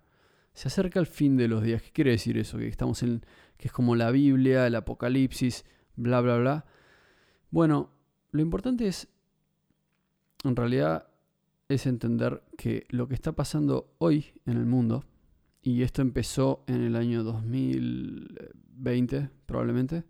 Se 0.53 0.69
acerca 0.69 1.01
el 1.01 1.07
fin 1.07 1.37
de 1.37 1.49
los 1.49 1.63
días. 1.63 1.83
¿Qué 1.83 1.93
quiere 1.93 2.13
decir 2.13 2.39
eso? 2.39 2.59
Que 2.59 2.69
estamos 2.69 3.03
en, 3.03 3.25
que 3.57 3.69
es 3.69 3.73
como 3.73 3.97
la 3.97 4.11
Biblia, 4.11 4.67
el 4.67 4.75
Apocalipsis, 4.77 5.65
bla, 5.97 6.21
bla, 6.21 6.39
bla. 6.39 6.65
Bueno, 7.51 7.91
lo 8.31 8.43
importante 8.43 8.87
es, 8.87 9.09
en 10.45 10.57
realidad, 10.57 11.09
es 11.69 11.87
entender 11.87 12.43
que 12.57 12.87
lo 12.91 13.09
que 13.09 13.15
está 13.15 13.33
pasando 13.33 13.95
hoy 13.99 14.33
en 14.47 14.57
el 14.57 14.67
mundo, 14.67 15.05
y 15.63 15.83
esto 15.83 16.03
empezó 16.03 16.65
en 16.67 16.83
el 16.83 16.97
año 16.97 17.25
2020 17.25 19.31
probablemente, 19.47 20.05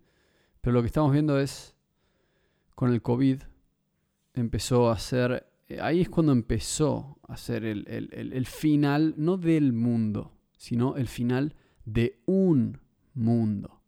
pero 0.61 0.73
lo 0.73 0.81
que 0.81 0.87
estamos 0.87 1.11
viendo 1.11 1.39
es, 1.39 1.75
con 2.75 2.91
el 2.91 3.01
COVID, 3.01 3.41
empezó 4.35 4.89
a 4.89 4.99
ser, 4.99 5.47
ahí 5.81 6.01
es 6.01 6.09
cuando 6.09 6.31
empezó 6.31 7.19
a 7.27 7.37
ser 7.37 7.65
el, 7.65 7.87
el 7.87 8.45
final, 8.45 9.15
no 9.17 9.37
del 9.37 9.73
mundo, 9.73 10.37
sino 10.57 10.95
el 10.95 11.07
final 11.07 11.55
de 11.85 12.21
un 12.25 12.79
mundo. 13.13 13.81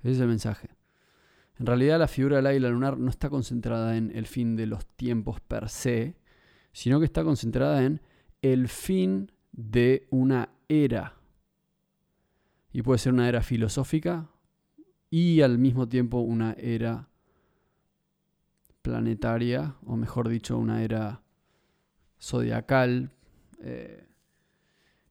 Ese 0.00 0.12
es 0.12 0.20
el 0.20 0.28
mensaje. 0.28 0.68
En 1.58 1.66
realidad 1.66 1.98
la 1.98 2.08
figura 2.08 2.36
del 2.36 2.46
águila 2.46 2.68
lunar 2.68 2.98
no 2.98 3.10
está 3.10 3.30
concentrada 3.30 3.96
en 3.96 4.10
el 4.14 4.26
fin 4.26 4.56
de 4.56 4.66
los 4.66 4.86
tiempos 4.86 5.40
per 5.40 5.68
se, 5.68 6.16
sino 6.72 6.98
que 6.98 7.06
está 7.06 7.22
concentrada 7.22 7.84
en 7.84 8.00
el 8.42 8.68
fin 8.68 9.30
de 9.52 10.06
una 10.10 10.50
era. 10.68 11.14
Y 12.72 12.82
puede 12.82 12.98
ser 12.98 13.12
una 13.12 13.28
era 13.28 13.42
filosófica 13.42 14.30
y 15.08 15.42
al 15.42 15.58
mismo 15.58 15.88
tiempo 15.88 16.18
una 16.18 16.54
era 16.54 17.08
planetaria, 18.84 19.76
o 19.86 19.96
mejor 19.96 20.28
dicho, 20.28 20.58
una 20.58 20.84
era 20.84 21.22
zodiacal. 22.20 23.10
Eh, 23.60 24.06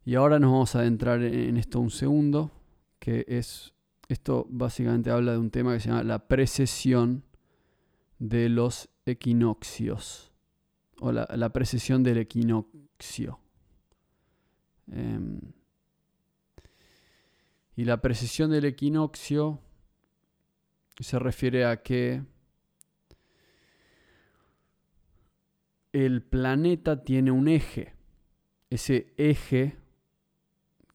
y 0.06 0.14
ahora 0.14 0.38
nos 0.38 0.52
vamos 0.52 0.76
a 0.76 0.80
adentrar 0.80 1.24
en 1.24 1.58
esto 1.58 1.80
un 1.80 1.90
segundo, 1.90 2.52
que 3.00 3.26
es, 3.28 3.74
esto 4.10 4.46
básicamente 4.48 5.10
habla 5.10 5.32
de 5.32 5.40
un 5.40 5.50
tema 5.50 5.74
que 5.74 5.80
se 5.80 5.90
llama 5.90 6.04
la 6.04 6.28
precesión 6.28 7.24
de 8.20 8.48
los 8.48 8.90
equinoccios, 9.08 10.32
o 11.00 11.12
la, 11.12 11.50
precesión 11.50 12.04
del 12.04 12.20
equinoccio. 12.20 13.40
Em, 14.92 15.40
y 17.76 17.86
la 17.86 18.00
precesión 18.02 18.52
del 18.52 18.66
equinoccio 18.66 19.60
se 21.00 21.18
refiere 21.18 21.66
a 21.66 21.82
que 21.82 22.22
el 25.94 26.24
planeta 26.24 27.04
tiene 27.04 27.32
un 27.32 27.48
eje. 27.48 27.94
Ese 28.70 29.14
eje 29.18 29.78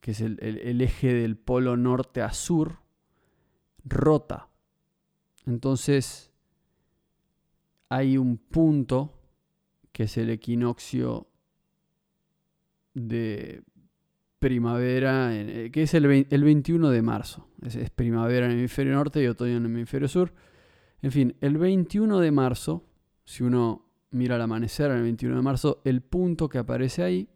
que 0.01 0.11
es 0.13 0.21
el, 0.21 0.81
eje 0.81 1.13
del 1.13 1.37
polo 1.37 1.77
norte 1.77 2.23
a 2.23 2.33
sur, 2.33 2.81
rota. 3.85 4.49
Entonces 5.47 6.33
hay 7.89 8.19
un 8.19 8.37
punto 8.37 9.15
que 9.93 10.05
es 10.05 10.17
el 10.19 10.31
equinoccio 10.31 11.29
de 12.95 13.63
primavera, 14.39 15.35
eh, 15.35 15.71
que 15.73 15.83
es 15.83 15.95
el, 15.95 16.07
21 16.07 16.91
de 16.91 17.03
marzo. 17.03 17.49
Es, 17.63 17.75
es, 17.77 17.91
primavera 17.91 18.47
en 18.47 18.53
el 18.53 18.59
hemisferio 18.59 18.95
norte 18.95 19.23
y 19.23 19.27
otoño 19.27 19.57
en 19.57 19.67
el 19.67 19.73
hemisferio 19.73 20.09
sur. 20.09 20.33
En 21.03 21.13
fin, 21.13 21.37
el 21.41 21.59
21 21.59 22.21
de 22.21 22.31
marzo, 22.31 22.85
si 23.25 23.43
uno 23.43 23.88
mira 24.11 24.37
el 24.37 24.43
amanecer 24.43 24.91
el 24.91 25.03
21 25.03 25.37
de 25.37 25.43
marzo, 25.43 25.81
el 25.85 26.01
punto 26.01 26.49
que 26.49 26.59
aparece 26.59 27.03
ahí 27.03 27.29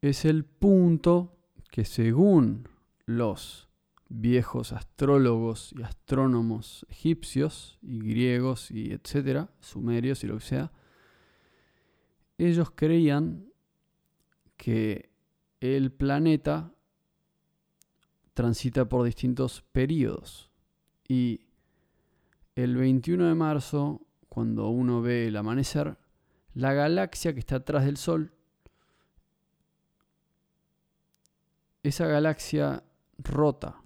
es 0.00 0.24
el 0.24 0.44
punto 0.44 1.36
que 1.70 1.84
según 1.84 2.68
los 3.06 3.68
viejos 4.08 4.72
astrólogos 4.72 5.74
y 5.76 5.82
astrónomos 5.82 6.86
egipcios 6.88 7.78
y 7.82 7.98
griegos 7.98 8.70
y 8.70 8.92
etcétera, 8.92 9.50
sumerios 9.60 10.22
y 10.22 10.28
lo 10.28 10.38
que 10.38 10.44
sea, 10.44 10.72
ellos 12.38 12.70
creían 12.74 13.46
que 14.56 15.10
el 15.60 15.90
planeta 15.90 16.72
transita 18.34 18.88
por 18.88 19.04
distintos 19.04 19.62
periodos 19.72 20.50
y 21.08 21.46
el 22.54 22.76
21 22.76 23.28
de 23.28 23.34
marzo, 23.34 24.05
cuando 24.36 24.68
uno 24.68 25.00
ve 25.00 25.28
el 25.28 25.36
amanecer, 25.36 25.96
la 26.52 26.74
galaxia 26.74 27.32
que 27.32 27.40
está 27.40 27.56
atrás 27.56 27.86
del 27.86 27.96
Sol 27.96 28.34
esa 31.82 32.06
galaxia 32.06 32.84
rota 33.16 33.80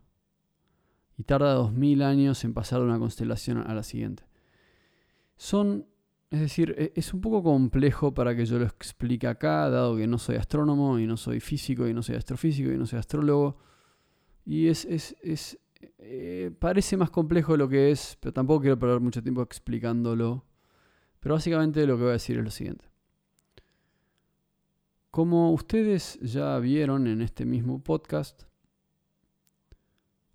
y 1.17 1.23
tarda 1.23 1.55
2000 1.55 2.03
años 2.03 2.43
en 2.43 2.53
pasar 2.53 2.81
de 2.81 2.87
una 2.87 2.99
constelación 2.99 3.59
a 3.59 3.73
la 3.75 3.85
siguiente. 3.85 4.25
Son, 5.37 5.87
es 6.31 6.41
decir, 6.41 6.75
e, 6.77 6.95
es 6.97 7.15
un 7.15 7.21
poco 7.21 7.45
complejo 7.45 8.13
para 8.13 8.35
que 8.35 8.45
yo 8.45 8.59
lo 8.59 8.65
explique 8.65 9.29
acá, 9.29 9.71
dado 9.71 9.97
que 9.97 10.09
no 10.09 10.19
soy 10.19 10.35
astrónomo 10.35 10.99
y 10.99 11.07
no 11.07 11.17
soy 11.17 11.39
físico 11.39 11.87
y 11.87 11.95
no 11.95 12.03
soy 12.03 12.17
astrofísico 12.17 12.73
y 12.73 12.77
no 12.77 12.87
soy 12.87 12.99
astrólogo. 12.99 13.57
Y 14.45 14.67
es, 14.67 14.85
es, 14.85 15.15
es 15.23 15.61
eh, 15.99 16.51
parece 16.59 16.97
más 16.97 17.11
complejo 17.11 17.53
de 17.53 17.59
lo 17.59 17.68
que 17.68 17.91
es, 17.91 18.16
pero 18.20 18.33
tampoco 18.33 18.62
quiero 18.62 18.78
perder 18.78 19.01
mucho 19.01 19.22
tiempo 19.22 19.43
explicándolo. 19.43 20.45
Pero 21.20 21.35
básicamente 21.35 21.87
lo 21.87 21.97
que 21.97 22.03
voy 22.03 22.11
a 22.11 22.14
decir 22.14 22.39
es 22.39 22.45
lo 22.45 22.51
siguiente. 22.51 22.87
Como 25.11 25.53
ustedes 25.53 26.18
ya 26.20 26.59
vieron 26.59 27.07
en 27.07 27.20
este 27.20 27.45
mismo 27.45 27.83
podcast, 27.83 28.45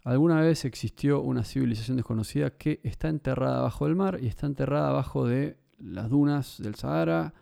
alguna 0.04 0.42
vez 0.42 0.66
existió 0.66 1.22
una 1.22 1.44
civilización 1.44 1.98
desconocida 1.98 2.52
que 2.52 2.82
está 2.84 3.08
enterrada 3.08 3.62
bajo 3.62 3.88
el 3.88 3.96
mar 3.96 4.20
y 4.22 4.28
está 4.28 4.48
enterrada 4.48 4.92
bajo 4.92 5.26
de 5.26 5.58
las 5.80 6.10
dunas 6.10 6.62
del 6.62 6.76
Sahara 6.76 7.34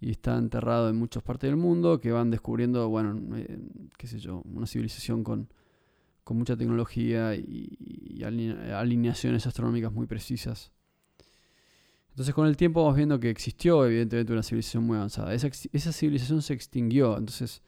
y 0.00 0.10
está 0.12 0.38
enterrado 0.38 0.88
en 0.88 0.96
muchas 0.96 1.22
partes 1.22 1.48
del 1.50 1.56
mundo 1.56 2.00
que 2.00 2.12
van 2.12 2.30
descubriendo, 2.30 2.88
bueno, 2.88 3.36
eh, 3.36 3.58
qué 3.96 4.06
sé 4.06 4.20
yo, 4.20 4.42
una 4.44 4.66
civilización 4.66 5.24
con, 5.24 5.48
mucha 6.36 6.56
tecnología 6.56 7.34
y 7.34 8.22
alineaciones 8.22 9.46
astronómicas 9.46 9.92
muy 9.92 10.06
precisas. 10.06 10.72
Entonces 12.18 12.34
con 12.34 12.48
el 12.48 12.56
tiempo 12.56 12.82
vamos 12.82 12.96
viendo 12.96 13.20
que 13.20 13.30
existió 13.30 13.86
evidentemente 13.86 14.32
una 14.32 14.42
civilización 14.42 14.82
muy 14.82 14.96
avanzada. 14.96 15.32
Esa, 15.32 15.92
civilización 15.92 16.42
se 16.42 16.52
extinguió. 16.52 17.16
Entonces 17.16 17.62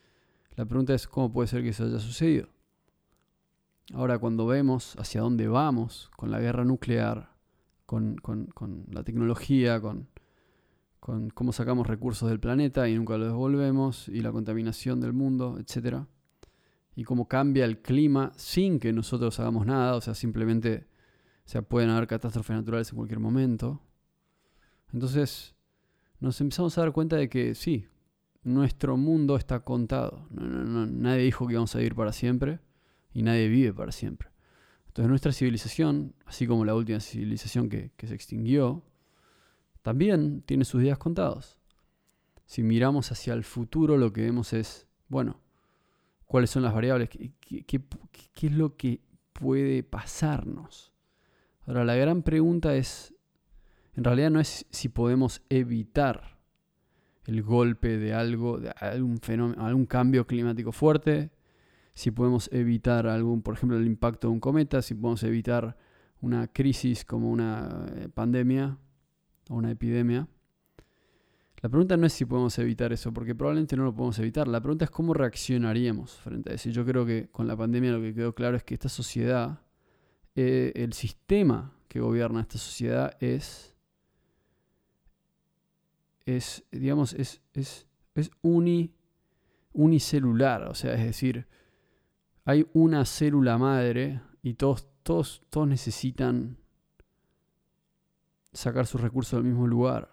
la 0.56 0.64
pregunta 0.64 0.92
es 0.92 1.06
cómo 1.06 1.32
puede 1.32 1.46
ser 1.46 1.62
que 1.62 1.68
eso 1.68 1.84
haya 1.84 2.00
sucedido. 2.00 2.48
Ahora 3.94 4.18
cuando 4.18 4.46
vemos 4.46 4.96
hacia 4.98 5.20
dónde 5.20 5.46
vamos 5.46 6.10
con 6.16 6.32
la 6.32 6.40
guerra 6.40 6.64
nuclear, 6.64 7.30
con, 7.86 8.16
la 8.90 9.04
tecnología, 9.04 9.80
con, 9.80 10.08
con 10.98 11.30
cómo 11.30 11.52
sacamos 11.52 11.86
recursos 11.86 12.28
del 12.28 12.40
planeta 12.40 12.88
y 12.88 12.96
nunca 12.96 13.18
los 13.18 13.28
devolvemos, 13.28 14.08
y 14.08 14.20
la 14.20 14.32
contaminación 14.32 15.00
del 15.00 15.12
mundo, 15.12 15.60
etc. 15.60 16.06
Y 17.00 17.04
cómo 17.04 17.28
cambia 17.28 17.64
el 17.64 17.80
clima 17.80 18.30
sin 18.36 18.78
que 18.78 18.92
nosotros 18.92 19.40
hagamos 19.40 19.64
nada, 19.64 19.94
o 19.94 20.02
sea, 20.02 20.12
simplemente 20.12 20.86
o 21.46 21.62
pueden 21.62 21.88
haber 21.88 22.06
catástrofes 22.06 22.54
naturales 22.54 22.90
en 22.90 22.96
cualquier 22.96 23.20
momento. 23.20 23.80
Entonces 24.92 25.54
nos 26.18 26.38
empezamos 26.42 26.76
a 26.76 26.82
dar 26.82 26.92
cuenta 26.92 27.16
de 27.16 27.30
que 27.30 27.54
sí, 27.54 27.86
nuestro 28.42 28.98
mundo 28.98 29.36
está 29.36 29.60
contado. 29.60 30.28
nadie 30.30 31.22
dijo 31.22 31.46
que 31.46 31.54
íbamos 31.54 31.74
a 31.74 31.78
vivir 31.78 31.94
para 31.94 32.12
siempre 32.12 32.60
y 33.14 33.22
nadie 33.22 33.48
vive 33.48 33.72
para 33.72 33.92
siempre. 33.92 34.28
Entonces 34.88 35.08
nuestra 35.08 35.32
civilización, 35.32 36.14
así 36.26 36.46
como 36.46 36.66
la 36.66 36.74
última 36.74 37.00
civilización 37.00 37.70
que, 37.70 37.92
se 37.96 38.14
extinguió, 38.14 38.84
también 39.80 40.42
tiene 40.42 40.66
sus 40.66 40.82
días 40.82 40.98
contados. 40.98 41.58
Si 42.44 42.62
miramos 42.62 43.10
hacia 43.10 43.32
el 43.32 43.42
futuro, 43.42 43.96
lo 43.96 44.12
que 44.12 44.20
vemos 44.20 44.52
es, 44.52 44.86
bueno, 45.08 45.40
cuáles 46.30 46.50
son 46.50 46.62
las 46.62 46.72
variables, 46.72 47.08
qué 47.08 47.82
es 48.40 48.52
lo 48.52 48.76
que 48.76 49.00
puede 49.32 49.82
pasarnos. 49.82 50.92
Ahora, 51.66 51.84
la 51.84 51.96
gran 51.96 52.22
pregunta 52.22 52.76
es, 52.76 53.12
en 53.94 54.04
realidad 54.04 54.30
no 54.30 54.38
es 54.38 54.64
si 54.70 54.88
podemos 54.88 55.42
evitar 55.48 56.38
el 57.24 57.42
golpe 57.42 57.98
de 57.98 58.14
algo, 58.14 58.60
de 58.60 58.70
algún 58.76 59.18
fenómeno, 59.18 59.66
algún 59.66 59.86
cambio 59.86 60.24
climático 60.24 60.70
fuerte, 60.70 61.32
si 61.94 62.12
podemos 62.12 62.48
evitar 62.52 63.08
algún, 63.08 63.42
por 63.42 63.54
ejemplo, 63.54 63.76
el 63.76 63.88
impacto 63.88 64.28
de 64.28 64.34
un 64.34 64.38
cometa, 64.38 64.82
si 64.82 64.94
podemos 64.94 65.24
evitar 65.24 65.76
una 66.20 66.46
crisis 66.46 67.04
como 67.04 67.28
una 67.28 67.86
eh, 67.96 68.08
pandemia 68.08 68.78
o 69.48 69.56
una 69.56 69.72
epidemia, 69.72 70.28
la 71.62 71.68
pregunta 71.68 71.96
no 71.96 72.06
es 72.06 72.14
si 72.14 72.24
podemos 72.24 72.58
evitar 72.58 72.92
eso, 72.92 73.12
porque 73.12 73.34
probablemente 73.34 73.76
no 73.76 73.84
lo 73.84 73.94
podemos 73.94 74.18
evitar. 74.18 74.48
La 74.48 74.60
pregunta 74.60 74.86
es 74.86 74.90
cómo 74.90 75.12
reaccionaríamos 75.12 76.12
frente 76.12 76.52
a 76.52 76.54
eso. 76.54 76.70
Y 76.70 76.72
yo 76.72 76.86
creo 76.86 77.04
que 77.04 77.28
con 77.28 77.46
la 77.46 77.54
pandemia 77.56 77.92
lo 77.92 78.00
que 78.00 78.14
quedó 78.14 78.34
claro 78.34 78.56
es 78.56 78.64
que 78.64 78.72
esta 78.72 78.88
sociedad, 78.88 79.60
eh, 80.34 80.72
el 80.74 80.94
sistema 80.94 81.74
que 81.86 82.00
gobierna 82.00 82.40
esta 82.40 82.56
sociedad 82.56 83.14
es, 83.20 83.76
es 86.24 86.64
digamos, 86.72 87.12
es, 87.12 87.42
es, 87.52 87.86
es 88.14 88.30
uni, 88.40 88.94
unicelular. 89.74 90.62
O 90.62 90.74
sea, 90.74 90.94
es 90.94 91.04
decir, 91.04 91.46
hay 92.46 92.66
una 92.72 93.04
célula 93.04 93.58
madre 93.58 94.22
y 94.42 94.54
todos, 94.54 94.88
todos, 95.02 95.42
todos 95.50 95.68
necesitan 95.68 96.56
sacar 98.50 98.86
sus 98.86 99.02
recursos 99.02 99.38
del 99.38 99.50
mismo 99.50 99.66
lugar. 99.66 100.10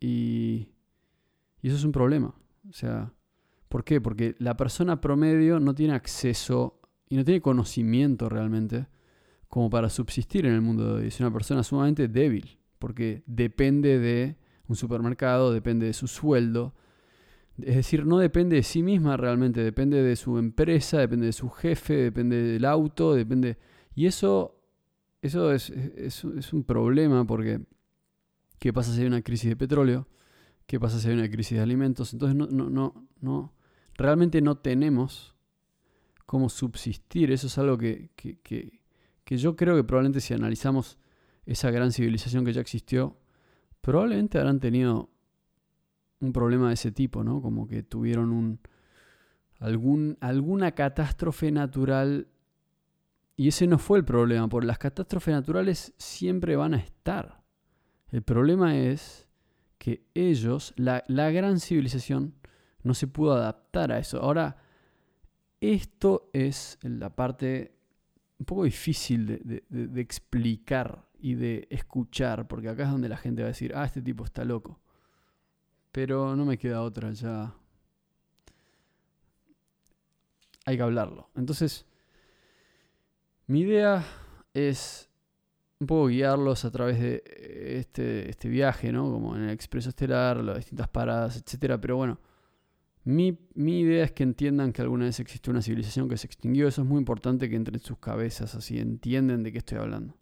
Y 0.00 0.70
y 1.62 1.68
eso 1.68 1.76
es 1.76 1.84
un 1.84 1.92
problema. 1.92 2.34
O 2.68 2.72
sea, 2.72 3.12
¿por 3.68 3.84
qué? 3.84 4.00
Porque 4.00 4.34
la 4.38 4.56
persona 4.56 5.00
promedio 5.00 5.60
no 5.60 5.74
tiene 5.74 5.94
acceso 5.94 6.80
y 7.08 7.16
no 7.16 7.24
tiene 7.24 7.40
conocimiento 7.40 8.28
realmente 8.28 8.86
como 9.48 9.68
para 9.68 9.88
subsistir 9.88 10.46
en 10.46 10.54
el 10.54 10.60
mundo 10.60 10.84
de 10.84 11.02
hoy. 11.02 11.08
Es 11.08 11.20
una 11.20 11.32
persona 11.32 11.62
sumamente 11.62 12.08
débil, 12.08 12.58
porque 12.78 13.22
depende 13.26 13.98
de 13.98 14.36
un 14.68 14.76
supermercado, 14.76 15.52
depende 15.52 15.86
de 15.86 15.92
su 15.92 16.06
sueldo. 16.06 16.74
Es 17.58 17.74
decir, 17.74 18.06
no 18.06 18.18
depende 18.18 18.56
de 18.56 18.62
sí 18.62 18.82
misma 18.82 19.16
realmente, 19.16 19.62
depende 19.62 20.02
de 20.02 20.16
su 20.16 20.38
empresa, 20.38 20.98
depende 20.98 21.26
de 21.26 21.32
su 21.32 21.50
jefe, 21.50 21.94
depende 21.94 22.36
del 22.42 22.64
auto, 22.64 23.14
depende... 23.14 23.58
Y 23.94 24.06
eso, 24.06 24.62
eso 25.20 25.52
es, 25.52 25.70
es, 25.70 26.24
es 26.24 26.52
un 26.52 26.62
problema 26.62 27.26
porque 27.26 27.60
¿qué 28.60 28.72
pasa 28.72 28.92
si 28.92 29.00
hay 29.00 29.08
una 29.08 29.22
crisis 29.22 29.50
de 29.50 29.56
petróleo? 29.56 30.06
¿Qué 30.70 30.78
pasa 30.78 31.00
si 31.00 31.08
hay 31.08 31.14
una 31.14 31.28
crisis 31.28 31.56
de 31.56 31.64
alimentos? 31.64 32.12
Entonces 32.12 32.36
no, 32.36 32.46
no, 32.46 32.70
no, 32.70 33.08
no, 33.20 33.52
realmente 33.94 34.40
no 34.40 34.58
tenemos 34.58 35.34
cómo 36.26 36.48
subsistir. 36.48 37.32
Eso 37.32 37.48
es 37.48 37.58
algo 37.58 37.76
que, 37.76 38.10
que, 38.14 39.36
yo 39.36 39.56
creo 39.56 39.74
que 39.74 39.82
probablemente 39.82 40.20
si 40.20 40.32
analizamos 40.32 40.96
esa 41.44 41.72
gran 41.72 41.90
civilización 41.90 42.44
que 42.44 42.52
ya 42.52 42.60
existió, 42.60 43.18
probablemente 43.80 44.38
habrán 44.38 44.60
tenido 44.60 45.10
un 46.20 46.32
problema 46.32 46.68
de 46.68 46.74
ese 46.74 46.92
tipo, 46.92 47.24
¿no? 47.24 47.42
Como 47.42 47.66
que 47.66 47.82
tuvieron 47.82 48.30
un, 48.30 48.60
algún, 49.58 50.18
alguna 50.20 50.70
catástrofe 50.70 51.50
natural. 51.50 52.28
Y 53.36 53.48
ese 53.48 53.66
no 53.66 53.78
fue 53.78 53.98
el 53.98 54.04
problema, 54.04 54.48
porque 54.48 54.68
las 54.68 54.78
catástrofes 54.78 55.34
naturales 55.34 55.94
siempre 55.98 56.54
van 56.54 56.74
a 56.74 56.76
estar. 56.76 57.42
El 58.12 58.22
problema 58.22 58.78
es 58.78 59.29
que 59.80 60.04
ellos, 60.12 60.74
la, 60.76 61.02
gran 61.08 61.58
civilización, 61.58 62.34
no 62.82 62.92
se 62.92 63.06
pudo 63.06 63.32
adaptar 63.32 63.90
a 63.90 63.98
eso. 63.98 64.20
Ahora, 64.20 64.58
esto 65.58 66.28
es 66.34 66.78
la 66.82 67.08
parte 67.08 67.74
un 68.38 68.44
poco 68.44 68.64
difícil 68.64 69.26
de, 69.26 70.00
explicar 70.00 71.06
y 71.18 71.34
de 71.34 71.66
escuchar, 71.70 72.46
porque 72.46 72.68
acá 72.68 72.82
es 72.82 72.90
donde 72.90 73.08
la 73.08 73.16
gente 73.16 73.40
va 73.40 73.46
a 73.46 73.52
decir, 73.52 73.72
ah, 73.74 73.86
este 73.86 74.02
tipo 74.02 74.22
está 74.22 74.44
loco. 74.44 74.78
Pero 75.92 76.36
no 76.36 76.44
me 76.44 76.58
queda 76.58 76.82
otra, 76.82 77.12
ya 77.12 77.54
hay 80.66 80.76
que 80.76 80.82
hablarlo. 80.82 81.30
Entonces, 81.34 81.86
mi 83.46 83.60
idea 83.60 84.04
es 84.52 85.09
un 85.80 85.86
poco 85.86 86.08
guiarlos 86.08 86.66
a 86.66 86.70
través 86.70 87.00
de 87.00 87.22
eh, 87.24 87.78
este, 87.78 88.28
este 88.28 88.48
viaje, 88.48 88.92
¿no? 88.92 89.10
Como 89.10 89.34
en 89.34 89.44
el 89.44 89.50
expreso 89.50 89.88
estelar, 89.88 90.36
las 90.44 90.56
distintas 90.58 90.88
paradas, 90.88 91.36
etc. 91.38 91.78
Pero 91.80 91.96
bueno, 91.96 92.20
mi, 93.04 93.38
idea 93.56 94.04
es 94.04 94.12
que 94.12 94.22
entiendan 94.22 94.72
que 94.72 94.82
alguna 94.82 95.06
vez 95.06 95.18
existió 95.20 95.50
una 95.50 95.62
civilización 95.62 96.08
que 96.08 96.18
se 96.18 96.26
extinguió. 96.26 96.68
Eso 96.68 96.82
es 96.82 96.88
muy 96.88 96.98
importante 96.98 97.48
que 97.48 97.56
entre 97.56 97.78
en 97.78 97.82
sus 97.82 97.98
cabezas, 97.98 98.54
así 98.54 98.78
entienden 98.78 99.42
de 99.42 99.52
qué 99.52 99.58
estoy 99.58 99.78
hablando. 99.78 100.16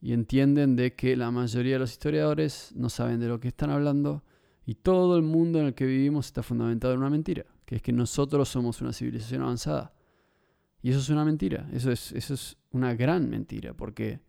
Y 0.00 0.12
entienden 0.12 0.76
de 0.76 0.94
que 0.94 1.16
la 1.16 1.32
mayoría 1.32 1.74
de 1.74 1.78
los 1.80 1.90
historiadores 1.90 2.70
no 2.76 2.90
saben 2.90 3.18
de 3.18 3.26
lo 3.26 3.40
que 3.40 3.48
están 3.48 3.70
hablando 3.70 4.22
y 4.66 4.76
todo 4.76 5.16
el 5.16 5.22
mundo 5.22 5.58
en 5.58 5.66
el 5.66 5.74
que 5.74 5.84
vivimos 5.84 6.26
está 6.26 6.42
fundamentado 6.42 6.94
en 6.94 7.00
una 7.00 7.10
mentira, 7.10 7.44
que 7.64 7.76
es 7.76 7.82
que 7.82 7.92
nosotros 7.92 8.48
somos 8.48 8.80
una 8.80 8.92
civilización 8.92 9.42
avanzada. 9.42 9.94
Y 10.80 10.90
eso 10.90 11.00
es 11.00 11.08
una 11.08 11.24
mentira, 11.24 11.68
eso 11.72 11.90
es, 11.90 12.12
eso 12.12 12.34
es 12.34 12.56
una 12.70 12.94
gran 12.94 13.28
mentira, 13.28 13.74
porque 13.74 14.20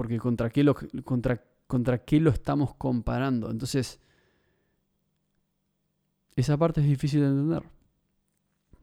porque 0.00 0.18
contra 0.18 0.48
qué 0.48 0.64
lo, 0.64 0.74
contra, 1.04 1.44
contra 1.66 2.02
qué 2.06 2.20
lo 2.20 2.30
estamos 2.30 2.74
comparando. 2.74 3.50
Entonces, 3.50 4.00
esa 6.34 6.56
parte 6.56 6.80
es 6.80 6.86
difícil 6.86 7.20
de 7.20 7.26
entender. 7.26 7.64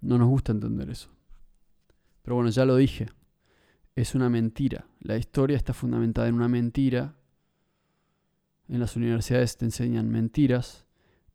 No 0.01 0.20
nos 0.20 0.28
gusta 0.28 0.51
entender 0.51 0.91
eso. 0.91 1.09
Pero 2.22 2.36
bueno, 2.36 2.51
ya 2.51 2.65
lo 2.65 2.76
dije. 2.76 3.07
Es 3.95 4.13
una 4.13 4.30
mentira. 4.30 4.86
La 4.99 5.18
historia 5.18 5.57
está 5.57 5.74
fundamentada 5.74 6.28
en 6.28 6.36
una 6.36 6.49
mentira. 6.49 7.15
En 8.68 8.80
las 8.80 8.95
universidades 8.95 9.57
te 9.57 9.65
enseñan 9.65 10.11
mentiras 10.11 10.86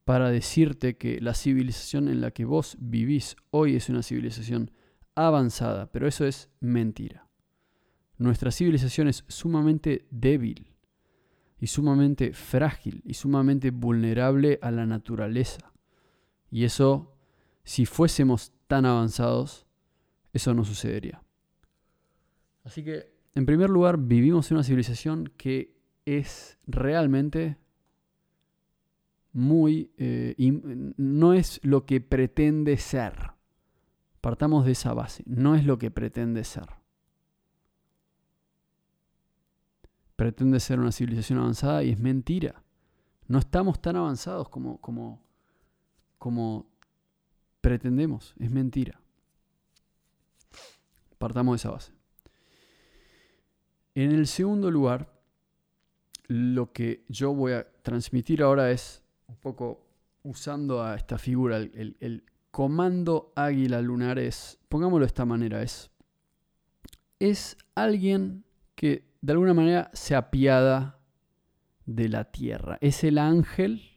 para 0.04 0.30
decirte 0.30 0.96
que 0.96 1.20
la 1.20 1.34
civilización 1.34 2.06
en 2.06 2.20
la 2.20 2.30
que 2.30 2.44
vos 2.44 2.76
vivís 2.78 3.34
hoy 3.50 3.74
es 3.74 3.88
una 3.88 4.04
civilización 4.04 4.70
avanzada, 5.16 5.90
pero 5.90 6.06
eso 6.06 6.24
es 6.24 6.50
mentira. 6.60 7.31
Nuestra 8.22 8.52
civilización 8.52 9.08
es 9.08 9.24
sumamente 9.26 10.06
débil 10.10 10.68
y 11.58 11.66
sumamente 11.66 12.32
frágil 12.32 13.02
y 13.04 13.14
sumamente 13.14 13.72
vulnerable 13.72 14.60
a 14.62 14.70
la 14.70 14.86
naturaleza. 14.86 15.72
Y 16.50 16.64
eso, 16.64 17.16
si 17.64 17.84
fuésemos 17.84 18.52
tan 18.68 18.86
avanzados, 18.86 19.66
eso 20.32 20.54
no 20.54 20.64
sucedería. 20.64 21.22
Así 22.62 22.84
que, 22.84 23.12
en 23.34 23.44
primer 23.44 23.70
lugar, 23.70 23.98
vivimos 23.98 24.50
en 24.50 24.58
una 24.58 24.64
civilización 24.64 25.32
que 25.36 25.74
es 26.04 26.58
realmente 26.66 27.58
muy... 29.32 29.90
Eh, 29.96 30.34
no 30.96 31.34
es 31.34 31.58
lo 31.64 31.86
que 31.86 32.00
pretende 32.00 32.76
ser. 32.76 33.32
Partamos 34.20 34.64
de 34.64 34.72
esa 34.72 34.94
base. 34.94 35.24
No 35.26 35.56
es 35.56 35.64
lo 35.64 35.78
que 35.78 35.90
pretende 35.90 36.44
ser. 36.44 36.81
Pretende 40.22 40.60
ser 40.60 40.78
una 40.78 40.92
civilización 40.92 41.40
avanzada 41.40 41.82
y 41.82 41.90
es 41.90 41.98
mentira. 41.98 42.62
No 43.26 43.40
estamos 43.40 43.82
tan 43.82 43.96
avanzados 43.96 44.48
como, 44.48 44.80
como, 44.80 45.20
como 46.16 46.64
pretendemos, 47.60 48.32
es 48.38 48.48
mentira. 48.48 49.00
Partamos 51.18 51.54
de 51.54 51.56
esa 51.56 51.70
base. 51.70 51.92
En 53.96 54.12
el 54.12 54.28
segundo 54.28 54.70
lugar, 54.70 55.12
lo 56.28 56.70
que 56.72 57.04
yo 57.08 57.34
voy 57.34 57.54
a 57.54 57.66
transmitir 57.82 58.44
ahora 58.44 58.70
es 58.70 59.02
un 59.26 59.34
poco 59.34 59.84
usando 60.22 60.84
a 60.84 60.94
esta 60.94 61.18
figura, 61.18 61.56
el, 61.56 61.96
el 61.98 62.22
comando 62.52 63.32
águila 63.34 63.82
lunar 63.82 64.20
es, 64.20 64.60
pongámoslo 64.68 65.04
de 65.04 65.08
esta 65.08 65.24
manera, 65.24 65.62
es, 65.62 65.90
es 67.18 67.56
alguien 67.74 68.44
que 68.76 69.10
de 69.22 69.32
alguna 69.32 69.54
manera 69.54 69.90
se 69.94 70.14
apiada 70.14 70.98
de 71.86 72.08
la 72.08 72.30
tierra. 72.30 72.76
Es 72.80 73.04
el 73.04 73.18
ángel 73.18 73.92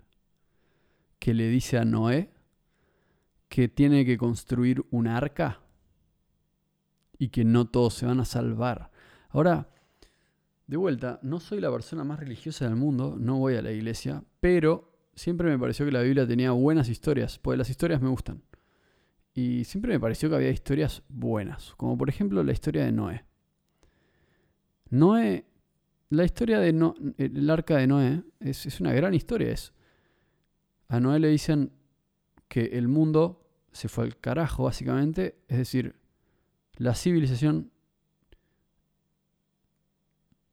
que 1.19 1.34
le 1.34 1.49
dice 1.49 1.78
a 1.78 1.86
Noé 1.86 2.32
que 3.49 3.67
tiene 3.67 4.05
que 4.05 4.17
construir 4.17 4.86
un 4.91 5.07
arca 5.07 5.61
y 7.17 7.30
que 7.30 7.43
no 7.43 7.67
todos 7.67 7.95
se 7.95 8.05
van 8.05 8.19
a 8.19 8.26
salvar. 8.26 8.91
Ahora, 9.30 9.69
de 10.67 10.78
vuelta, 10.78 11.19
no 11.23 11.39
soy 11.39 11.59
la 11.59 11.71
persona 11.71 12.03
más 12.03 12.19
religiosa 12.19 12.65
del 12.65 12.76
mundo, 12.76 13.15
no 13.19 13.38
voy 13.38 13.55
a 13.55 13.61
la 13.61 13.71
iglesia, 13.71 14.23
pero 14.39 14.91
siempre 15.15 15.49
me 15.49 15.57
pareció 15.57 15.86
que 15.86 15.91
la 15.91 16.01
Biblia 16.01 16.28
tenía 16.28 16.51
buenas 16.51 16.89
historias, 16.89 17.39
porque 17.39 17.57
las 17.57 17.69
historias 17.69 18.01
me 18.01 18.09
gustan. 18.09 18.43
Y 19.34 19.63
siempre 19.63 19.93
me 19.93 19.99
pareció 19.99 20.30
que 20.30 20.36
había 20.36 20.49
historias 20.49 21.03
buenas, 21.07 21.73
como 21.78 21.97
por 21.97 22.09
ejemplo 22.09 22.43
la 22.43 22.51
historia 22.51 22.86
de 22.86 22.91
Noé. 22.91 23.26
Noé, 24.95 25.45
la 26.09 26.23
historia 26.23 26.59
de 26.59 27.51
arca 27.51 27.77
de 27.77 27.87
Noé 27.87 28.23
es, 28.39 28.79
una 28.79 28.93
gran 28.93 29.13
historia. 29.13 29.51
Es, 29.51 29.73
a 30.87 30.99
Noé 30.99 31.19
le 31.19 31.27
dicen 31.27 31.71
que 32.47 32.65
el 32.65 32.87
mundo 32.87 33.45
se 33.71 33.89
fue 33.89 34.05
al 34.05 34.17
carajo, 34.17 34.63
básicamente. 34.63 35.39
Es 35.49 35.57
decir, 35.57 35.95
la 36.77 36.95
civilización 36.95 37.71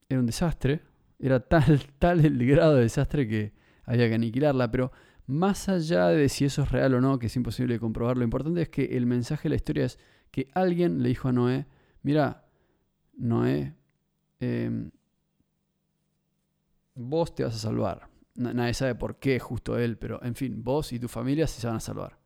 era 0.08 0.18
un 0.18 0.26
desastre. 0.26 0.82
Era 1.20 1.38
tal, 1.38 1.80
tal 2.00 2.24
el 2.24 2.44
grado 2.44 2.74
de 2.74 2.82
desastre 2.82 3.28
que 3.28 3.52
había 3.84 4.08
que 4.08 4.14
aniquilarla. 4.14 4.72
Pero 4.72 4.90
más 5.26 5.68
allá 5.68 6.08
de 6.08 6.28
si 6.28 6.46
eso 6.46 6.62
es 6.62 6.72
real 6.72 6.94
o 6.94 7.00
no, 7.00 7.20
que 7.20 7.26
es 7.26 7.36
imposible 7.36 7.78
comprobar, 7.78 8.16
lo 8.16 8.24
importante 8.24 8.62
es 8.62 8.68
que 8.70 8.96
el 8.96 9.06
mensaje 9.06 9.44
de 9.44 9.50
la 9.50 9.56
historia 9.56 9.84
es 9.84 10.00
que 10.32 10.48
alguien 10.52 11.00
le 11.00 11.10
dijo 11.10 11.28
a 11.28 11.32
Noé, 11.32 11.66
mira, 12.02 12.48
Noé, 13.14 13.76
em, 14.42 14.90
vos 16.94 17.34
te 17.34 17.44
vas 17.44 17.54
a 17.54 17.58
salvar. 17.58 18.08
Nadie 18.34 18.74
sabe 18.74 18.94
por 18.94 19.16
qué 19.16 19.38
justo 19.38 19.78
él, 19.78 19.98
pero 19.98 20.22
en 20.22 20.34
fin, 20.34 20.62
vos 20.64 20.92
y 20.92 20.98
tu 20.98 21.08
familia 21.08 21.46
se 21.46 21.66
van 21.66 21.76
a 21.76 21.80
salvar. 21.80 22.18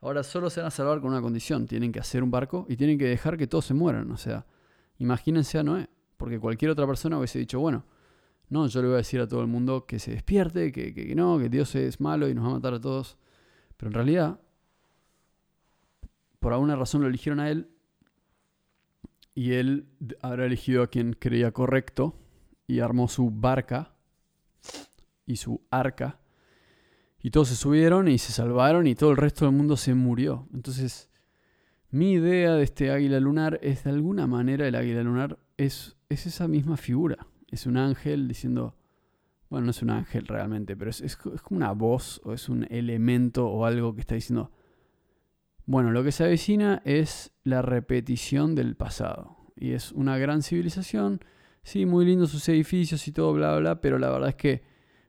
Ahora 0.00 0.22
solo 0.22 0.48
se 0.48 0.60
van 0.60 0.68
a 0.68 0.70
salvar 0.70 1.00
con 1.00 1.10
una 1.10 1.20
condición, 1.20 1.66
tienen 1.66 1.92
que 1.92 2.00
hacer 2.00 2.22
un 2.22 2.30
barco 2.30 2.66
y 2.68 2.76
tienen 2.76 2.98
que 2.98 3.06
dejar 3.06 3.36
que 3.36 3.46
todos 3.46 3.66
se 3.66 3.74
mueran. 3.74 4.10
O 4.10 4.16
sea, 4.16 4.46
imagínense 4.98 5.58
a 5.58 5.62
Noé, 5.62 5.88
porque 6.16 6.38
cualquier 6.38 6.70
otra 6.70 6.86
persona 6.86 7.18
hubiese 7.18 7.38
dicho, 7.38 7.60
bueno, 7.60 7.84
no, 8.48 8.66
yo 8.66 8.80
le 8.80 8.88
voy 8.88 8.94
a 8.94 8.98
decir 8.98 9.20
a 9.20 9.28
todo 9.28 9.42
el 9.42 9.48
mundo 9.48 9.86
que 9.86 9.98
se 9.98 10.12
despierte, 10.12 10.72
que, 10.72 10.94
que 10.94 11.14
no, 11.14 11.38
que 11.38 11.48
Dios 11.48 11.74
es 11.74 12.00
malo 12.00 12.28
y 12.28 12.34
nos 12.34 12.44
va 12.44 12.48
a 12.48 12.54
matar 12.54 12.74
a 12.74 12.80
todos. 12.80 13.18
Pero 13.76 13.90
en 13.90 13.94
realidad, 13.94 14.40
por 16.40 16.52
alguna 16.52 16.74
razón 16.74 17.02
lo 17.02 17.08
eligieron 17.08 17.40
a 17.40 17.50
él 17.50 17.68
y 19.38 19.52
él 19.52 19.86
habrá 20.20 20.46
elegido 20.46 20.82
a 20.82 20.88
quien 20.88 21.12
creía 21.12 21.52
correcto 21.52 22.16
y 22.66 22.80
armó 22.80 23.06
su 23.06 23.30
barca 23.30 23.94
y 25.26 25.36
su 25.36 25.60
arca. 25.70 26.18
Y 27.22 27.30
todos 27.30 27.46
se 27.46 27.54
subieron 27.54 28.08
y 28.08 28.18
se 28.18 28.32
salvaron 28.32 28.88
y 28.88 28.96
todo 28.96 29.12
el 29.12 29.16
resto 29.16 29.44
del 29.44 29.54
mundo 29.54 29.76
se 29.76 29.94
murió. 29.94 30.48
Entonces, 30.52 31.08
mi 31.92 32.14
idea 32.14 32.54
de 32.54 32.64
este 32.64 32.90
águila 32.90 33.20
lunar 33.20 33.60
es 33.62 33.84
de 33.84 33.90
alguna 33.90 34.26
manera 34.26 34.66
el 34.66 34.74
águila 34.74 35.04
lunar 35.04 35.38
es, 35.56 35.96
es 36.08 36.26
esa 36.26 36.48
misma 36.48 36.76
figura. 36.76 37.28
Es 37.48 37.64
un 37.66 37.76
ángel 37.76 38.26
diciendo, 38.26 38.74
bueno, 39.50 39.66
no 39.66 39.70
es 39.70 39.80
un 39.82 39.90
ángel 39.90 40.26
realmente, 40.26 40.76
pero 40.76 40.90
es, 40.90 41.00
es, 41.00 41.16
como 41.16 41.58
una 41.58 41.70
voz 41.70 42.20
o 42.24 42.32
es 42.32 42.48
un 42.48 42.66
elemento 42.70 43.46
o 43.46 43.64
algo 43.64 43.94
que 43.94 44.00
está 44.00 44.16
diciendo, 44.16 44.50
bueno, 45.68 45.90
lo 45.90 46.02
que 46.02 46.12
se 46.12 46.24
avecina 46.24 46.80
es 46.86 47.30
la 47.44 47.60
repetición 47.60 48.54
del 48.54 48.74
pasado. 48.74 49.36
Y 49.54 49.72
es 49.72 49.92
una 49.92 50.16
gran 50.16 50.42
civilización. 50.42 51.20
Sí, 51.62 51.84
muy 51.84 52.06
lindos 52.06 52.30
sus 52.30 52.48
edificios 52.48 53.06
y 53.06 53.12
todo, 53.12 53.34
bla, 53.34 53.54
bla, 53.58 53.78
pero 53.82 53.98
la 53.98 54.08
verdad 54.08 54.30
es 54.30 54.34
que 54.34 54.62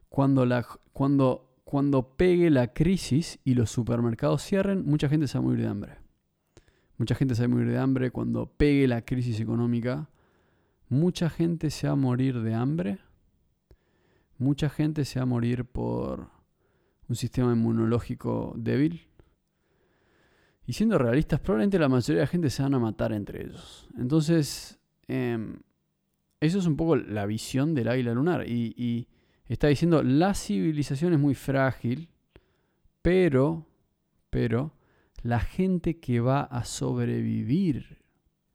cuando, 0.10 0.46
la, 0.46 0.68
cuando, 0.92 1.62
cuando 1.64 2.18
pegue 2.18 2.50
la 2.50 2.74
crisis 2.74 3.40
y 3.46 3.54
los 3.54 3.72
supermercados 3.72 4.44
cierren, 4.44 4.86
mucha 4.86 5.08
gente 5.08 5.30
se 5.30 5.38
va 5.38 5.46
a 5.46 5.48
morir 5.48 5.62
de 5.62 5.70
hambre. 5.70 5.94
Mucha 6.98 7.16
gente 7.16 7.36
se 7.36 7.44
va 7.44 7.46
a 7.46 7.56
morir 7.56 7.70
de 7.70 7.78
hambre 7.78 8.12
cuando 8.12 8.52
pegue 8.52 8.86
la 8.90 9.06
crisis 9.06 9.40
económica. 9.40 10.10
Mucha 10.90 11.30
gente 11.30 11.70
se 11.70 11.88
va 11.88 11.94
a 11.94 11.96
morir 11.96 12.42
de 12.42 12.54
hambre. 12.54 13.00
Mucha 14.38 14.68
gente 14.68 15.06
se 15.06 15.20
va 15.20 15.24
a 15.24 15.26
morir 15.26 15.64
por 15.64 16.28
un 17.08 17.16
sistema 17.16 17.54
inmunológico 17.54 18.54
débil. 18.58 19.09
Y 20.70 20.74
siendo 20.74 21.00
realistas, 21.00 21.40
probablemente 21.40 21.80
la 21.80 21.90
mayoría 21.90 22.20
de 22.20 22.26
la 22.26 22.32
gente 22.32 22.52
se 22.52 22.62
van 22.62 22.76
a 22.76 22.80
matar 22.80 23.12
entre 23.12 23.42
ellos. 23.44 23.90
Entonces, 23.98 24.80
em, 25.08 25.58
eso 26.40 26.60
es 26.60 26.68
un 26.68 26.78
poco 26.78 26.96
la 26.96 27.26
visión 27.26 27.74
del 27.74 27.88
águila 27.88 28.14
lunar. 28.14 28.48
y 28.48 29.08
está 29.48 29.68
diciendo, 29.68 30.04
la 30.04 30.36
civilización 30.36 31.14
es 31.14 31.20
muy 31.20 31.34
frágil, 31.34 32.10
pero, 33.02 33.66
pero, 34.30 34.76
la 35.24 35.40
gente 35.40 36.00
que 36.00 36.20
va 36.20 36.42
a 36.42 36.64
sobrevivir, 36.66 38.04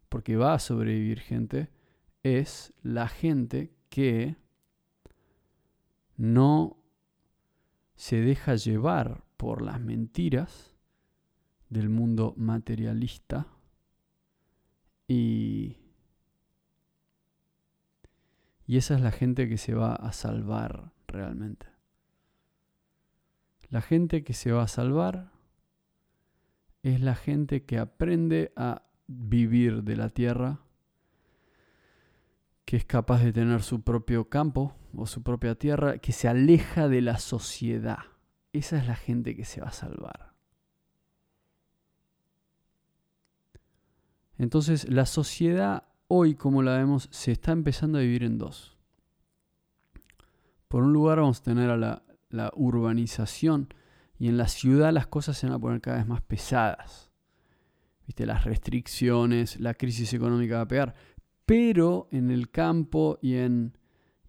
porque 0.08 0.36
va 0.36 0.54
a 0.54 0.60
sobrevivir 0.60 1.18
gente, 1.18 1.68
es 2.22 2.72
la 2.84 3.08
gente 3.08 3.72
que 3.88 4.36
no 6.16 6.76
se 7.96 8.20
deja 8.20 8.54
llevar 8.54 9.24
por 9.36 9.62
las 9.62 9.80
mentiras 9.80 10.73
del 11.74 11.88
mundo 11.88 12.34
materialista 12.36 13.48
y 15.08 15.76
y 18.66 18.78
esa 18.78 18.94
es 18.94 19.00
la 19.00 19.10
gente 19.10 19.48
que 19.48 19.58
se 19.58 19.74
va 19.74 19.94
a 19.94 20.12
salvar 20.12 20.92
realmente. 21.06 21.66
La 23.68 23.82
gente 23.82 24.24
que 24.24 24.32
se 24.32 24.52
va 24.52 24.62
a 24.62 24.68
salvar 24.68 25.32
es 26.82 27.00
la 27.00 27.14
gente 27.14 27.64
que 27.64 27.78
aprende 27.78 28.52
a 28.56 28.82
vivir 29.06 29.82
de 29.82 29.96
la 29.96 30.08
tierra, 30.08 30.60
que 32.64 32.76
es 32.76 32.84
capaz 32.86 33.22
de 33.22 33.32
tener 33.32 33.62
su 33.62 33.82
propio 33.82 34.30
campo 34.30 34.74
o 34.96 35.06
su 35.06 35.22
propia 35.22 35.56
tierra, 35.56 35.98
que 35.98 36.12
se 36.12 36.28
aleja 36.28 36.88
de 36.88 37.02
la 37.02 37.18
sociedad. 37.18 37.98
Esa 38.52 38.78
es 38.78 38.86
la 38.86 38.96
gente 38.96 39.36
que 39.36 39.44
se 39.44 39.60
va 39.60 39.68
a 39.68 39.72
salvar. 39.72 40.33
Entonces 44.38 44.88
la 44.88 45.06
sociedad 45.06 45.84
hoy, 46.08 46.34
como 46.34 46.62
la 46.62 46.76
vemos, 46.76 47.08
se 47.10 47.32
está 47.32 47.52
empezando 47.52 47.98
a 47.98 48.02
vivir 48.02 48.24
en 48.24 48.38
dos. 48.38 48.76
Por 50.68 50.82
un 50.82 50.92
lugar 50.92 51.18
vamos 51.18 51.40
a 51.40 51.44
tener 51.44 51.70
a 51.70 51.76
la, 51.76 52.02
urbanización 52.56 53.68
y 54.18 54.26
en 54.26 54.36
la 54.36 54.48
ciudad 54.48 54.92
las 54.92 55.06
cosas 55.06 55.38
se 55.38 55.46
van 55.46 55.54
a 55.54 55.58
poner 55.60 55.80
cada 55.80 55.98
vez 55.98 56.06
más 56.06 56.20
pesadas. 56.20 57.12
¿Viste? 58.06 58.26
Las 58.26 58.44
restricciones, 58.44 59.60
la 59.60 59.74
crisis 59.74 60.12
económica 60.12 60.56
va 60.56 60.62
a 60.62 60.68
pegar. 60.68 60.94
Pero 61.46 62.08
en 62.10 62.30
el 62.30 62.50
campo 62.50 63.18
y 63.22 63.36
en, 63.36 63.78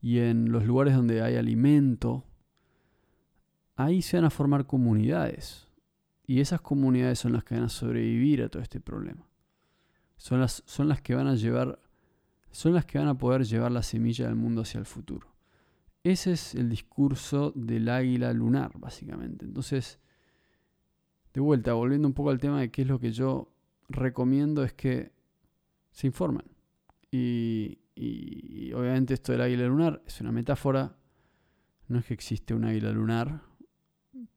y 0.01 0.19
en 0.19 0.51
los 0.51 0.65
lugares 0.65 0.95
donde 0.95 1.21
hay 1.21 1.35
alimento, 1.35 2.25
ahí 3.75 4.01
se 4.01 4.17
van 4.17 4.25
a 4.25 4.29
formar 4.29 4.67
comunidades. 4.67 5.67
Y 6.27 6.41
esas 6.41 6.61
comunidades 6.61 7.19
son 7.19 7.33
las 7.33 7.43
que 7.43 7.55
van 7.55 7.65
a 7.65 7.69
sobrevivir 7.69 8.43
a 8.43 8.49
todo 8.49 8.61
este 8.61 8.79
problema 8.79 9.25
son 10.17 10.39
las, 10.39 10.63
son 10.65 10.87
las 10.87 11.01
que 11.01 11.15
van 11.15 11.27
a 11.27 11.35
llevar, 11.35 11.79
son 12.51 12.73
las 12.73 12.85
que 12.85 12.97
van 12.97 13.07
a 13.07 13.17
poder 13.17 13.43
llevar 13.45 13.71
la 13.71 13.83
semilla 13.83 14.25
del 14.25 14.35
mundo 14.35 14.61
hacia 14.61 14.79
el 14.79 14.85
futuro. 14.85 15.35
Ese 16.03 16.33
es 16.33 16.53
el 16.55 16.69
discurso 16.69 17.51
del 17.55 17.89
águila 17.89 18.31
lunar, 18.31 18.71
básicamente. 18.77 19.43
Entonces, 19.43 19.99
de 21.33 21.41
vuelta, 21.41 21.73
volviendo 21.73 22.07
un 22.07 22.13
poco 22.13 22.29
al 22.29 22.39
tema 22.39 22.59
de 22.59 22.69
qué 22.69 22.83
es 22.83 22.87
lo 22.87 22.99
que 22.99 23.11
yo 23.11 23.51
recomiendo, 23.89 24.63
es 24.63 24.73
que 24.73 25.11
se 25.91 26.07
informen. 26.07 26.45
Y, 27.11 27.79
y, 27.95 28.73
obviamente 28.73 29.13
esto 29.13 29.31
del 29.31 29.41
águila 29.41 29.65
lunar 29.67 30.03
es 30.05 30.19
una 30.21 30.31
metáfora, 30.31 30.97
no 31.87 31.99
es 31.99 32.05
que 32.05 32.13
existe 32.13 32.53
un 32.53 32.65
águila 32.65 32.91
lunar, 32.91 33.41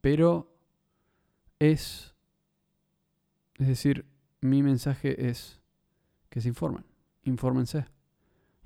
pero 0.00 0.56
es, 1.58 2.14
es 3.56 3.66
decir, 3.66 4.06
mi 4.40 4.62
mensaje 4.62 5.28
es 5.28 5.60
que 6.28 6.40
se 6.40 6.48
informen. 6.48 6.84
Infórmense. 7.24 7.86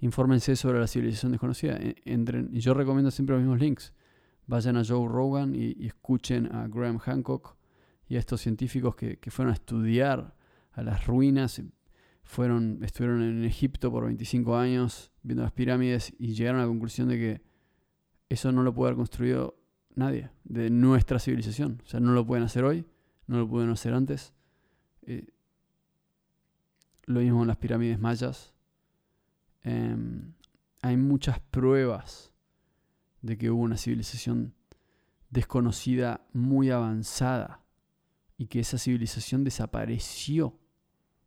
Infórmense 0.00 0.56
sobre 0.56 0.80
la 0.80 0.86
civilización 0.86 1.32
desconocida. 1.32 1.76
E, 1.76 1.96
entren, 2.04 2.50
y 2.52 2.60
yo 2.60 2.74
recomiendo 2.74 3.10
siempre 3.10 3.36
los 3.36 3.42
mismos 3.42 3.60
links. 3.60 3.92
Vayan 4.46 4.76
a 4.76 4.84
Joe 4.84 5.08
Rogan 5.08 5.54
y, 5.54 5.86
escuchen 5.86 6.52
a 6.54 6.66
Graham 6.66 6.98
Hancock 6.98 7.56
y 8.08 8.16
a 8.16 8.18
estos 8.18 8.40
científicos 8.40 8.96
que, 8.96 9.18
fueron 9.30 9.52
a 9.52 9.54
estudiar 9.54 10.34
a 10.72 10.82
las 10.82 11.06
ruinas. 11.06 11.62
Fueron, 12.24 12.82
estuvieron 12.82 13.22
en 13.22 13.44
Egipto 13.44 13.90
por 13.90 14.04
25 14.04 14.56
años 14.56 15.12
viendo 15.22 15.42
las 15.42 15.52
pirámides 15.52 16.12
y 16.18 16.34
llegaron 16.34 16.60
a 16.60 16.64
la 16.64 16.68
conclusión 16.68 17.08
de 17.08 17.18
que 17.18 17.42
eso 18.28 18.50
no 18.52 18.62
lo 18.62 18.74
puede 18.74 18.88
haber 18.88 18.96
construido 18.96 19.56
nadie 19.94 20.30
de 20.44 20.70
nuestra 20.70 21.18
civilización. 21.18 21.80
O 21.84 21.86
sea, 21.86 22.00
no 22.00 22.12
lo 22.12 22.26
pueden 22.26 22.44
hacer 22.44 22.64
hoy, 22.64 22.86
no 23.26 23.38
lo 23.38 23.48
pudieron 23.48 23.72
hacer 23.72 23.94
antes. 23.94 24.32
Eh, 25.02 25.26
lo 27.04 27.20
mismo 27.20 27.42
en 27.42 27.48
las 27.48 27.56
pirámides 27.56 27.98
mayas. 27.98 28.52
Em, 29.62 30.32
hay 30.82 30.96
muchas 30.96 31.40
pruebas 31.40 32.32
de 33.20 33.38
que 33.38 33.50
hubo 33.50 33.62
una 33.62 33.76
civilización 33.76 34.54
desconocida 35.30 36.26
muy 36.32 36.70
avanzada 36.70 37.64
y 38.36 38.46
que 38.46 38.60
esa 38.60 38.78
civilización 38.78 39.44
desapareció. 39.44 40.58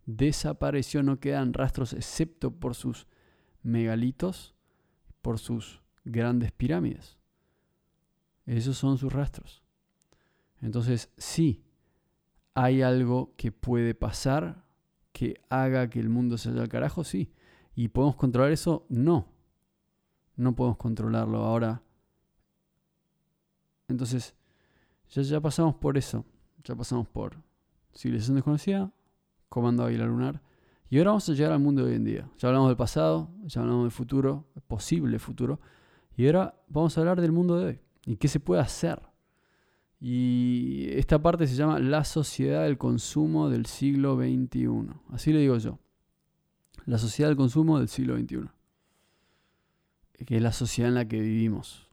Desapareció, 0.05 1.01
no 1.01 1.19
quedan 1.19 1.53
rastros 1.53 1.93
excepto 1.93 2.51
por 2.51 2.75
sus 2.75 3.07
megalitos, 3.63 4.53
por 5.21 5.39
sus 5.39 5.81
grandes 6.03 6.51
pirámides. 6.51 7.17
Esos 8.45 8.77
son 8.77 8.97
sus 8.97 9.11
rastros. 9.11 9.63
Entonces, 10.61 11.09
sí, 11.17 11.63
hay 12.53 12.81
algo 12.81 13.33
que 13.37 13.51
puede 13.51 13.95
pasar 13.95 14.64
que 15.15 15.39
haga 15.49 15.89
que 15.89 16.01
el 16.01 16.09
mundo 16.09 16.37
se 16.37 16.49
vaya 16.49 16.63
al 16.63 16.67
carajo? 16.67 17.05
Sí. 17.05 17.31
¿Y 17.73 17.87
podemos 17.87 18.17
controlar 18.17 18.51
eso? 18.51 18.85
No. 18.89 19.29
No 20.35 20.53
podemos 20.53 20.77
controlarlo 20.77 21.37
ahora. 21.37 21.81
Entonces, 23.87 24.35
ya, 25.09 25.21
ya 25.21 25.39
pasamos 25.39 25.75
por 25.75 25.97
eso. 25.97 26.25
Ya 26.65 26.75
pasamos 26.75 27.07
por 27.07 27.37
civilización 27.93 28.35
desconocida, 28.35 28.91
comando 29.47 29.85
águila 29.85 30.05
lunar. 30.05 30.41
Y 30.89 30.97
ahora 30.97 31.11
vamos 31.11 31.29
a 31.29 31.33
llegar 31.33 31.53
al 31.53 31.59
mundo 31.59 31.85
de 31.85 31.91
hoy 31.91 31.95
en 31.95 32.03
día. 32.03 32.29
Ya 32.37 32.49
hablamos 32.49 32.67
del 32.67 32.77
pasado, 32.77 33.29
ya 33.45 33.61
hablamos 33.61 33.83
del 33.85 33.91
futuro, 33.91 34.49
posible 34.67 35.17
futuro. 35.17 35.61
Y 36.17 36.25
ahora 36.25 36.61
vamos 36.67 36.97
a 36.97 37.01
hablar 37.01 37.21
del 37.21 37.31
mundo 37.31 37.57
de 37.57 37.65
hoy. 37.65 37.79
Y 38.05 38.17
qué 38.17 38.27
se 38.27 38.41
puede 38.41 38.61
hacer. 38.61 39.01
Y 40.07 40.87
esta 40.91 41.19
parte 41.19 41.47
se 41.47 41.55
llama 41.55 41.79
La 41.79 42.03
sociedad 42.03 42.65
del 42.65 42.77
consumo 42.77 43.49
del 43.49 43.65
siglo 43.65 44.15
XXI. 44.15 44.91
Así 45.09 45.33
le 45.33 45.39
digo 45.39 45.57
yo. 45.57 45.79
La 46.85 46.99
sociedad 46.99 47.27
del 47.27 47.37
consumo 47.37 47.79
del 47.79 47.87
siglo 47.89 48.15
XXI, 48.15 48.47
que 50.27 50.35
es 50.35 50.43
la 50.43 50.51
sociedad 50.51 50.89
en 50.89 50.95
la 50.95 51.07
que 51.07 51.19
vivimos. 51.19 51.87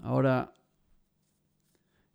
Ahora, 0.00 0.52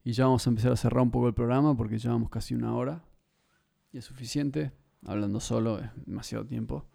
y 0.05 0.13
ya 0.13 0.23
vamos 0.23 0.47
a 0.47 0.49
empezar 0.49 0.71
a 0.71 0.77
cerrar 0.77 1.01
un 1.01 1.11
poco 1.11 1.27
el 1.27 1.33
programa 1.33 1.75
porque 1.75 1.99
llevamos 1.99 2.29
casi 2.29 2.55
una 2.55 2.77
hora 2.77 3.03
y 3.91 3.97
es 3.97 4.05
suficiente. 4.05 4.71
Hablando 5.05 5.41
solo 5.41 5.79
es 5.79 5.89
demasiado 6.05 6.45
tiempo. 6.45 6.85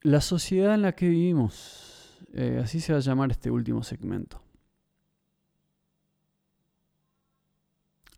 La 0.00 0.22
sociedad 0.22 0.72
en 0.72 0.80
la 0.80 0.92
que 0.92 1.10
vivimos, 1.10 1.95
eh, 2.32 2.60
así 2.62 2.80
se 2.80 2.92
va 2.92 2.98
a 2.98 3.02
llamar 3.02 3.30
este 3.30 3.50
último 3.50 3.82
segmento. 3.82 4.42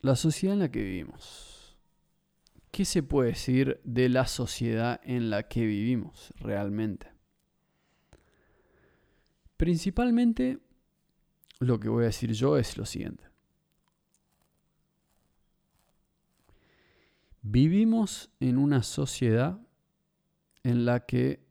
La 0.00 0.16
sociedad 0.16 0.54
en 0.54 0.60
la 0.60 0.70
que 0.70 0.82
vivimos. 0.82 1.76
¿Qué 2.70 2.84
se 2.84 3.02
puede 3.02 3.30
decir 3.30 3.80
de 3.84 4.08
la 4.08 4.26
sociedad 4.26 5.00
en 5.02 5.30
la 5.30 5.48
que 5.48 5.66
vivimos 5.66 6.32
realmente? 6.36 7.10
Principalmente 9.56 10.60
lo 11.58 11.80
que 11.80 11.88
voy 11.88 12.04
a 12.04 12.06
decir 12.06 12.32
yo 12.32 12.56
es 12.56 12.76
lo 12.76 12.86
siguiente. 12.86 13.24
Vivimos 17.42 18.30
en 18.40 18.58
una 18.58 18.82
sociedad 18.82 19.58
en 20.62 20.84
la 20.84 21.06
que 21.06 21.47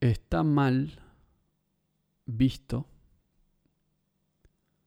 está 0.00 0.42
mal 0.42 1.02
visto. 2.26 2.86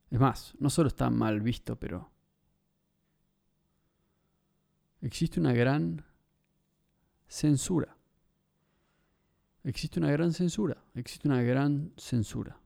Es 0.10 0.20
más, 0.20 0.54
no 0.60 0.70
solo 0.70 0.88
está 0.88 1.10
mal 1.10 1.42
visto, 1.42 1.76
pero 1.78 2.12
existe 5.02 5.40
una 5.40 5.54
gran 5.54 6.04
censura. 7.28 7.96
Existe 9.64 10.00
una 10.00 10.12
gran 10.12 10.34
censura. 10.34 10.84
Existe 10.96 11.28
una 11.28 11.42
gran 11.42 11.94
censura. 11.98 12.60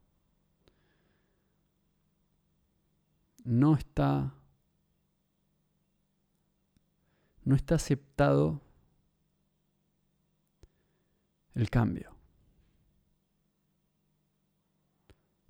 No 3.43 3.75
está. 3.75 4.33
No 7.43 7.55
está 7.55 7.75
aceptado 7.75 8.61
el 11.55 11.69
cambio. 11.69 12.12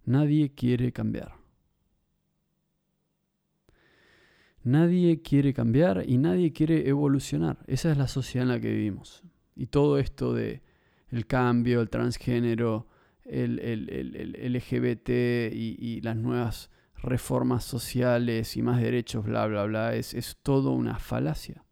Nadie 0.05 0.53
quiere 0.53 0.91
cambiar. 0.91 1.35
Nadie 4.63 5.21
quiere 5.21 5.53
cambiar 5.53 6.05
y 6.07 6.17
nadie 6.17 6.53
quiere 6.53 6.87
evolucionar. 6.87 7.57
Esa 7.67 7.91
es 7.91 7.97
la 7.97 8.07
sociedad 8.07 8.47
en 8.47 8.53
la 8.53 8.59
que 8.61 8.71
vivimos. 8.71 9.23
Y 9.55 9.67
todo 9.67 9.99
esto 9.99 10.33
de 10.33 10.61
el 11.09 11.27
cambio, 11.27 11.81
el 11.81 11.89
transgénero, 11.89 12.87
el, 13.25 13.57
LGBT 14.53 15.09
y, 15.53 16.01
las 16.01 16.15
nuevas 16.15 16.71
reformas 16.95 17.65
sociales 17.65 18.55
y 18.55 18.61
más 18.61 18.81
derechos, 18.81 19.25
bla, 19.25 19.45
bla, 19.47 19.65
bla, 19.65 19.95
es, 19.95 20.13
es 20.13 20.37
todo 20.41 20.71
una 20.71 20.97
falacia. 20.97 21.65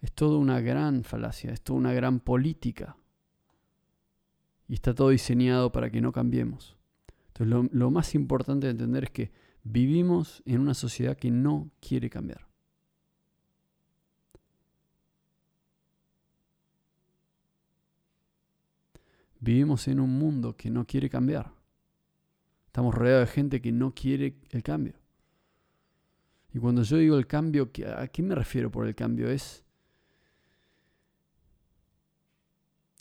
Es 0.00 0.12
todo 0.12 0.38
una 0.38 0.60
gran 0.60 1.04
falacia, 1.04 1.52
es 1.52 1.62
toda 1.62 1.78
una 1.78 1.92
gran 1.92 2.20
política. 2.20 2.96
Y 4.68 4.74
está 4.74 4.94
todo 4.94 5.10
diseñado 5.10 5.72
para 5.72 5.90
que 5.90 6.00
no 6.00 6.12
cambiemos. 6.12 6.77
Entonces 7.38 7.70
lo, 7.72 7.90
más 7.90 8.14
importante 8.16 8.66
de 8.66 8.72
entender 8.72 9.04
es 9.04 9.10
que 9.10 9.30
vivimos 9.62 10.42
en 10.44 10.60
una 10.60 10.74
sociedad 10.74 11.16
que 11.16 11.30
no 11.30 11.70
quiere 11.80 12.10
cambiar. 12.10 12.48
Vivimos 19.38 19.86
en 19.86 20.00
un 20.00 20.18
mundo 20.18 20.56
que 20.56 20.68
no 20.68 20.84
quiere 20.84 21.08
cambiar. 21.08 21.52
Estamos 22.66 22.92
rodeados 22.92 23.28
de 23.28 23.34
gente 23.34 23.60
que 23.60 23.70
no 23.70 23.94
quiere 23.94 24.34
el 24.50 24.64
cambio. 24.64 24.94
Y 26.52 26.58
cuando 26.58 26.82
yo 26.82 26.96
digo 26.96 27.16
el 27.16 27.28
cambio, 27.28 27.70
¿a 27.96 28.08
qué 28.08 28.22
me 28.22 28.34
refiero 28.34 28.68
por 28.68 28.84
el 28.88 28.96
cambio? 28.96 29.30
Es, 29.30 29.64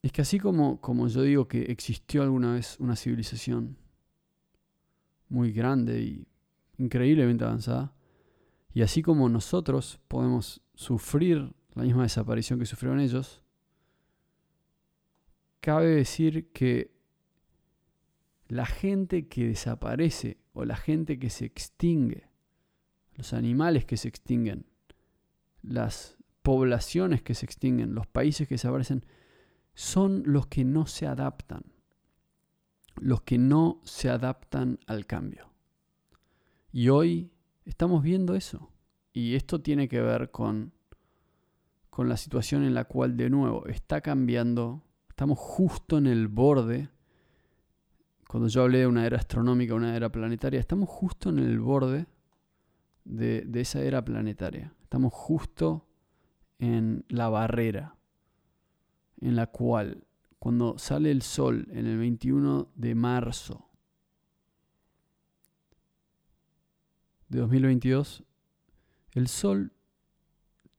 es 0.04 0.12
que 0.12 0.22
así 0.22 0.40
como, 0.40 0.80
como 0.80 1.08
yo 1.08 1.24
digo 1.24 1.48
que 1.48 1.64
existió 1.64 2.22
alguna 2.22 2.54
vez 2.54 2.80
una 2.80 2.96
civilización 2.96 3.78
muy 5.30 5.52
grande 5.52 6.02
y 6.02 6.28
increíblemente 6.78 7.44
avanzada, 7.44 7.94
y 8.74 8.82
así 8.82 9.02
como 9.02 9.30
nosotros 9.30 10.00
podemos 10.08 10.62
sufrir 10.76 11.54
la 11.74 11.84
misma 11.84 12.04
desaparición 12.04 12.60
que 12.60 12.66
sufrieron 12.66 13.00
ellos, 13.00 13.42
cabe 15.60 15.88
decir 15.88 16.52
que 16.52 16.96
la 18.48 18.66
gente 18.66 19.28
que 19.28 19.48
desaparece 19.48 20.38
o 20.54 20.64
la 20.66 20.76
gente 20.76 21.20
que 21.20 21.30
se 21.30 21.46
extingue, 21.46 22.30
los 23.16 23.34
animales 23.34 23.86
que 23.86 23.98
se 23.98 24.08
extinguen, 24.08 24.66
las 25.62 26.18
poblaciones 26.44 27.22
que 27.22 27.34
se 27.34 27.46
extinguen, 27.46 27.94
los 27.94 28.08
países 28.08 28.48
que 28.48 28.56
desaparecen, 28.56 29.06
son 29.74 30.24
los 30.26 30.48
que 30.48 30.64
no 30.64 30.86
se 30.88 31.08
adaptan, 31.08 31.64
los 33.00 33.22
que 33.22 33.38
no 33.38 33.80
se 33.84 34.10
adaptan 34.10 34.80
al 34.88 35.06
cambio. 35.06 35.52
Y 36.72 36.90
hoy 36.90 37.32
estamos 37.66 38.04
viendo 38.04 38.36
eso. 38.36 38.72
Y 39.14 39.36
esto 39.36 39.62
tiene 39.62 39.88
que 39.88 40.02
ver 40.02 40.32
con, 40.32 40.74
con 41.90 42.10
la 42.10 42.18
situación 42.18 42.64
en 42.64 42.74
la 42.74 42.86
cual 42.86 43.18
de 43.18 43.30
nuevo 43.30 43.66
está 43.68 44.02
cambiando 44.02 44.84
Estamos 45.18 45.40
justo 45.40 45.98
en 45.98 46.06
el 46.06 46.28
borde, 46.28 46.90
cuando 48.28 48.50
yo 48.50 48.62
hablé 48.62 48.78
de 48.82 48.88
una 48.88 49.04
era 49.04 49.18
astronómica, 49.18 49.74
una 49.74 49.96
era 49.96 50.12
planetaria, 50.12 50.60
estamos 50.60 50.88
justo 50.90 51.30
en 51.30 51.40
el 51.40 51.60
borde 51.60 52.06
de, 53.04 53.42
de 53.42 53.62
esa 53.62 53.82
era 53.82 54.06
planetaria. 54.06 54.76
Estamos 54.84 55.12
justo 55.12 55.88
en 56.60 57.04
la 57.10 57.30
barrera 57.30 57.96
en 59.20 59.36
la 59.36 59.48
cual 59.48 60.06
cuando 60.48 60.78
sale 60.78 61.12
el 61.12 61.24
sol 61.24 61.68
en 61.72 61.88
el 61.88 61.98
21 61.98 62.72
de 62.74 62.96
marzo 62.96 63.70
de 67.28 67.40
2022, 67.40 68.24
el 69.12 69.28
sol 69.28 69.74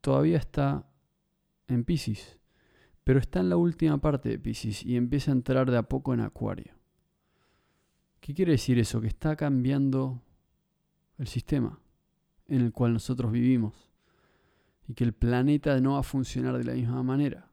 todavía 0.00 0.38
está 0.38 0.88
en 1.66 1.84
Pisces 1.84 2.38
pero 3.04 3.20
está 3.20 3.40
en 3.40 3.50
la 3.50 3.58
última 3.58 3.98
parte 3.98 4.30
de 4.30 4.38
Pisces 4.38 4.82
y 4.86 4.96
empieza 4.96 5.32
a 5.32 5.34
entrar 5.34 5.70
de 5.70 5.76
a 5.76 5.82
poco 5.82 6.14
en 6.14 6.20
Acuario. 6.20 6.72
¿Qué 8.20 8.32
quiere 8.32 8.52
decir 8.52 8.78
eso? 8.78 9.02
Que 9.02 9.08
está 9.08 9.36
cambiando 9.36 10.22
el 11.18 11.26
sistema 11.26 11.78
en 12.46 12.62
el 12.62 12.72
cual 12.72 12.94
nosotros 12.94 13.30
vivimos 13.30 13.74
y 14.86 14.94
que 14.94 15.04
el 15.04 15.12
planeta 15.12 15.78
no 15.82 15.92
va 15.92 15.98
a 15.98 16.04
funcionar 16.04 16.56
de 16.56 16.64
la 16.64 16.72
misma 16.72 17.02
manera 17.02 17.48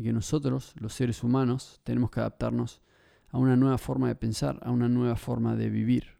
y 0.00 0.02
que 0.02 0.12
nosotros, 0.14 0.72
los 0.80 0.94
seres 0.94 1.22
humanos, 1.22 1.78
tenemos 1.84 2.10
que 2.10 2.20
adaptarnos 2.20 2.80
a 3.28 3.36
una 3.36 3.54
nueva 3.54 3.76
forma 3.76 4.08
de 4.08 4.14
pensar, 4.14 4.58
a 4.62 4.70
una 4.70 4.88
nueva 4.88 5.14
forma 5.14 5.56
de 5.56 5.68
vivir. 5.68 6.16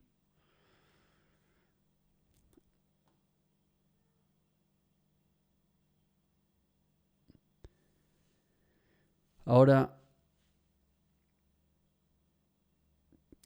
Ahora, 9.46 9.98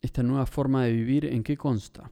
esta 0.03 0.24
nueva 0.24 0.47
forma 0.47 0.85
de 0.85 0.93
vivir, 0.93 1.26
¿en 1.26 1.45
qué 1.45 1.57
consta? 1.57 2.11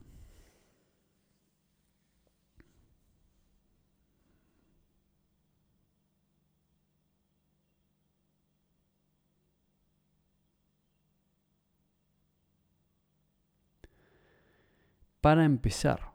Para 15.23 15.47
empezar, 15.47 16.13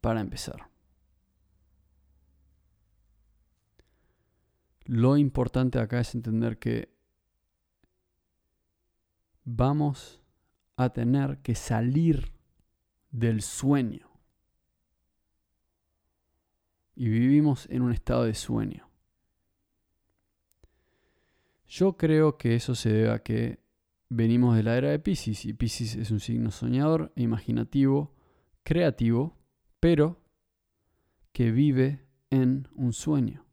para 0.00 0.20
empezar, 0.20 0.70
Lo 4.92 5.16
importante 5.16 5.78
acá 5.78 6.00
es 6.00 6.16
entender 6.16 6.58
que 6.58 6.92
vamos 9.44 10.20
a 10.74 10.88
tener 10.90 11.38
que 11.42 11.54
salir 11.54 12.32
del 13.12 13.40
sueño. 13.40 14.10
Y 16.96 17.08
vivimos 17.08 17.68
en 17.70 17.82
un 17.82 17.92
estado 17.92 18.24
de 18.24 18.34
sueño. 18.34 18.90
Yo 21.68 21.96
creo 21.96 22.36
que 22.36 22.56
eso 22.56 22.74
se 22.74 22.92
debe 22.92 23.12
a 23.12 23.22
que 23.22 23.60
venimos 24.10 24.56
de 24.56 24.64
la 24.64 24.76
era 24.76 24.90
de 24.90 24.98
Pisces 24.98 25.46
y 25.46 25.54
Pisces 25.54 25.94
es 25.94 26.10
un 26.10 26.20
signo 26.20 26.50
soñador 26.50 27.12
e 27.16 27.22
imaginativo 27.22 28.12
creativo, 28.62 29.38
pero 29.78 30.20
que 31.32 31.52
vive 31.52 32.04
en 32.28 32.68
un 32.74 32.92
sueño. 32.92 33.46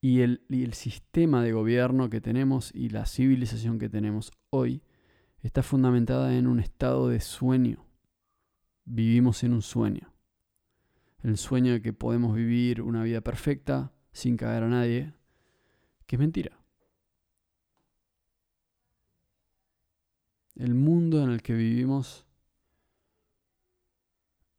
Y 0.00 0.20
el, 0.20 0.44
y 0.48 0.62
el, 0.62 0.74
sistema 0.74 1.42
de 1.42 1.52
gobierno 1.52 2.10
que 2.10 2.20
tenemos 2.20 2.72
y 2.74 2.90
la 2.90 3.06
civilización 3.06 3.78
que 3.78 3.88
tenemos 3.88 4.30
hoy 4.50 4.82
está 5.40 5.62
fundamentada 5.62 6.36
en 6.36 6.46
un 6.46 6.60
estado 6.60 7.08
de 7.08 7.20
sueño. 7.20 7.84
Vivimos 8.84 9.42
en 9.42 9.54
un 9.54 9.62
sueño. 9.62 10.12
El 11.22 11.36
sueño 11.36 11.72
de 11.72 11.82
que 11.82 11.92
podemos 11.92 12.34
vivir 12.34 12.80
una 12.80 13.02
vida 13.02 13.20
perfecta 13.22 13.92
sin 14.12 14.36
caer 14.36 14.62
a 14.62 14.68
nadie, 14.68 15.14
que 16.06 16.14
es 16.16 16.20
mentira. 16.20 16.57
El 20.58 20.74
mundo 20.74 21.22
en 21.22 21.30
el 21.30 21.40
que 21.40 21.54
vivimos 21.54 22.26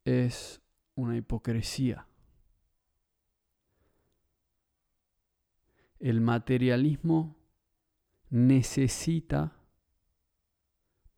es 0.06 0.62
una 0.94 1.14
hipocresía. 1.14 2.06
El 5.98 6.22
materialismo 6.22 7.36
necesita 8.30 9.52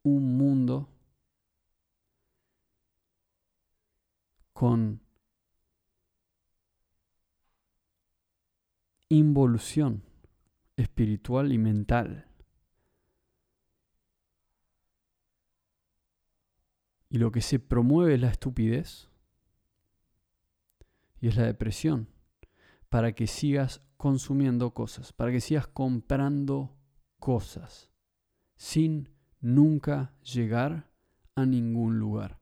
un 0.02 0.36
mundo 0.36 0.88
con 4.52 5.00
involución 9.08 10.02
espiritual 10.76 11.52
y 11.52 11.58
mental. 11.58 12.31
Y 17.12 17.18
lo 17.18 17.30
que 17.30 17.42
se 17.42 17.58
promueve 17.58 18.14
es 18.14 18.20
la 18.22 18.30
estupidez 18.30 19.10
y 21.20 21.28
es 21.28 21.36
la 21.36 21.44
depresión 21.44 22.08
para 22.88 23.12
que 23.12 23.26
sigas 23.26 23.82
consumiendo 23.98 24.72
cosas, 24.72 25.12
para 25.12 25.30
que 25.30 25.42
sigas 25.42 25.66
comprando 25.66 26.74
cosas 27.18 27.90
sin 28.56 29.10
nunca 29.42 30.14
llegar 30.22 30.88
a 31.34 31.44
ningún 31.44 31.98
lugar. 31.98 32.40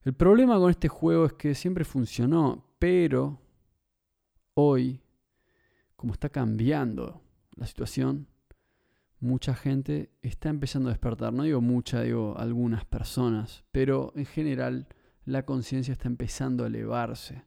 El 0.00 0.14
problema 0.14 0.58
con 0.58 0.70
este 0.70 0.88
juego 0.88 1.26
es 1.26 1.34
que 1.34 1.54
siempre 1.54 1.84
funcionó, 1.84 2.64
pero 2.78 3.38
hoy, 4.54 5.02
como 5.94 6.14
está 6.14 6.30
cambiando 6.30 7.20
la 7.54 7.66
situación, 7.66 8.28
mucha 9.24 9.54
gente 9.54 10.10
está 10.22 10.50
empezando 10.50 10.88
a 10.88 10.92
despertar. 10.92 11.32
No 11.32 11.42
digo 11.44 11.60
mucha, 11.60 12.02
digo 12.02 12.36
algunas 12.38 12.84
personas, 12.84 13.64
pero 13.72 14.12
en 14.14 14.26
general 14.26 14.86
la 15.24 15.44
conciencia 15.44 15.92
está 15.92 16.08
empezando 16.08 16.64
a 16.64 16.66
elevarse. 16.66 17.44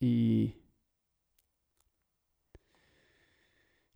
Y, 0.00 0.54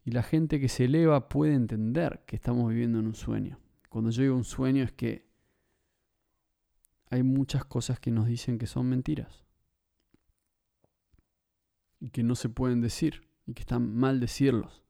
y 0.05 0.11
la 0.11 0.23
gente 0.23 0.61
que 0.61 0.69
se 0.69 0.85
eleva 0.85 1.29
puede 1.29 1.55
entender 1.55 2.23
que 2.27 2.37
estamos 2.37 2.69
viviendo 2.69 2.99
en 2.99 3.07
un 3.07 3.15
sueño. 3.15 3.59
Cuando 3.89 4.11
yo 4.11 4.23
digo 4.23 4.37
un 4.37 4.45
sueño 4.45 4.85
es 4.85 4.93
que 4.93 5.29
hay 7.09 7.23
muchas 7.23 7.65
cosas 7.65 7.99
que 7.99 8.11
nos 8.11 8.27
dicen 8.27 8.59
que 8.59 8.67
son 8.67 8.87
mentiras. 8.89 9.45
Y 11.99 12.11
que 12.11 12.23
no 12.23 12.35
se 12.35 12.49
pueden 12.49 12.81
decir. 12.81 13.27
Y 13.47 13.55
que 13.55 13.63
están 13.63 13.95
mal 13.95 14.21
decirlos. 14.21 14.83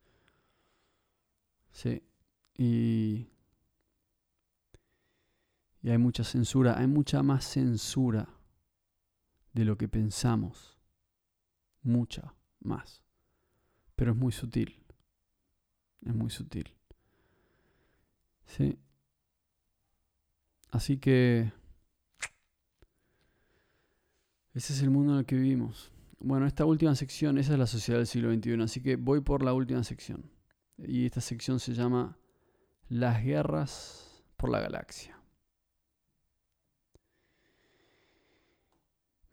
Sí. 1.72 2.02
Y, 2.56 3.28
y 5.82 5.90
hay 5.90 5.98
mucha 5.98 6.24
censura, 6.24 6.78
hay 6.78 6.86
mucha 6.86 7.22
más 7.22 7.44
censura 7.44 8.28
de 9.52 9.64
lo 9.64 9.76
que 9.76 9.88
pensamos. 9.88 10.78
Mucha 11.82 12.34
más. 12.60 13.02
Pero 13.96 14.12
es 14.12 14.16
muy 14.16 14.32
sutil. 14.32 14.84
Es 16.02 16.14
muy 16.14 16.30
sutil. 16.30 16.74
Sí. 18.46 18.78
Así 20.70 20.98
que 20.98 21.52
ese 24.54 24.72
es 24.72 24.82
el 24.82 24.90
mundo 24.90 25.12
en 25.12 25.20
el 25.20 25.26
que 25.26 25.36
vivimos. 25.36 25.92
Bueno, 26.18 26.46
esta 26.46 26.64
última 26.64 26.94
sección, 26.94 27.38
esa 27.38 27.54
es 27.54 27.58
la 27.58 27.66
sociedad 27.66 27.98
del 27.98 28.06
siglo 28.06 28.32
XXI, 28.32 28.62
así 28.62 28.82
que 28.82 28.96
voy 28.96 29.20
por 29.20 29.42
la 29.42 29.54
última 29.54 29.82
sección. 29.84 30.30
Y 30.86 31.06
esta 31.06 31.20
sección 31.20 31.60
se 31.60 31.74
llama 31.74 32.16
Las 32.88 33.22
guerras 33.22 34.24
por 34.36 34.50
la 34.50 34.60
galaxia. 34.60 35.20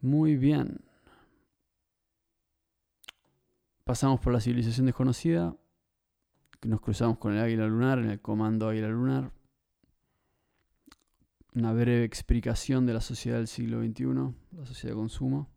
Muy 0.02 0.36
bien. 0.36 0.82
Pasamos 3.84 4.20
por 4.20 4.34
la 4.34 4.42
civilización 4.42 4.86
desconocida. 4.86 5.56
Nos 6.64 6.82
cruzamos 6.82 7.18
con 7.18 7.34
el 7.34 7.40
águila 7.40 7.66
lunar 7.68 8.00
en 8.00 8.10
el 8.10 8.22
comando 8.22 8.68
águila 8.68 8.90
lunar. 8.90 9.32
Una 11.56 11.72
breve 11.72 12.04
explicación 12.04 12.86
de 12.86 12.94
la 12.94 13.02
sociedad 13.02 13.38
del 13.38 13.48
siglo 13.48 13.82
XXI, 13.82 14.06
la 14.52 14.66
sociedad 14.66 14.94
de 14.94 15.00
consumo. 15.00 15.50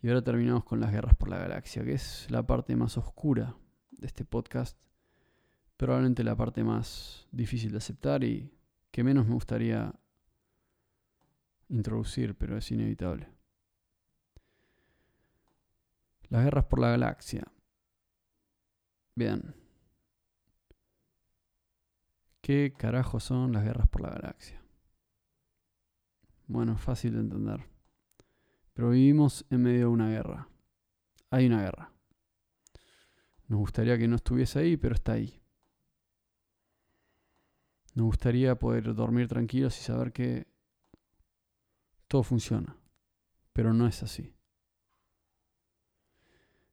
Y 0.00 0.08
ahora 0.08 0.22
terminamos 0.22 0.64
con 0.64 0.80
las 0.80 0.90
guerras 0.90 1.14
por 1.14 1.28
la 1.28 1.38
galaxia, 1.38 1.84
que 1.84 1.92
es 1.92 2.26
la 2.30 2.44
parte 2.44 2.74
más 2.74 2.96
oscura 2.96 3.56
de 4.02 4.08
este 4.08 4.24
podcast, 4.24 4.76
probablemente 5.76 6.24
la 6.24 6.36
parte 6.36 6.62
más 6.62 7.26
difícil 7.30 7.70
de 7.70 7.78
aceptar 7.78 8.24
y 8.24 8.52
que 8.90 9.02
menos 9.02 9.26
me 9.26 9.34
gustaría 9.34 9.94
introducir, 11.68 12.34
pero 12.34 12.58
es 12.58 12.70
inevitable. 12.70 13.28
Las 16.28 16.44
guerras 16.44 16.64
por 16.64 16.80
la 16.80 16.90
galaxia. 16.90 17.44
Bien. 19.14 19.54
¿Qué 22.40 22.74
carajo 22.76 23.20
son 23.20 23.52
las 23.52 23.62
guerras 23.64 23.86
por 23.88 24.02
la 24.02 24.10
galaxia? 24.10 24.60
Bueno, 26.48 26.76
fácil 26.76 27.14
de 27.14 27.20
entender. 27.20 27.64
Pero 28.72 28.90
vivimos 28.90 29.46
en 29.50 29.62
medio 29.62 29.80
de 29.80 29.86
una 29.86 30.08
guerra. 30.10 30.48
Hay 31.30 31.46
una 31.46 31.62
guerra. 31.62 31.91
Nos 33.52 33.60
gustaría 33.60 33.98
que 33.98 34.08
no 34.08 34.16
estuviese 34.16 34.60
ahí, 34.60 34.78
pero 34.78 34.94
está 34.94 35.12
ahí. 35.12 35.38
Nos 37.94 38.06
gustaría 38.06 38.58
poder 38.58 38.94
dormir 38.94 39.28
tranquilos 39.28 39.78
y 39.78 39.82
saber 39.82 40.10
que 40.10 40.46
todo 42.08 42.22
funciona, 42.22 42.74
pero 43.52 43.74
no 43.74 43.86
es 43.86 44.02
así. 44.02 44.34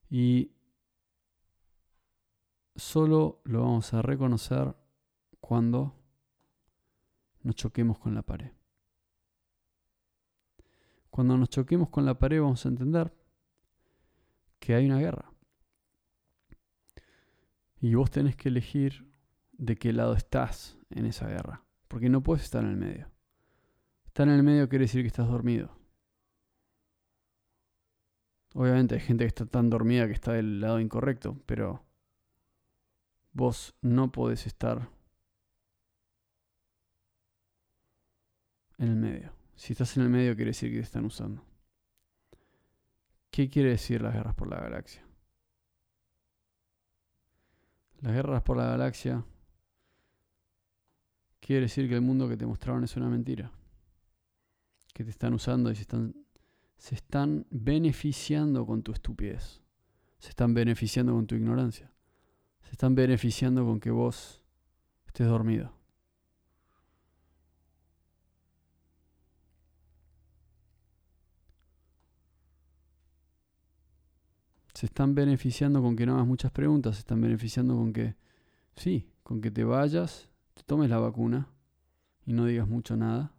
Y 0.09 0.53
solo 2.77 3.41
lo 3.43 3.59
vamos 3.63 3.93
a 3.93 4.01
reconocer 4.01 4.73
cuando 5.41 5.93
nos 7.41 7.55
choquemos 7.55 7.99
con 7.99 8.15
la 8.15 8.21
pared. 8.21 8.53
Cuando 11.09 11.35
nos 11.35 11.49
choquemos 11.49 11.89
con 11.89 12.05
la 12.05 12.17
pared 12.17 12.39
vamos 12.39 12.65
a 12.65 12.69
entender 12.69 13.13
que 14.59 14.75
hay 14.75 14.85
una 14.85 14.99
guerra. 14.99 15.29
Y 17.81 17.95
vos 17.95 18.11
tenés 18.11 18.35
que 18.35 18.49
elegir 18.49 19.09
de 19.53 19.75
qué 19.77 19.93
lado 19.93 20.13
estás 20.13 20.77
en 20.89 21.05
esa 21.05 21.27
guerra. 21.27 21.63
Porque 21.87 22.09
no 22.09 22.21
puedes 22.21 22.43
estar 22.43 22.63
en 22.63 22.71
el 22.71 22.77
medio. 22.77 23.09
Estar 24.05 24.27
en 24.27 24.33
el 24.33 24.43
medio 24.43 24.67
quiere 24.69 24.85
decir 24.85 25.01
que 25.01 25.07
estás 25.07 25.27
dormido. 25.27 25.77
Obviamente 28.53 28.95
hay 28.95 29.01
gente 29.01 29.23
que 29.23 29.29
está 29.29 29.45
tan 29.45 29.69
dormida 29.69 30.07
que 30.07 30.13
está 30.13 30.33
del 30.33 30.59
lado 30.59 30.79
incorrecto, 30.79 31.39
pero 31.45 31.85
vos 33.31 33.75
no 33.81 34.11
podés 34.11 34.47
estar 34.47 34.89
en 38.77 38.87
el 38.89 38.95
medio. 38.95 39.33
Si 39.55 39.73
estás 39.73 39.95
en 39.97 40.03
el 40.03 40.09
medio 40.09 40.35
quiere 40.35 40.49
decir 40.49 40.71
que 40.71 40.77
te 40.77 40.83
están 40.83 41.05
usando. 41.05 41.43
¿Qué 43.29 43.49
quiere 43.49 43.69
decir 43.69 44.01
las 44.01 44.13
guerras 44.13 44.35
por 44.35 44.49
la 44.49 44.59
galaxia? 44.59 45.08
Las 48.01 48.13
guerras 48.13 48.41
por 48.43 48.57
la 48.57 48.65
galaxia 48.65 49.25
quiere 51.39 51.63
decir 51.63 51.89
que 51.89 51.95
el 51.95 52.01
mundo 52.01 52.29
que 52.29 52.37
te 52.37 52.45
mostraron 52.45 52.83
es 52.83 52.95
una 52.95 53.09
mentira. 53.09 53.51
Que 54.93 55.03
te 55.03 55.09
están 55.09 55.33
usando 55.33 55.71
y 55.71 55.75
se 55.75 55.81
están, 55.81 56.15
se 56.77 56.95
están 56.95 57.45
beneficiando 57.49 58.65
con 58.65 58.83
tu 58.83 58.91
estupidez. 58.91 59.61
Se 60.17 60.29
están 60.29 60.53
beneficiando 60.53 61.13
con 61.13 61.27
tu 61.27 61.35
ignorancia. 61.35 61.91
Se 62.61 62.71
están 62.71 62.95
beneficiando 62.95 63.65
con 63.65 63.79
que 63.79 63.91
vos 63.91 64.41
estés 65.05 65.27
dormido. 65.27 65.78
Se 74.79 74.85
están 74.85 75.13
beneficiando 75.13 75.81
con 75.81 75.97
que 75.97 76.05
no 76.05 76.13
hagas 76.13 76.25
muchas 76.25 76.53
preguntas, 76.53 76.95
se 76.95 76.99
están 76.99 77.19
beneficiando 77.19 77.75
con 77.75 77.91
que, 77.91 78.15
sí, 78.77 79.11
con 79.23 79.41
que 79.41 79.51
te 79.51 79.65
vayas, 79.65 80.29
te 80.53 80.63
tomes 80.63 80.89
la 80.89 80.99
vacuna 80.99 81.49
y 82.25 82.31
no 82.31 82.45
digas 82.45 82.65
mucho 82.65 82.95
nada. 82.95 83.33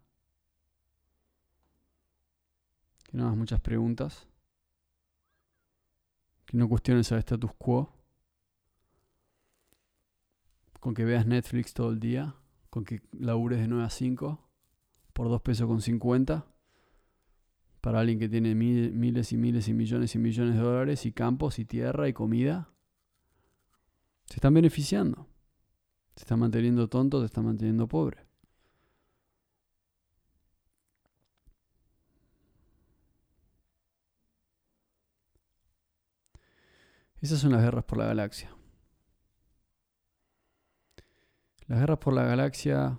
Que 3.04 3.16
no 3.16 3.24
hagas 3.24 3.38
muchas 3.38 3.58
preguntas. 3.62 4.28
Que 6.44 6.58
no 6.58 6.68
cuestiones 6.68 7.10
al 7.10 7.20
status 7.20 7.52
quo. 7.56 7.90
Con 10.78 10.92
que 10.92 11.06
veas 11.06 11.26
Netflix 11.26 11.72
todo 11.72 11.88
el 11.88 12.00
día. 12.00 12.34
Con 12.68 12.84
que 12.84 13.00
labures 13.12 13.60
de 13.60 13.66
9 13.66 13.84
a 13.86 13.88
5 13.88 14.46
por 15.14 15.30
2 15.30 15.40
pesos 15.40 15.66
con 15.66 15.80
50 15.80 16.44
para 17.80 18.00
alguien 18.00 18.18
que 18.18 18.28
tiene 18.28 18.54
miles 18.54 19.32
y 19.32 19.36
miles 19.36 19.68
y 19.68 19.74
millones 19.74 20.14
y 20.14 20.18
millones 20.18 20.54
de 20.54 20.60
dólares 20.60 21.06
y 21.06 21.12
campos 21.12 21.58
y 21.58 21.64
tierra 21.64 22.08
y 22.08 22.12
comida, 22.12 22.70
se 24.26 24.34
están 24.34 24.54
beneficiando. 24.54 25.26
Se 26.16 26.24
están 26.24 26.40
manteniendo 26.40 26.88
tontos, 26.88 27.22
se 27.22 27.26
están 27.26 27.46
manteniendo 27.46 27.88
pobres. 27.88 28.26
Esas 37.20 37.40
son 37.40 37.52
las 37.52 37.62
guerras 37.62 37.84
por 37.84 37.98
la 37.98 38.06
galaxia. 38.06 38.54
Las 41.66 41.80
guerras 41.80 41.98
por 41.98 42.14
la 42.14 42.24
galaxia 42.24 42.98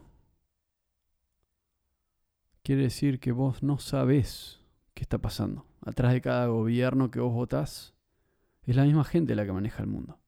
quiere 2.63 2.83
decir 2.83 3.19
que 3.19 3.31
vos 3.31 3.63
no 3.63 3.79
sabés 3.79 4.60
qué 5.01 5.05
está 5.05 5.17
pasando. 5.17 5.65
Atrás 5.83 6.13
de 6.13 6.21
cada 6.21 6.45
gobierno 6.45 7.09
que 7.09 7.19
vos 7.19 7.33
votás, 7.33 7.95
es 8.61 8.75
la 8.75 8.83
misma 8.83 9.03
gente 9.03 9.33
la 9.33 9.47
que 9.47 9.51
maneja 9.51 9.81
el 9.81 9.89
mundo. 9.89 10.19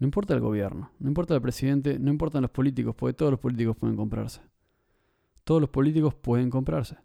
No 0.00 0.06
importa 0.08 0.34
el 0.34 0.40
gobierno, 0.40 0.90
no 0.98 1.06
importa 1.06 1.36
el 1.36 1.40
presidente, 1.40 2.00
no 2.00 2.10
importan 2.10 2.42
los 2.42 2.50
políticos, 2.50 2.96
porque 2.96 3.14
todos 3.14 3.30
los 3.30 3.38
políticos 3.38 3.76
pueden 3.76 3.96
comprarse. 3.96 4.40
Todos 5.44 5.60
los 5.60 5.70
políticos 5.70 6.16
pueden 6.16 6.50
comprarse. 6.50 6.96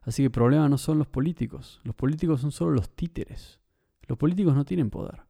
Así 0.00 0.22
que 0.22 0.28
el 0.28 0.30
problema 0.30 0.66
no 0.66 0.78
son 0.78 0.96
los 0.96 1.06
políticos, 1.06 1.82
los 1.84 1.94
políticos 1.94 2.40
son 2.40 2.52
solo 2.52 2.70
los 2.70 2.88
títeres. 2.88 3.60
Los 4.06 4.16
políticos 4.16 4.54
no 4.54 4.64
tienen 4.64 4.88
poder. 4.88 5.24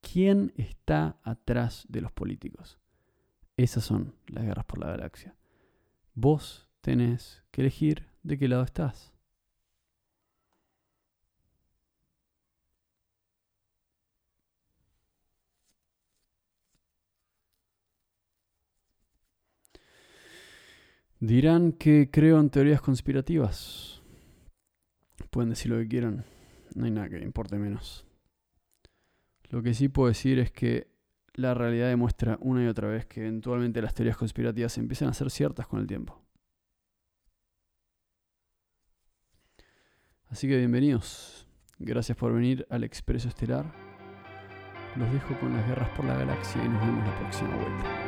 ¿Quién 0.00 0.54
está 0.56 1.18
atrás 1.24 1.84
de 1.90 2.00
los 2.00 2.10
políticos? 2.10 2.78
Esas 3.58 3.84
son 3.84 4.14
las 4.28 4.44
guerras 4.44 4.64
por 4.64 4.78
la 4.78 4.86
galaxia. 4.86 5.36
Vos 6.14 6.70
tenés 6.80 7.42
que 7.50 7.60
elegir 7.60 8.06
de 8.22 8.38
qué 8.38 8.48
lado 8.48 8.62
estás. 8.62 9.12
Dirán 21.20 21.72
que 21.72 22.08
creo 22.10 22.40
en 22.40 22.48
teorías 22.48 22.80
conspirativas. 22.80 24.00
Pueden 25.28 25.50
decir 25.50 25.70
lo 25.70 25.76
que 25.76 25.86
quieran. 25.86 26.24
No 26.74 26.86
hay 26.86 26.90
nada 26.90 27.10
que 27.10 27.18
importe 27.18 27.58
menos. 27.58 28.06
Lo 29.50 29.62
que 29.62 29.74
sí 29.74 29.88
puedo 29.90 30.08
decir 30.08 30.38
es 30.38 30.50
que 30.50 30.88
la 31.34 31.52
realidad 31.52 31.88
demuestra 31.88 32.38
una 32.40 32.64
y 32.64 32.68
otra 32.68 32.88
vez 32.88 33.04
que 33.04 33.20
eventualmente 33.20 33.82
las 33.82 33.92
teorías 33.92 34.16
conspirativas 34.16 34.78
empiezan 34.78 35.08
a 35.08 35.14
ser 35.14 35.30
ciertas 35.30 35.66
con 35.66 35.80
el 35.80 35.86
tiempo. 35.86 36.22
Así 40.30 40.48
que 40.48 40.56
bienvenidos. 40.56 41.46
Gracias 41.78 42.16
por 42.16 42.32
venir 42.32 42.66
al 42.70 42.82
Expreso 42.82 43.28
Estelar. 43.28 43.70
Los 44.96 45.12
dejo 45.12 45.38
con 45.38 45.52
las 45.52 45.66
guerras 45.68 45.90
por 45.90 46.06
la 46.06 46.16
galaxia 46.16 46.64
y 46.64 46.68
nos 46.68 46.80
vemos 46.80 47.06
la 47.06 47.18
próxima 47.18 47.56
vuelta. 47.56 47.99